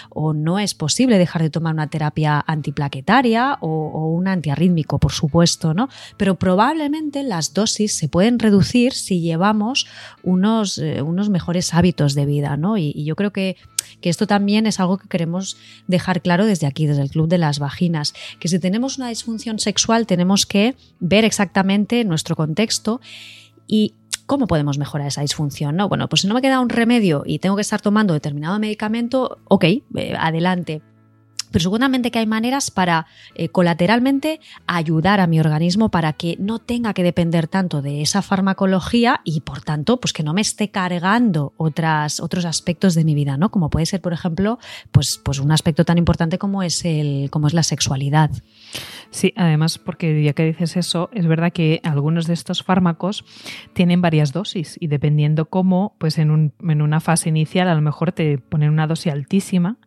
o 0.09 0.33
no 0.33 0.59
es 0.59 0.73
posible 0.73 1.17
dejar 1.17 1.41
de 1.41 1.49
tomar 1.49 1.73
una 1.73 1.87
terapia 1.87 2.43
antiplaquetaria 2.45 3.57
o, 3.61 4.11
un 4.11 4.27
antiarrítmico, 4.27 4.99
por 4.99 5.11
supuesto, 5.11 5.73
¿no? 5.73 5.89
Pero 6.17 6.35
probablemente 6.35 7.23
las 7.23 7.53
dosis 7.53 7.93
se 7.93 8.07
pueden 8.09 8.39
reducir 8.39 8.93
si 8.93 9.21
llevamos 9.21 9.87
unos, 10.23 10.77
eh, 10.77 11.01
unos 11.01 11.29
mejores 11.29 11.73
hábitos 11.73 12.13
de 12.13 12.25
vida, 12.25 12.57
¿no? 12.57 12.77
Y, 12.77 12.91
yo 13.03 13.15
creo 13.15 13.31
que, 13.31 13.57
que 13.99 14.09
esto 14.09 14.27
también 14.27 14.67
es 14.67 14.79
algo 14.79 14.97
que 14.97 15.07
queremos 15.07 15.57
dejar 15.87 16.21
claro 16.21 16.45
desde 16.45 16.67
aquí, 16.67 16.85
desde 16.85 17.01
el 17.01 17.09
Club 17.09 17.27
de 17.27 17.37
las 17.37 17.59
Vaginas, 17.59 18.13
que 18.39 18.47
si 18.47 18.59
tenemos 18.59 18.97
una 18.97 19.09
disfunción 19.09 19.59
sexual 19.59 20.05
tenemos 20.05 20.45
que 20.45 20.75
ver 20.99 21.25
exactamente 21.25 22.03
nuestro 22.03 22.35
contexto 22.35 23.01
y 23.67 23.95
¿Cómo 24.31 24.47
podemos 24.47 24.77
mejorar 24.77 25.07
esa 25.07 25.23
disfunción? 25.23 25.75
No, 25.75 25.89
bueno, 25.89 26.07
pues 26.07 26.21
si 26.21 26.27
no 26.29 26.33
me 26.33 26.41
queda 26.41 26.61
un 26.61 26.69
remedio 26.69 27.23
y 27.25 27.39
tengo 27.39 27.57
que 27.57 27.63
estar 27.63 27.81
tomando 27.81 28.13
determinado 28.13 28.57
medicamento, 28.59 29.39
ok, 29.49 29.65
eh, 29.65 29.83
adelante. 30.17 30.81
Pero 31.51 31.63
seguramente 31.63 32.11
que 32.11 32.19
hay 32.19 32.25
maneras 32.25 32.71
para 32.71 33.07
eh, 33.35 33.49
colateralmente 33.49 34.39
ayudar 34.67 35.19
a 35.19 35.27
mi 35.27 35.41
organismo 35.41 35.89
para 35.89 36.13
que 36.13 36.37
no 36.39 36.59
tenga 36.59 36.93
que 36.93 37.03
depender 37.03 37.49
tanto 37.49 37.81
de 37.81 38.01
esa 38.01 38.21
farmacología 38.21 39.19
y 39.25 39.41
por 39.41 39.61
tanto 39.63 39.99
pues 39.99 40.13
que 40.13 40.23
no 40.23 40.33
me 40.33 40.39
esté 40.39 40.71
cargando 40.71 41.51
otras, 41.57 42.21
otros 42.21 42.45
aspectos 42.45 42.95
de 42.95 43.03
mi 43.03 43.15
vida, 43.15 43.35
¿no? 43.35 43.51
Como 43.51 43.69
puede 43.69 43.85
ser, 43.85 43.99
por 43.99 44.13
ejemplo, 44.13 44.59
pues, 44.93 45.19
pues 45.21 45.39
un 45.39 45.51
aspecto 45.51 45.83
tan 45.83 45.97
importante 45.97 46.37
como 46.37 46.63
es, 46.63 46.85
el, 46.85 47.29
como 47.31 47.47
es 47.47 47.53
la 47.53 47.63
sexualidad. 47.63 48.31
Sí, 49.11 49.33
además, 49.35 49.77
porque 49.77 50.23
ya 50.23 50.31
que 50.31 50.45
dices 50.45 50.77
eso, 50.77 51.09
es 51.13 51.27
verdad 51.27 51.51
que 51.51 51.81
algunos 51.83 52.27
de 52.27 52.33
estos 52.33 52.63
fármacos 52.63 53.25
tienen 53.73 54.01
varias 54.01 54.31
dosis 54.31 54.77
y 54.79 54.87
dependiendo 54.87 55.45
cómo, 55.45 55.95
pues 55.99 56.17
en, 56.17 56.31
un, 56.31 56.53
en 56.63 56.81
una 56.81 57.01
fase 57.01 57.27
inicial 57.27 57.67
a 57.67 57.75
lo 57.75 57.81
mejor 57.81 58.13
te 58.13 58.37
ponen 58.37 58.69
una 58.69 58.87
dosis 58.87 59.11
altísima. 59.11 59.77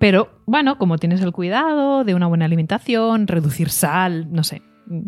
Pero 0.00 0.30
bueno, 0.46 0.78
como 0.78 0.98
tienes 0.98 1.22
el 1.22 1.32
cuidado 1.32 2.02
de 2.02 2.14
una 2.14 2.26
buena 2.26 2.44
alimentación, 2.44 3.28
reducir 3.28 3.70
sal, 3.70 4.26
no 4.32 4.42
sé, 4.42 4.62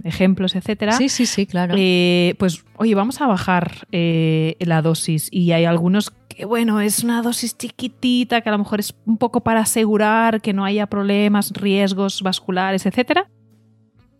ejemplos, 0.04 0.54
etcétera. 0.54 0.92
Sí, 0.92 1.08
sí, 1.08 1.26
sí, 1.26 1.46
claro. 1.46 1.74
Eh, 1.76 2.34
pues, 2.38 2.64
oye, 2.76 2.94
vamos 2.94 3.20
a 3.20 3.26
bajar 3.26 3.86
eh, 3.92 4.56
la 4.60 4.82
dosis. 4.82 5.28
Y 5.30 5.52
hay 5.52 5.64
algunos 5.64 6.12
que, 6.28 6.44
bueno, 6.44 6.80
es 6.80 7.04
una 7.04 7.22
dosis 7.22 7.56
chiquitita, 7.56 8.40
que 8.40 8.48
a 8.48 8.52
lo 8.52 8.58
mejor 8.58 8.80
es 8.80 8.94
un 9.04 9.18
poco 9.18 9.40
para 9.40 9.60
asegurar 9.60 10.40
que 10.40 10.52
no 10.52 10.64
haya 10.64 10.86
problemas, 10.86 11.52
riesgos 11.52 12.22
vasculares, 12.22 12.86
etcétera 12.86 13.28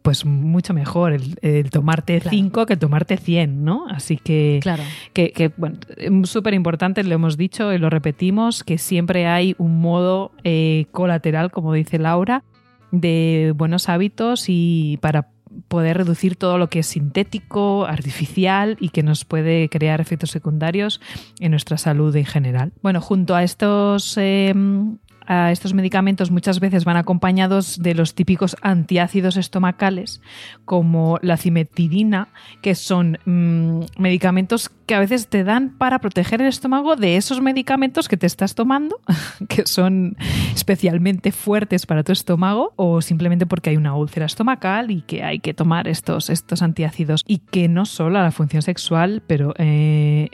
pues 0.07 0.25
mucho 0.25 0.73
mejor 0.73 1.15
el, 1.43 1.71
tomarte 1.71 2.21
5 2.21 2.67
que 2.67 2.77
tomarte 2.77 3.17
100, 3.17 3.65
¿no? 3.65 3.87
Así 3.89 4.17
que, 4.17 4.61
claro. 4.63 4.85
que, 5.13 5.51
bueno, 5.57 5.81
súper 6.23 6.55
importante, 6.55 7.03
lo 7.03 7.13
hemos 7.13 7.37
dicho 7.37 7.73
y 7.73 7.79
lo 7.79 7.91
repetimos, 7.91 8.63
que 8.63 8.79
siempre 8.79 9.27
hay 9.27 9.57
un 9.59 9.81
modo 9.81 10.31
eh, 10.45 10.87
colateral, 10.93 11.51
como 11.51 11.73
dice 11.73 11.99
Laura, 11.99 12.45
de 12.93 13.53
buenos 13.57 13.89
hábitos 13.89 14.45
y 14.47 15.01
para 15.03 15.27
poder 15.69 15.99
reducir 15.99 16.37
todo 16.37 16.59
lo 16.59 16.69
que 16.69 16.81
es 16.81 16.87
sintético, 16.87 17.87
artificial 17.87 18.77
y 18.81 18.91
que 18.91 19.03
nos 19.03 19.25
puede 19.25 19.69
crear 19.69 20.01
efectos 20.01 20.31
secundarios 20.31 21.01
en 21.41 21.51
nuestra 21.51 21.79
salud 21.79 22.15
en 22.17 22.25
general. 22.25 22.73
Bueno, 22.83 23.01
junto 23.01 23.35
a 23.35 23.43
estos 23.43 24.17
em, 24.17 24.99
estos 25.29 25.75
medicamentos 25.75 26.31
muchas 26.31 26.61
veces 26.61 26.85
van 26.85 26.97
acompañados 26.97 27.83
de 27.83 27.95
los 27.95 28.15
típicos 28.15 28.57
antiácidos 28.63 29.37
estomacales, 29.37 30.21
como 30.65 31.19
la 31.23 31.37
cimetidina, 31.37 32.29
que 32.63 32.75
son 32.75 33.19
mm, 33.25 34.01
medicamentos 34.01 34.71
que 34.87 34.95
a 34.95 35.01
veces 35.01 35.27
te 35.27 35.45
dan 35.45 35.71
para 35.71 35.99
proteger 35.99 36.41
el 36.41 36.49
estómago 36.49 36.97
de 36.97 37.17
esos 37.17 37.41
medicamentos 37.41 38.09
que 38.09 38.17
te 38.17 38.27
estás 38.27 38.55
tomando, 38.55 39.01
que 39.49 39.67
son 39.67 40.17
especialmente 40.55 41.33
fuertes 41.33 41.87
para 41.87 42.05
tu 42.05 42.13
estómago, 42.13 42.73
o 42.77 43.03
simplemente 43.03 43.47
porque 43.47 43.71
hay 43.71 43.77
una 43.77 43.95
úlcera 43.95 44.27
estomacal 44.27 44.91
y 44.91 45.03
que 45.03 45.25
hay 45.25 45.41
que 45.41 45.55
tomar 45.55 45.89
estos, 45.89 46.31
estos 46.31 46.63
antiácidos. 46.63 47.25
Y 47.27 47.39
que 47.39 47.69
no 47.69 47.85
solo 47.85 48.19
a 48.19 48.23
la 48.23 48.31
función 48.31 48.63
sexual, 48.63 49.23
pero 49.27 49.55
eh, 49.59 50.31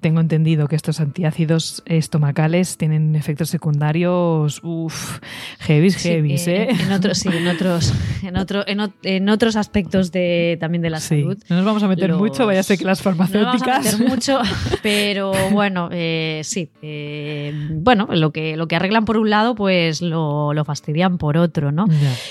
tengo 0.00 0.20
entendido 0.20 0.68
que 0.68 0.76
estos 0.76 1.00
antiácidos 1.00 1.82
estomacales 1.84 2.78
tienen 2.78 3.14
efectos 3.14 3.50
secundarios, 3.50 4.60
uff, 4.62 5.18
heavy, 5.60 5.90
heavy, 5.90 6.34
¿eh? 6.46 6.68
En 6.70 6.92
otros, 6.92 7.18
sí, 7.18 7.28
en 7.28 7.46
otros, 7.46 7.92
en, 8.22 8.36
otro, 8.36 8.64
en, 8.66 9.28
otros 9.28 9.56
aspectos 9.56 10.12
de, 10.12 10.56
también 10.60 10.80
de 10.82 10.90
la 10.90 11.00
salud. 11.00 11.36
No 11.48 11.56
nos 11.56 11.64
vamos 11.64 11.82
a 11.82 11.88
meter 11.88 12.14
mucho, 12.14 12.46
vaya 12.46 12.60
a 12.60 12.62
ser 12.62 12.78
que 12.78 12.84
las 12.84 13.02
farmacéuticas 13.02 13.81
mucho, 13.98 14.40
pero 14.82 15.32
bueno, 15.50 15.88
eh, 15.92 16.40
sí. 16.44 16.70
Eh, 16.82 17.52
bueno, 17.70 18.08
lo 18.10 18.32
que, 18.32 18.56
lo 18.56 18.68
que 18.68 18.76
arreglan 18.76 19.04
por 19.04 19.16
un 19.16 19.30
lado, 19.30 19.54
pues 19.54 20.02
lo, 20.02 20.52
fastidian 20.64 21.18
por 21.18 21.36
otro, 21.36 21.72
¿no? 21.72 21.86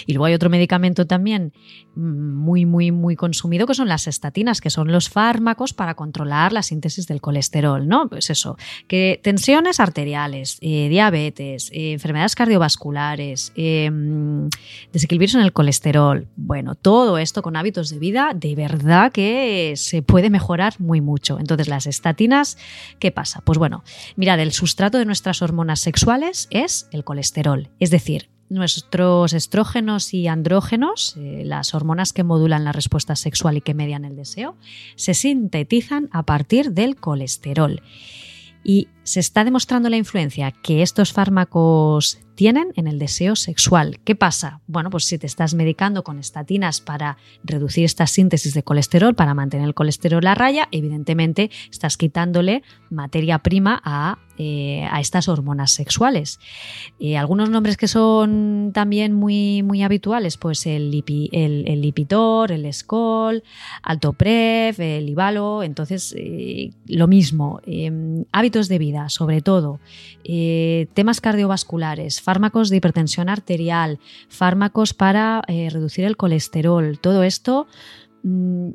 Y 0.05 0.13
luego 0.13 0.25
hay 0.25 0.33
otro 0.33 0.49
medicamento 0.49 1.05
también 1.05 1.51
muy, 1.95 2.65
muy, 2.65 2.91
muy 2.91 3.17
consumido, 3.17 3.67
que 3.67 3.73
son 3.73 3.89
las 3.89 4.07
estatinas, 4.07 4.61
que 4.61 4.69
son 4.69 4.91
los 4.91 5.09
fármacos 5.09 5.73
para 5.73 5.95
controlar 5.95 6.53
la 6.53 6.63
síntesis 6.63 7.07
del 7.07 7.19
colesterol, 7.19 7.85
¿no? 7.87 8.07
Pues 8.07 8.29
eso, 8.29 8.57
que 8.87 9.19
tensiones 9.21 9.81
arteriales, 9.81 10.57
eh, 10.61 10.87
diabetes, 10.89 11.69
enfermedades 11.73 12.35
cardiovasculares, 12.35 13.51
desequilibrios 13.55 15.35
en 15.35 15.41
el 15.41 15.51
colesterol, 15.51 16.27
bueno, 16.37 16.75
todo 16.75 17.17
esto 17.17 17.41
con 17.41 17.57
hábitos 17.57 17.89
de 17.89 17.99
vida, 17.99 18.31
de 18.33 18.55
verdad 18.55 19.11
que 19.11 19.73
se 19.75 20.01
puede 20.01 20.29
mejorar 20.29 20.75
muy 20.79 21.01
mucho. 21.01 21.37
Entonces, 21.41 21.67
las 21.67 21.87
estatinas, 21.87 22.57
¿qué 22.99 23.11
pasa? 23.11 23.41
Pues 23.41 23.57
bueno, 23.57 23.83
mirad, 24.15 24.39
el 24.39 24.53
sustrato 24.53 24.97
de 24.97 25.05
nuestras 25.05 25.41
hormonas 25.41 25.81
sexuales 25.81 26.47
es 26.51 26.87
el 26.91 27.03
colesterol, 27.03 27.69
es 27.79 27.91
decir, 27.91 28.29
nuestros 28.51 29.31
estrógenos 29.31 30.13
y 30.13 30.27
andrógenos, 30.27 31.15
eh, 31.17 31.43
las 31.45 31.73
hormonas 31.73 32.11
que 32.11 32.23
modulan 32.23 32.65
la 32.65 32.73
respuesta 32.73 33.15
sexual 33.15 33.55
y 33.55 33.61
que 33.61 33.73
median 33.73 34.03
el 34.03 34.17
deseo, 34.17 34.57
se 34.95 35.13
sintetizan 35.13 36.09
a 36.11 36.23
partir 36.23 36.73
del 36.73 36.97
colesterol. 36.97 37.81
Y 38.63 38.89
se 39.11 39.19
está 39.19 39.43
demostrando 39.43 39.89
la 39.89 39.97
influencia 39.97 40.51
que 40.51 40.81
estos 40.81 41.11
fármacos 41.11 42.17
tienen 42.35 42.71
en 42.75 42.87
el 42.87 42.97
deseo 42.97 43.35
sexual. 43.35 43.99
¿Qué 44.03 44.15
pasa? 44.15 44.61
Bueno, 44.67 44.89
pues 44.89 45.05
si 45.05 45.17
te 45.17 45.27
estás 45.27 45.53
medicando 45.53 46.03
con 46.03 46.17
estatinas 46.17 46.81
para 46.81 47.17
reducir 47.43 47.85
esta 47.85 48.07
síntesis 48.07 48.53
de 48.53 48.63
colesterol, 48.63 49.13
para 49.13 49.33
mantener 49.33 49.67
el 49.67 49.73
colesterol 49.73 50.25
a 50.25 50.33
raya, 50.33 50.67
evidentemente 50.71 51.51
estás 51.69 51.97
quitándole 51.97 52.63
materia 52.89 53.39
prima 53.39 53.81
a, 53.83 54.17
eh, 54.37 54.87
estas 54.99 55.27
hormonas 55.27 55.71
sexuales. 55.71 56.39
Eh, 56.99 57.15
algunos 57.15 57.51
nombres 57.51 57.77
que 57.77 57.87
son 57.87 58.71
también 58.73 59.13
muy, 59.13 59.61
muy 59.61 59.83
habituales, 59.83 60.37
pues 60.37 60.65
el, 60.65 61.03
el, 61.31 61.81
Lipitor, 61.81 62.51
el 62.51 62.65
Escol, 62.65 63.43
Altoprev, 63.83 64.81
el 64.81 65.09
Ibalo, 65.09 65.61
entonces 65.61 66.15
eh, 66.17 66.71
lo 66.87 67.07
mismo, 67.07 67.61
hábitos 68.31 68.67
de 68.67 68.79
vida 68.79 69.00
sobre 69.09 69.41
todo, 69.41 69.79
eh, 70.23 70.87
temas 70.93 71.21
cardiovasculares, 71.21 72.21
fármacos 72.21 72.69
de 72.69 72.77
hipertensión 72.77 73.29
arterial, 73.29 73.99
fármacos 74.29 74.93
para 74.93 75.41
eh, 75.47 75.69
reducir 75.69 76.05
el 76.05 76.17
colesterol, 76.17 76.99
todo 76.99 77.23
esto, 77.23 77.67
mm, 78.23 78.69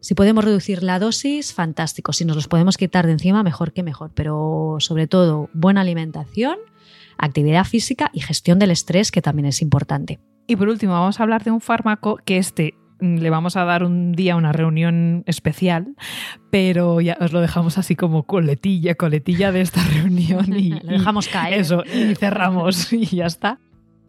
si 0.00 0.14
podemos 0.14 0.44
reducir 0.44 0.82
la 0.82 0.98
dosis, 0.98 1.52
fantástico. 1.52 2.12
Si 2.12 2.24
nos 2.24 2.36
los 2.36 2.48
podemos 2.48 2.76
quitar 2.76 3.06
de 3.06 3.12
encima, 3.12 3.42
mejor 3.42 3.72
que 3.72 3.82
mejor. 3.82 4.12
Pero 4.14 4.76
sobre 4.78 5.06
todo, 5.08 5.50
buena 5.52 5.80
alimentación, 5.80 6.56
actividad 7.18 7.64
física 7.64 8.10
y 8.14 8.20
gestión 8.20 8.58
del 8.58 8.70
estrés, 8.70 9.10
que 9.10 9.22
también 9.22 9.46
es 9.46 9.60
importante. 9.60 10.20
Y 10.46 10.56
por 10.56 10.68
último, 10.68 10.92
vamos 10.92 11.18
a 11.18 11.24
hablar 11.24 11.44
de 11.44 11.50
un 11.50 11.60
fármaco 11.60 12.16
que 12.24 12.38
este 12.38 12.74
le 13.00 13.30
vamos 13.30 13.56
a 13.56 13.64
dar 13.64 13.84
un 13.84 14.12
día 14.12 14.36
una 14.36 14.52
reunión 14.52 15.22
especial, 15.26 15.94
pero 16.50 17.00
ya 17.00 17.16
os 17.20 17.32
lo 17.32 17.40
dejamos 17.40 17.78
así 17.78 17.96
como 17.96 18.24
coletilla, 18.24 18.94
coletilla 18.94 19.52
de 19.52 19.60
esta 19.60 19.82
reunión 19.94 20.52
y 20.56 20.70
lo 20.70 20.92
dejamos 20.92 21.28
caer. 21.28 21.60
Eso, 21.60 21.84
y 21.84 22.14
cerramos 22.14 22.92
y 22.92 23.04
ya 23.06 23.26
está 23.26 23.58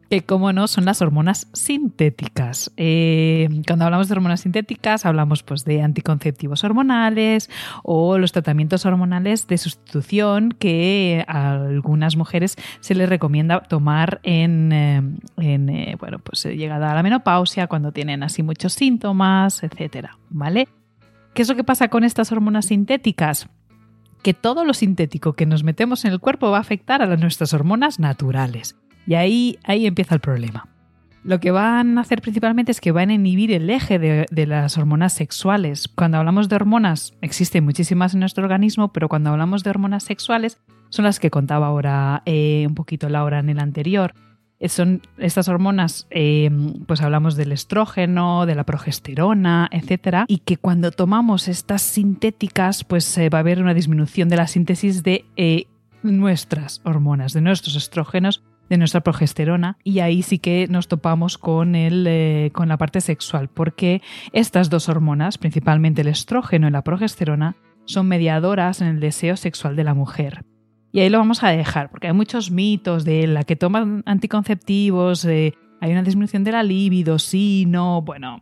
que, 0.10 0.24
como 0.24 0.52
no, 0.54 0.68
son 0.68 0.86
las 0.86 1.02
hormonas 1.02 1.48
sintéticas. 1.54 2.72
Eh, 2.78 3.48
cuando 3.68 3.86
hablamos 3.86 4.08
de 4.08 4.14
hormonas 4.14 4.42
sintéticas, 4.42 5.06
hablamos 5.06 5.44
pues, 5.44 5.66
de 5.66 5.82
anticonceptivos 5.82 6.64
hormonales 6.64 7.50
o 7.84 8.18
los 8.18 8.32
tratamientos 8.32 8.86
hormonales 8.86 9.48
de 9.48 9.58
sustitución 9.58 10.52
que 10.58 11.24
a 11.28 11.54
algunas 11.54 12.16
mujeres 12.16 12.56
se 12.80 12.96
les 12.96 13.08
recomienda 13.08 13.62
tomar 13.62 14.20
en, 14.24 14.72
eh, 14.72 15.02
eh, 15.38 15.96
bueno, 16.00 16.20
pues, 16.20 16.44
llegada 16.46 16.92
a 16.92 16.96
la 16.96 17.04
menopausia, 17.04 17.68
cuando 17.68 17.92
tienen 17.92 18.24
así 18.24 18.42
muchos 18.42 18.74
síntomas, 18.74 19.64
etcétera. 19.64 20.18
¿Vale? 20.30 20.68
¿Qué 21.34 21.44
es 21.44 21.50
lo 21.50 21.56
que 21.56 21.64
pasa 21.64 21.90
con 21.90 22.04
estas 22.04 22.32
hormonas 22.32 22.66
sintéticas? 22.66 23.48
que 24.22 24.34
todo 24.34 24.66
lo 24.66 24.74
sintético 24.74 25.32
que 25.32 25.46
nos 25.46 25.64
metemos 25.64 26.04
en 26.04 26.12
el 26.12 26.20
cuerpo 26.20 26.52
va 26.52 26.58
a 26.58 26.60
afectar 26.60 27.02
a 27.02 27.16
nuestras 27.16 27.54
hormonas 27.54 28.00
naturales. 28.00 28.76
Y 29.10 29.16
ahí, 29.16 29.58
ahí 29.64 29.88
empieza 29.88 30.14
el 30.14 30.22
problema. 30.22 30.68
Lo 31.24 31.40
que 31.40 31.50
van 31.50 31.98
a 31.98 32.02
hacer 32.02 32.22
principalmente 32.22 32.72
es 32.72 32.80
que 32.80 32.92
van 32.92 33.10
a 33.10 33.16
inhibir 33.16 33.52
el 33.52 33.68
eje 33.72 33.98
de, 33.98 34.46
las 34.46 34.78
hormonas 34.78 35.14
sexuales. 35.14 35.88
Cuando 35.88 36.20
hablamos 36.20 36.48
de 36.48 36.56
hormonas, 36.56 37.14
existen 37.22 37.66
muchísimas 37.66 38.14
en 38.14 38.20
nuestro 38.20 38.44
organismo, 38.44 38.94
pero 38.94 39.10
cuando 39.10 39.32
hablamos 39.32 39.64
de 39.64 39.72
hormonas 39.72 40.04
sexuales, 40.04 40.60
son 40.90 41.06
las 41.06 41.20
que 41.20 41.32
contaba 41.32 41.66
ahora 41.66 42.22
eh, 42.28 42.66
un 42.68 42.76
poquito 42.76 43.10
Laura 43.10 43.40
en 43.40 43.50
el 43.50 43.58
anterior. 43.58 44.14
Eh, 44.60 44.70
son 44.70 45.02
estas 45.18 45.48
hormonas, 45.48 46.06
eh, 46.12 46.52
pues 46.86 47.02
hablamos 47.02 47.36
del 47.36 47.52
estrógeno, 47.52 48.46
de 48.46 48.54
la 48.54 48.64
progesterona, 48.64 49.70
etcétera, 49.72 50.26
y 50.28 50.38
que 50.38 50.58
cuando 50.58 50.92
tomamos 50.92 51.48
estas 51.48 51.82
sintéticas, 51.82 52.84
pues 52.84 53.18
va 53.34 53.40
a 53.40 53.42
haber 53.42 53.60
una 53.60 53.74
disminución 53.74 54.30
de 54.30 54.38
la 54.38 54.46
síntesis 54.46 55.02
de 55.02 55.26
nuestras 56.04 56.82
hormonas, 56.86 57.34
de 57.34 57.42
nuestros 57.42 57.76
estrógenos 57.76 58.44
de 58.70 58.78
nuestra 58.78 59.02
progesterona 59.02 59.78
y 59.84 60.00
ahí 60.00 60.22
sí 60.22 60.40
que 60.40 60.68
nos 60.70 60.88
topamos 60.88 61.38
con, 61.38 61.76
el, 61.76 62.06
eh, 62.08 62.52
con 62.54 62.68
la 62.70 62.78
parte 62.78 63.02
sexual, 63.02 63.50
porque 63.50 64.02
estas 64.32 64.70
dos 64.70 64.90
hormonas, 64.90 65.38
principalmente 65.38 66.02
el 66.02 66.08
estrógeno 66.08 66.68
y 66.68 66.72
la 66.72 66.84
progesterona, 66.84 67.56
son 67.86 68.08
mediadoras 68.08 68.82
en 68.82 68.88
el 68.88 69.00
deseo 69.00 69.36
sexual 69.36 69.76
de 69.76 69.84
la 69.84 69.94
mujer. 69.94 70.46
Y 70.92 71.02
ahí 71.02 71.10
lo 71.10 71.18
vamos 71.18 71.44
a 71.44 71.50
dejar, 71.50 71.90
porque 71.92 72.08
hay 72.08 72.14
muchos 72.14 72.52
mitos 72.52 73.06
de 73.06 73.28
la 73.28 73.44
que 73.44 73.56
toman 73.56 74.04
anticonceptivos, 74.06 75.26
hay 75.26 75.54
una 75.82 76.04
disminución 76.04 76.44
de 76.44 76.52
la 76.52 76.64
libido, 76.64 77.20
sí, 77.20 77.66
no, 77.68 78.02
bueno, 78.02 78.40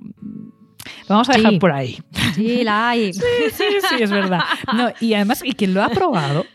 lo 1.07 1.15
vamos 1.15 1.29
a 1.29 1.33
dejar 1.33 1.59
por 1.59 1.71
ahí. 1.71 1.97
Sí, 2.35 2.63
la 2.63 2.89
hay. 2.89 3.13
Sí, 3.17 3.21
sí, 3.51 3.63
sí, 3.89 4.03
es 4.03 4.11
verdad. 4.11 4.41
No, 4.73 4.89
y 4.99 5.13
además, 5.13 5.41
y 5.43 5.53
quien 5.53 5.73
lo 5.73 5.83
ha 5.83 5.89
probado, 5.89 6.45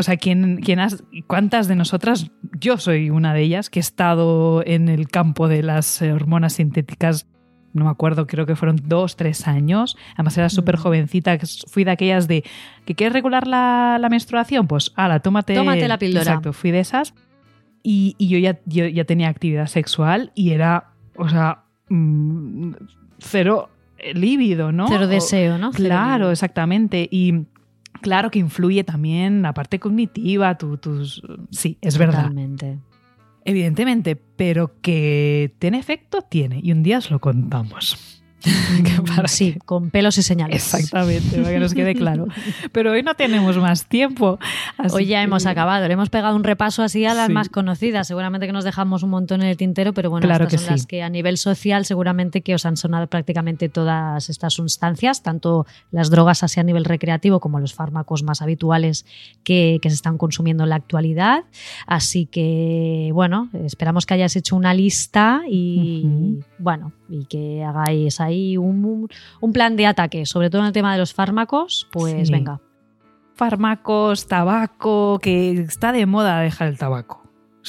o 0.00 0.02
sea, 0.02 0.16
¿quién, 0.16 0.60
quién 0.62 0.80
has, 0.80 1.04
¿cuántas 1.26 1.68
de 1.68 1.76
nosotras, 1.76 2.30
yo 2.58 2.78
soy 2.78 3.10
una 3.10 3.34
de 3.34 3.42
ellas, 3.42 3.68
que 3.68 3.78
he 3.78 3.80
estado 3.80 4.62
en 4.66 4.88
el 4.88 5.08
campo 5.08 5.46
de 5.46 5.62
las 5.62 6.00
hormonas 6.02 6.54
sintéticas 6.54 7.26
no 7.72 7.84
me 7.84 7.90
acuerdo, 7.90 8.26
creo 8.26 8.46
que 8.46 8.56
fueron 8.56 8.80
dos, 8.84 9.14
tres 9.14 9.46
años. 9.46 9.96
Además 10.14 10.36
era 10.36 10.48
súper 10.48 10.76
mm. 10.76 10.80
jovencita, 10.80 11.38
fui 11.68 11.84
de 11.84 11.92
aquellas 11.92 12.26
de 12.26 12.42
que 12.84 12.96
quieres 12.96 13.12
regular 13.12 13.46
la, 13.46 14.04
menstruación, 14.10 14.66
pues 14.66 14.92
ala, 14.96 15.20
tómate, 15.20 15.54
tómate 15.54 15.86
la 15.86 15.96
píldora. 15.96 16.22
Exacto, 16.22 16.52
fui 16.52 16.72
de 16.72 16.80
esas. 16.80 17.14
Y, 17.84 18.16
yo, 18.18 18.38
ya, 18.38 18.58
ya 18.66 19.04
tenía 19.04 19.28
actividad 19.28 19.66
sexual 19.66 20.32
y 20.34 20.50
era, 20.50 20.94
o 21.16 21.28
sea, 21.28 21.62
mm, 21.88 22.72
cero 23.20 23.70
líbido, 24.14 24.72
¿no? 24.72 24.88
Cero 24.88 25.06
deseo, 25.06 25.56
¿no? 25.56 25.70
Claro, 25.70 26.32
exactamente. 26.32 27.08
Y 27.08 27.46
claro 28.00 28.30
que 28.30 28.38
influye 28.38 28.84
también 28.84 29.42
la 29.42 29.54
parte 29.54 29.78
cognitiva, 29.78 30.56
tus... 30.56 31.22
Sí, 31.50 31.78
es 31.80 31.98
verdad. 31.98 32.22
Totalmente. 32.22 32.78
Evidentemente, 33.44 34.16
pero 34.16 34.80
que 34.80 35.54
tiene 35.58 35.78
efecto, 35.78 36.22
tiene. 36.22 36.60
Y 36.62 36.72
un 36.72 36.82
día 36.82 36.98
os 36.98 37.10
lo 37.10 37.20
contamos. 37.20 38.19
sí, 39.26 39.58
con 39.64 39.90
pelos 39.90 40.18
y 40.18 40.22
señales. 40.22 40.56
Exactamente, 40.56 41.38
para 41.38 41.50
que 41.50 41.60
nos 41.60 41.74
quede 41.74 41.94
claro. 41.94 42.26
Pero 42.72 42.92
hoy 42.92 43.02
no 43.02 43.14
tenemos 43.14 43.56
más 43.58 43.86
tiempo. 43.86 44.38
hoy 44.92 45.06
ya 45.06 45.22
hemos 45.22 45.46
acabado. 45.46 45.86
Le 45.86 45.94
hemos 45.94 46.10
pegado 46.10 46.36
un 46.36 46.44
repaso 46.44 46.82
así 46.82 47.04
a 47.04 47.14
las 47.14 47.28
más 47.30 47.48
conocidas. 47.48 48.06
Seguramente 48.06 48.46
que 48.46 48.52
nos 48.52 48.64
dejamos 48.64 49.02
un 49.02 49.10
montón 49.10 49.42
en 49.42 49.48
el 49.48 49.56
tintero, 49.56 49.92
pero 49.92 50.10
bueno, 50.10 50.30
estas 50.32 50.60
son 50.62 50.72
las 50.72 50.86
que 50.86 51.02
a 51.02 51.08
nivel 51.08 51.36
social 51.36 51.84
seguramente 51.84 52.40
que 52.42 52.54
os 52.54 52.66
han 52.66 52.76
sonado 52.76 53.06
prácticamente 53.06 53.68
todas 53.68 54.30
estas 54.30 54.54
sustancias, 54.54 55.22
tanto 55.22 55.66
las 55.90 56.10
drogas 56.10 56.42
así 56.42 56.60
a 56.60 56.62
nivel 56.62 56.84
recreativo 56.84 57.40
como 57.40 57.60
los 57.60 57.74
fármacos 57.74 58.22
más 58.22 58.42
habituales 58.42 59.06
que, 59.44 59.78
se 59.82 59.88
están 59.88 60.18
consumiendo 60.18 60.64
en 60.64 60.70
la 60.70 60.76
actualidad. 60.76 61.44
Así 61.86 62.26
que, 62.26 63.10
bueno, 63.12 63.48
esperamos 63.64 64.06
que 64.06 64.14
hayas 64.14 64.36
hecho 64.36 64.56
una 64.56 64.74
lista 64.74 65.42
y, 65.48 66.40
bueno, 66.58 66.92
y 67.10 67.24
que 67.24 67.64
hagáis 67.64 68.20
ahí 68.20 68.56
un, 68.56 69.08
plan 69.52 69.76
de 69.76 69.86
ataque, 69.86 70.24
sobre 70.26 70.48
todo 70.48 70.62
en 70.62 70.68
el 70.68 70.72
tema 70.72 70.92
de 70.92 70.98
los 70.98 71.12
fármacos, 71.12 71.88
pues 71.90 72.30
venga. 72.30 72.60
Fármacos, 73.34 74.26
tabaco, 74.28 75.18
que 75.20 75.52
está 75.52 75.92
de 75.92 76.06
moda 76.06 76.40
dejar 76.40 76.68
el 76.68 76.78
tabaco. 76.78 77.20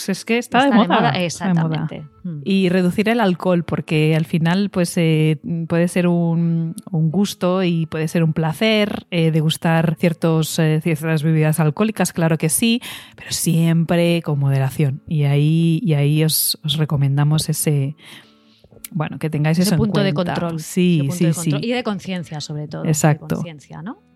Es 0.07 0.23
que 0.25 0.37
está, 0.37 0.65
de, 0.65 0.71
moda, 0.71 1.09
Exactamente. 1.09 2.05
Mm. 2.23 2.41
Y 2.45 2.69
reducir 2.69 3.09
el 3.09 3.19
alcohol, 3.19 3.63
porque 3.63 4.15
al 4.15 4.25
final 4.25 4.69
pues, 4.69 4.97
eh, 4.97 5.39
puede 5.67 5.87
ser 5.87 6.07
un, 6.07 6.75
gusto 6.91 7.63
y 7.63 7.87
puede 7.87 8.07
ser 8.07 8.23
un 8.23 8.33
placer 8.33 9.05
eh, 9.11 9.31
degustar 9.31 9.95
ciertos, 9.99 10.59
eh, 10.59 10.79
ciertas 10.81 11.23
bebidas 11.23 11.59
alcohólicas, 11.59 12.13
claro 12.13 12.37
que 12.37 12.49
sí, 12.49 12.81
pero 13.15 13.31
siempre 13.31 14.21
con 14.21 14.39
moderación. 14.39 15.01
Y 15.07 15.23
ahí, 15.23 15.81
y 15.83 15.93
ahí 15.93 16.23
os 16.23 16.57
recomendamos 16.77 17.49
ese, 17.49 17.95
bueno, 18.91 19.17
que 19.17 19.29
tengáis 19.29 19.57
ese 19.57 19.77
punto 19.77 20.01
de 20.01 20.13
control. 20.13 20.59
Sí, 20.59 21.07
sí, 21.11 21.33
sí. 21.33 21.51
Y 21.61 21.71
de 21.71 21.83
conciencia, 21.83 22.41
sobre 22.41 22.67
todo. 22.67 22.85
Exacto. 22.85 23.41
¿no? 23.83 24.11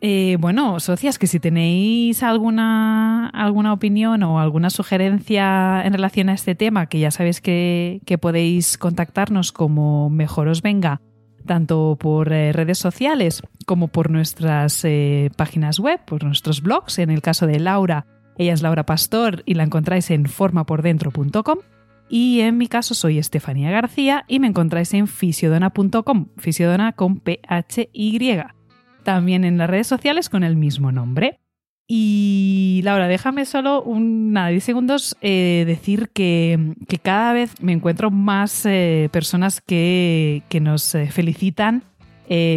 Eh, 0.00 0.36
bueno, 0.38 0.80
socias, 0.80 1.18
que 1.18 1.26
si 1.26 1.40
tenéis 1.40 2.22
alguna, 2.22 3.28
alguna 3.28 3.72
opinión 3.72 4.22
o 4.22 4.38
alguna 4.38 4.68
sugerencia 4.70 5.82
en 5.84 5.92
relación 5.92 6.28
a 6.28 6.34
este 6.34 6.54
tema, 6.54 6.86
que 6.86 6.98
ya 6.98 7.10
sabéis 7.10 7.40
que, 7.40 8.00
podéis 8.20 8.76
contactarnos 8.76 9.52
como 9.52 10.10
mejor 10.10 10.48
os 10.48 10.60
venga, 10.60 11.00
tanto 11.46 11.96
por 11.98 12.32
eh, 12.32 12.52
redes 12.52 12.78
sociales 12.78 13.42
como 13.66 13.88
por 13.88 14.10
nuestras 14.10 14.84
eh, 14.84 15.30
páginas 15.36 15.78
web, 15.78 16.00
por 16.04 16.24
nuestros 16.24 16.62
blogs. 16.62 16.98
En 16.98 17.10
el 17.10 17.22
caso 17.22 17.46
de 17.46 17.58
Laura, 17.58 18.06
ella 18.36 18.52
es 18.52 18.62
Laura 18.62 18.84
Pastor 18.84 19.42
y 19.46 19.54
la 19.54 19.62
encontráis 19.62 20.10
en 20.10 20.26
formapordentro.com. 20.26 21.58
Y 22.16 22.42
en 22.42 22.58
mi 22.58 22.68
caso 22.68 22.94
soy 22.94 23.18
Estefanía 23.18 23.72
García 23.72 24.24
y 24.28 24.38
me 24.38 24.46
encontráis 24.46 24.94
en 24.94 25.08
fisiodona.com, 25.08 26.28
fisiodona 26.36 26.92
con 26.92 27.18
PHY. 27.18 28.40
También 29.02 29.42
en 29.42 29.58
las 29.58 29.68
redes 29.68 29.88
sociales 29.88 30.28
con 30.28 30.44
el 30.44 30.54
mismo 30.54 30.92
nombre. 30.92 31.40
Y 31.88 32.82
Laura, 32.84 33.08
déjame 33.08 33.46
solo 33.46 33.82
un, 33.82 34.32
nada, 34.32 34.50
10 34.50 34.62
segundos 34.62 35.16
eh, 35.22 35.64
decir 35.66 36.10
que, 36.10 36.76
cada 37.02 37.32
vez 37.32 37.60
me 37.60 37.72
encuentro 37.72 38.12
más 38.12 38.64
eh, 38.64 39.08
personas 39.10 39.60
que, 39.60 40.44
nos 40.62 40.94
eh, 40.94 41.10
felicitan, 41.10 41.82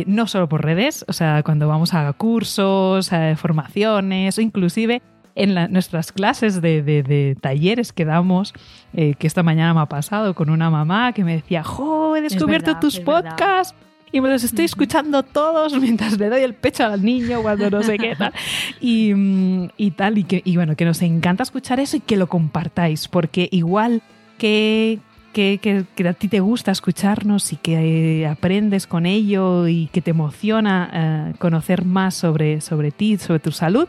no 0.06 0.28
solo 0.28 0.48
por 0.48 0.64
redes, 0.64 1.04
o 1.08 1.14
sea, 1.14 1.42
cuando 1.42 1.68
vamos 1.68 1.96
a 1.96 2.14
cursos, 2.14 3.12
a 3.12 3.36
formaciones 3.36 4.38
o 4.38 4.42
inclusive 4.42 5.02
en 5.38 5.72
nuestras 5.72 6.12
clases 6.12 6.62
de, 6.62 7.38
talleres 7.40 7.94
que 7.94 8.06
damos, 8.06 8.54
eh, 8.94 9.14
que 9.20 9.28
esta 9.28 9.44
mañana 9.44 9.74
me 9.74 9.82
ha 9.82 9.86
pasado 9.86 10.34
con 10.34 10.50
una 10.50 10.72
mamá 10.72 11.14
que 11.14 11.24
me 11.24 11.36
decía, 11.36 11.64
¡Jo, 11.64 12.16
he 12.16 12.22
descubierto 12.22 12.80
tus 12.80 13.00
podcasts! 13.00 13.76
Y 14.12 14.22
me 14.22 14.30
los 14.30 14.44
estoy 14.44 14.66
escuchando 14.66 15.22
todos 15.22 15.78
mientras 15.80 16.18
le 16.18 16.30
doy 16.30 16.42
el 16.42 16.56
pecho 16.56 16.86
al 16.86 17.04
niño 17.04 17.42
cuando 17.44 17.70
no 17.70 17.84
sé 17.84 17.98
qué 17.98 18.16
tal. 18.16 18.34
Y, 18.82 19.14
mm, 19.14 19.70
y 19.78 19.92
tal, 19.92 20.18
y, 20.18 20.24
que, 20.24 20.42
y 20.44 20.56
bueno, 20.56 20.76
que 20.76 20.86
nos 20.86 21.02
encanta 21.04 21.44
escuchar 21.44 21.80
eso 21.80 21.98
y 21.98 22.00
que 22.00 22.18
lo 22.18 22.28
compartáis, 22.28 23.08
porque 23.08 23.48
igual 23.52 24.02
que, 24.40 25.00
que, 25.34 25.60
que, 25.60 26.08
a 26.08 26.14
ti 26.14 26.30
te 26.30 26.40
gusta 26.40 26.72
escucharnos 26.72 27.54
y 27.54 27.58
que 27.58 28.22
eh, 28.22 28.28
aprendes 28.28 28.88
con 28.88 29.06
ello 29.06 29.68
y 29.68 29.88
que 29.88 30.02
te 30.02 30.12
emociona 30.12 30.90
eh, 30.94 31.38
conocer 31.38 31.86
más 31.86 32.16
sobre, 32.16 32.60
sobre 32.62 32.90
ti, 32.90 33.18
sobre 33.18 33.40
tu 33.40 33.52
salud, 33.52 33.88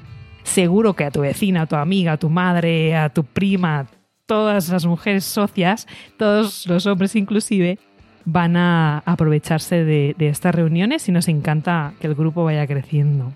seguro 0.48 0.94
que 0.94 1.04
a 1.04 1.10
tu 1.10 1.20
vecina, 1.20 1.62
a 1.62 1.66
tu 1.66 1.76
amiga, 1.76 2.12
a 2.12 2.16
tu 2.16 2.30
madre, 2.30 2.96
a 2.96 3.08
tu 3.10 3.24
prima, 3.24 3.86
todas 4.26 4.68
las 4.68 4.84
mujeres 4.86 5.24
socias, 5.24 5.86
todos 6.16 6.66
los 6.66 6.86
hombres 6.86 7.16
inclusive, 7.16 7.78
van 8.24 8.56
a 8.56 8.98
aprovecharse 9.06 9.84
de, 9.84 10.14
estas 10.18 10.54
reuniones 10.54 11.08
y 11.08 11.12
nos 11.12 11.28
encanta 11.28 11.94
que 12.00 12.06
el 12.06 12.14
grupo 12.14 12.44
vaya 12.44 12.66
creciendo. 12.66 13.32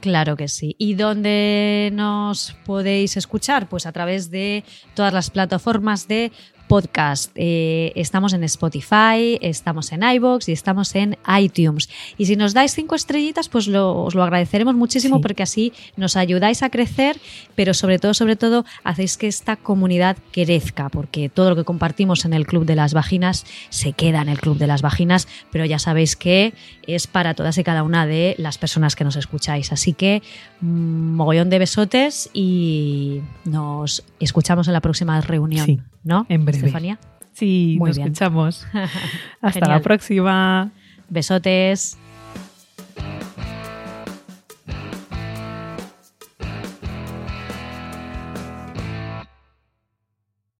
Claro 0.00 0.36
que 0.36 0.46
sí. 0.46 0.76
¿Y 0.78 0.94
dónde 0.94 1.90
nos 1.92 2.56
podéis 2.64 3.16
escuchar? 3.16 3.68
Pues 3.68 3.86
a 3.86 3.92
través 3.92 4.30
de 4.30 4.62
todas 4.94 5.12
las 5.12 5.30
plataformas 5.30 6.06
de 6.06 6.30
podcast. 6.66 7.32
Eh, 7.34 7.92
estamos 7.94 8.32
en 8.32 8.44
Spotify, 8.44 9.38
estamos 9.40 9.92
en 9.92 10.02
iBox 10.02 10.48
y 10.48 10.52
estamos 10.52 10.94
en 10.94 11.16
iTunes. 11.38 11.88
Y 12.18 12.26
si 12.26 12.36
nos 12.36 12.54
dais 12.54 12.74
cinco 12.74 12.94
estrellitas, 12.94 13.48
pues 13.48 13.68
os 13.68 14.14
lo 14.14 14.22
agradeceremos 14.22 14.74
muchísimo 14.74 15.20
porque 15.20 15.42
así 15.42 15.72
nos 15.96 16.16
ayudáis 16.16 16.62
a 16.62 16.70
crecer, 16.70 17.18
pero 17.54 17.74
sobre 17.74 17.98
todo, 17.98 18.14
sobre 18.14 18.36
todo, 18.36 18.64
hacéis 18.84 19.16
que 19.16 19.26
esta 19.26 19.56
comunidad 19.56 20.16
crezca, 20.32 20.88
porque 20.88 21.28
todo 21.28 21.50
lo 21.50 21.56
que 21.56 21.64
compartimos 21.64 22.24
en 22.24 22.32
el 22.32 22.46
Club 22.46 22.64
de 22.64 22.76
las 22.76 22.94
Vaginas 22.94 23.46
se 23.70 23.92
queda 23.92 24.22
en 24.22 24.28
el 24.28 24.40
Club 24.40 24.58
de 24.58 24.66
las 24.66 24.82
Vaginas, 24.82 25.28
pero 25.50 25.64
ya 25.64 25.78
sabéis 25.78 26.16
que 26.16 26.54
es 26.86 27.06
para 27.06 27.34
todas 27.34 27.58
y 27.58 27.64
cada 27.64 27.82
una 27.82 28.06
de 28.06 28.34
las 28.38 28.58
personas 28.58 28.96
que 28.96 29.04
nos 29.04 29.16
escucháis. 29.16 29.72
Así 29.72 29.92
que, 29.92 30.22
mm, 30.60 31.14
mogollón 31.16 31.50
de 31.50 31.58
besotes 31.58 32.30
y 32.32 33.20
nos 33.44 34.04
escuchamos 34.20 34.66
en 34.68 34.72
la 34.72 34.80
próxima 34.80 35.20
reunión. 35.20 35.84
¿no? 36.06 36.24
En 36.28 36.44
breve. 36.44 36.55
Estefanía. 36.56 36.98
Sí, 37.32 37.78
nos 37.78 37.98
escuchamos. 37.98 38.66
Hasta 39.40 39.68
la 39.68 39.80
próxima. 39.80 40.70
Besotes. 41.08 41.98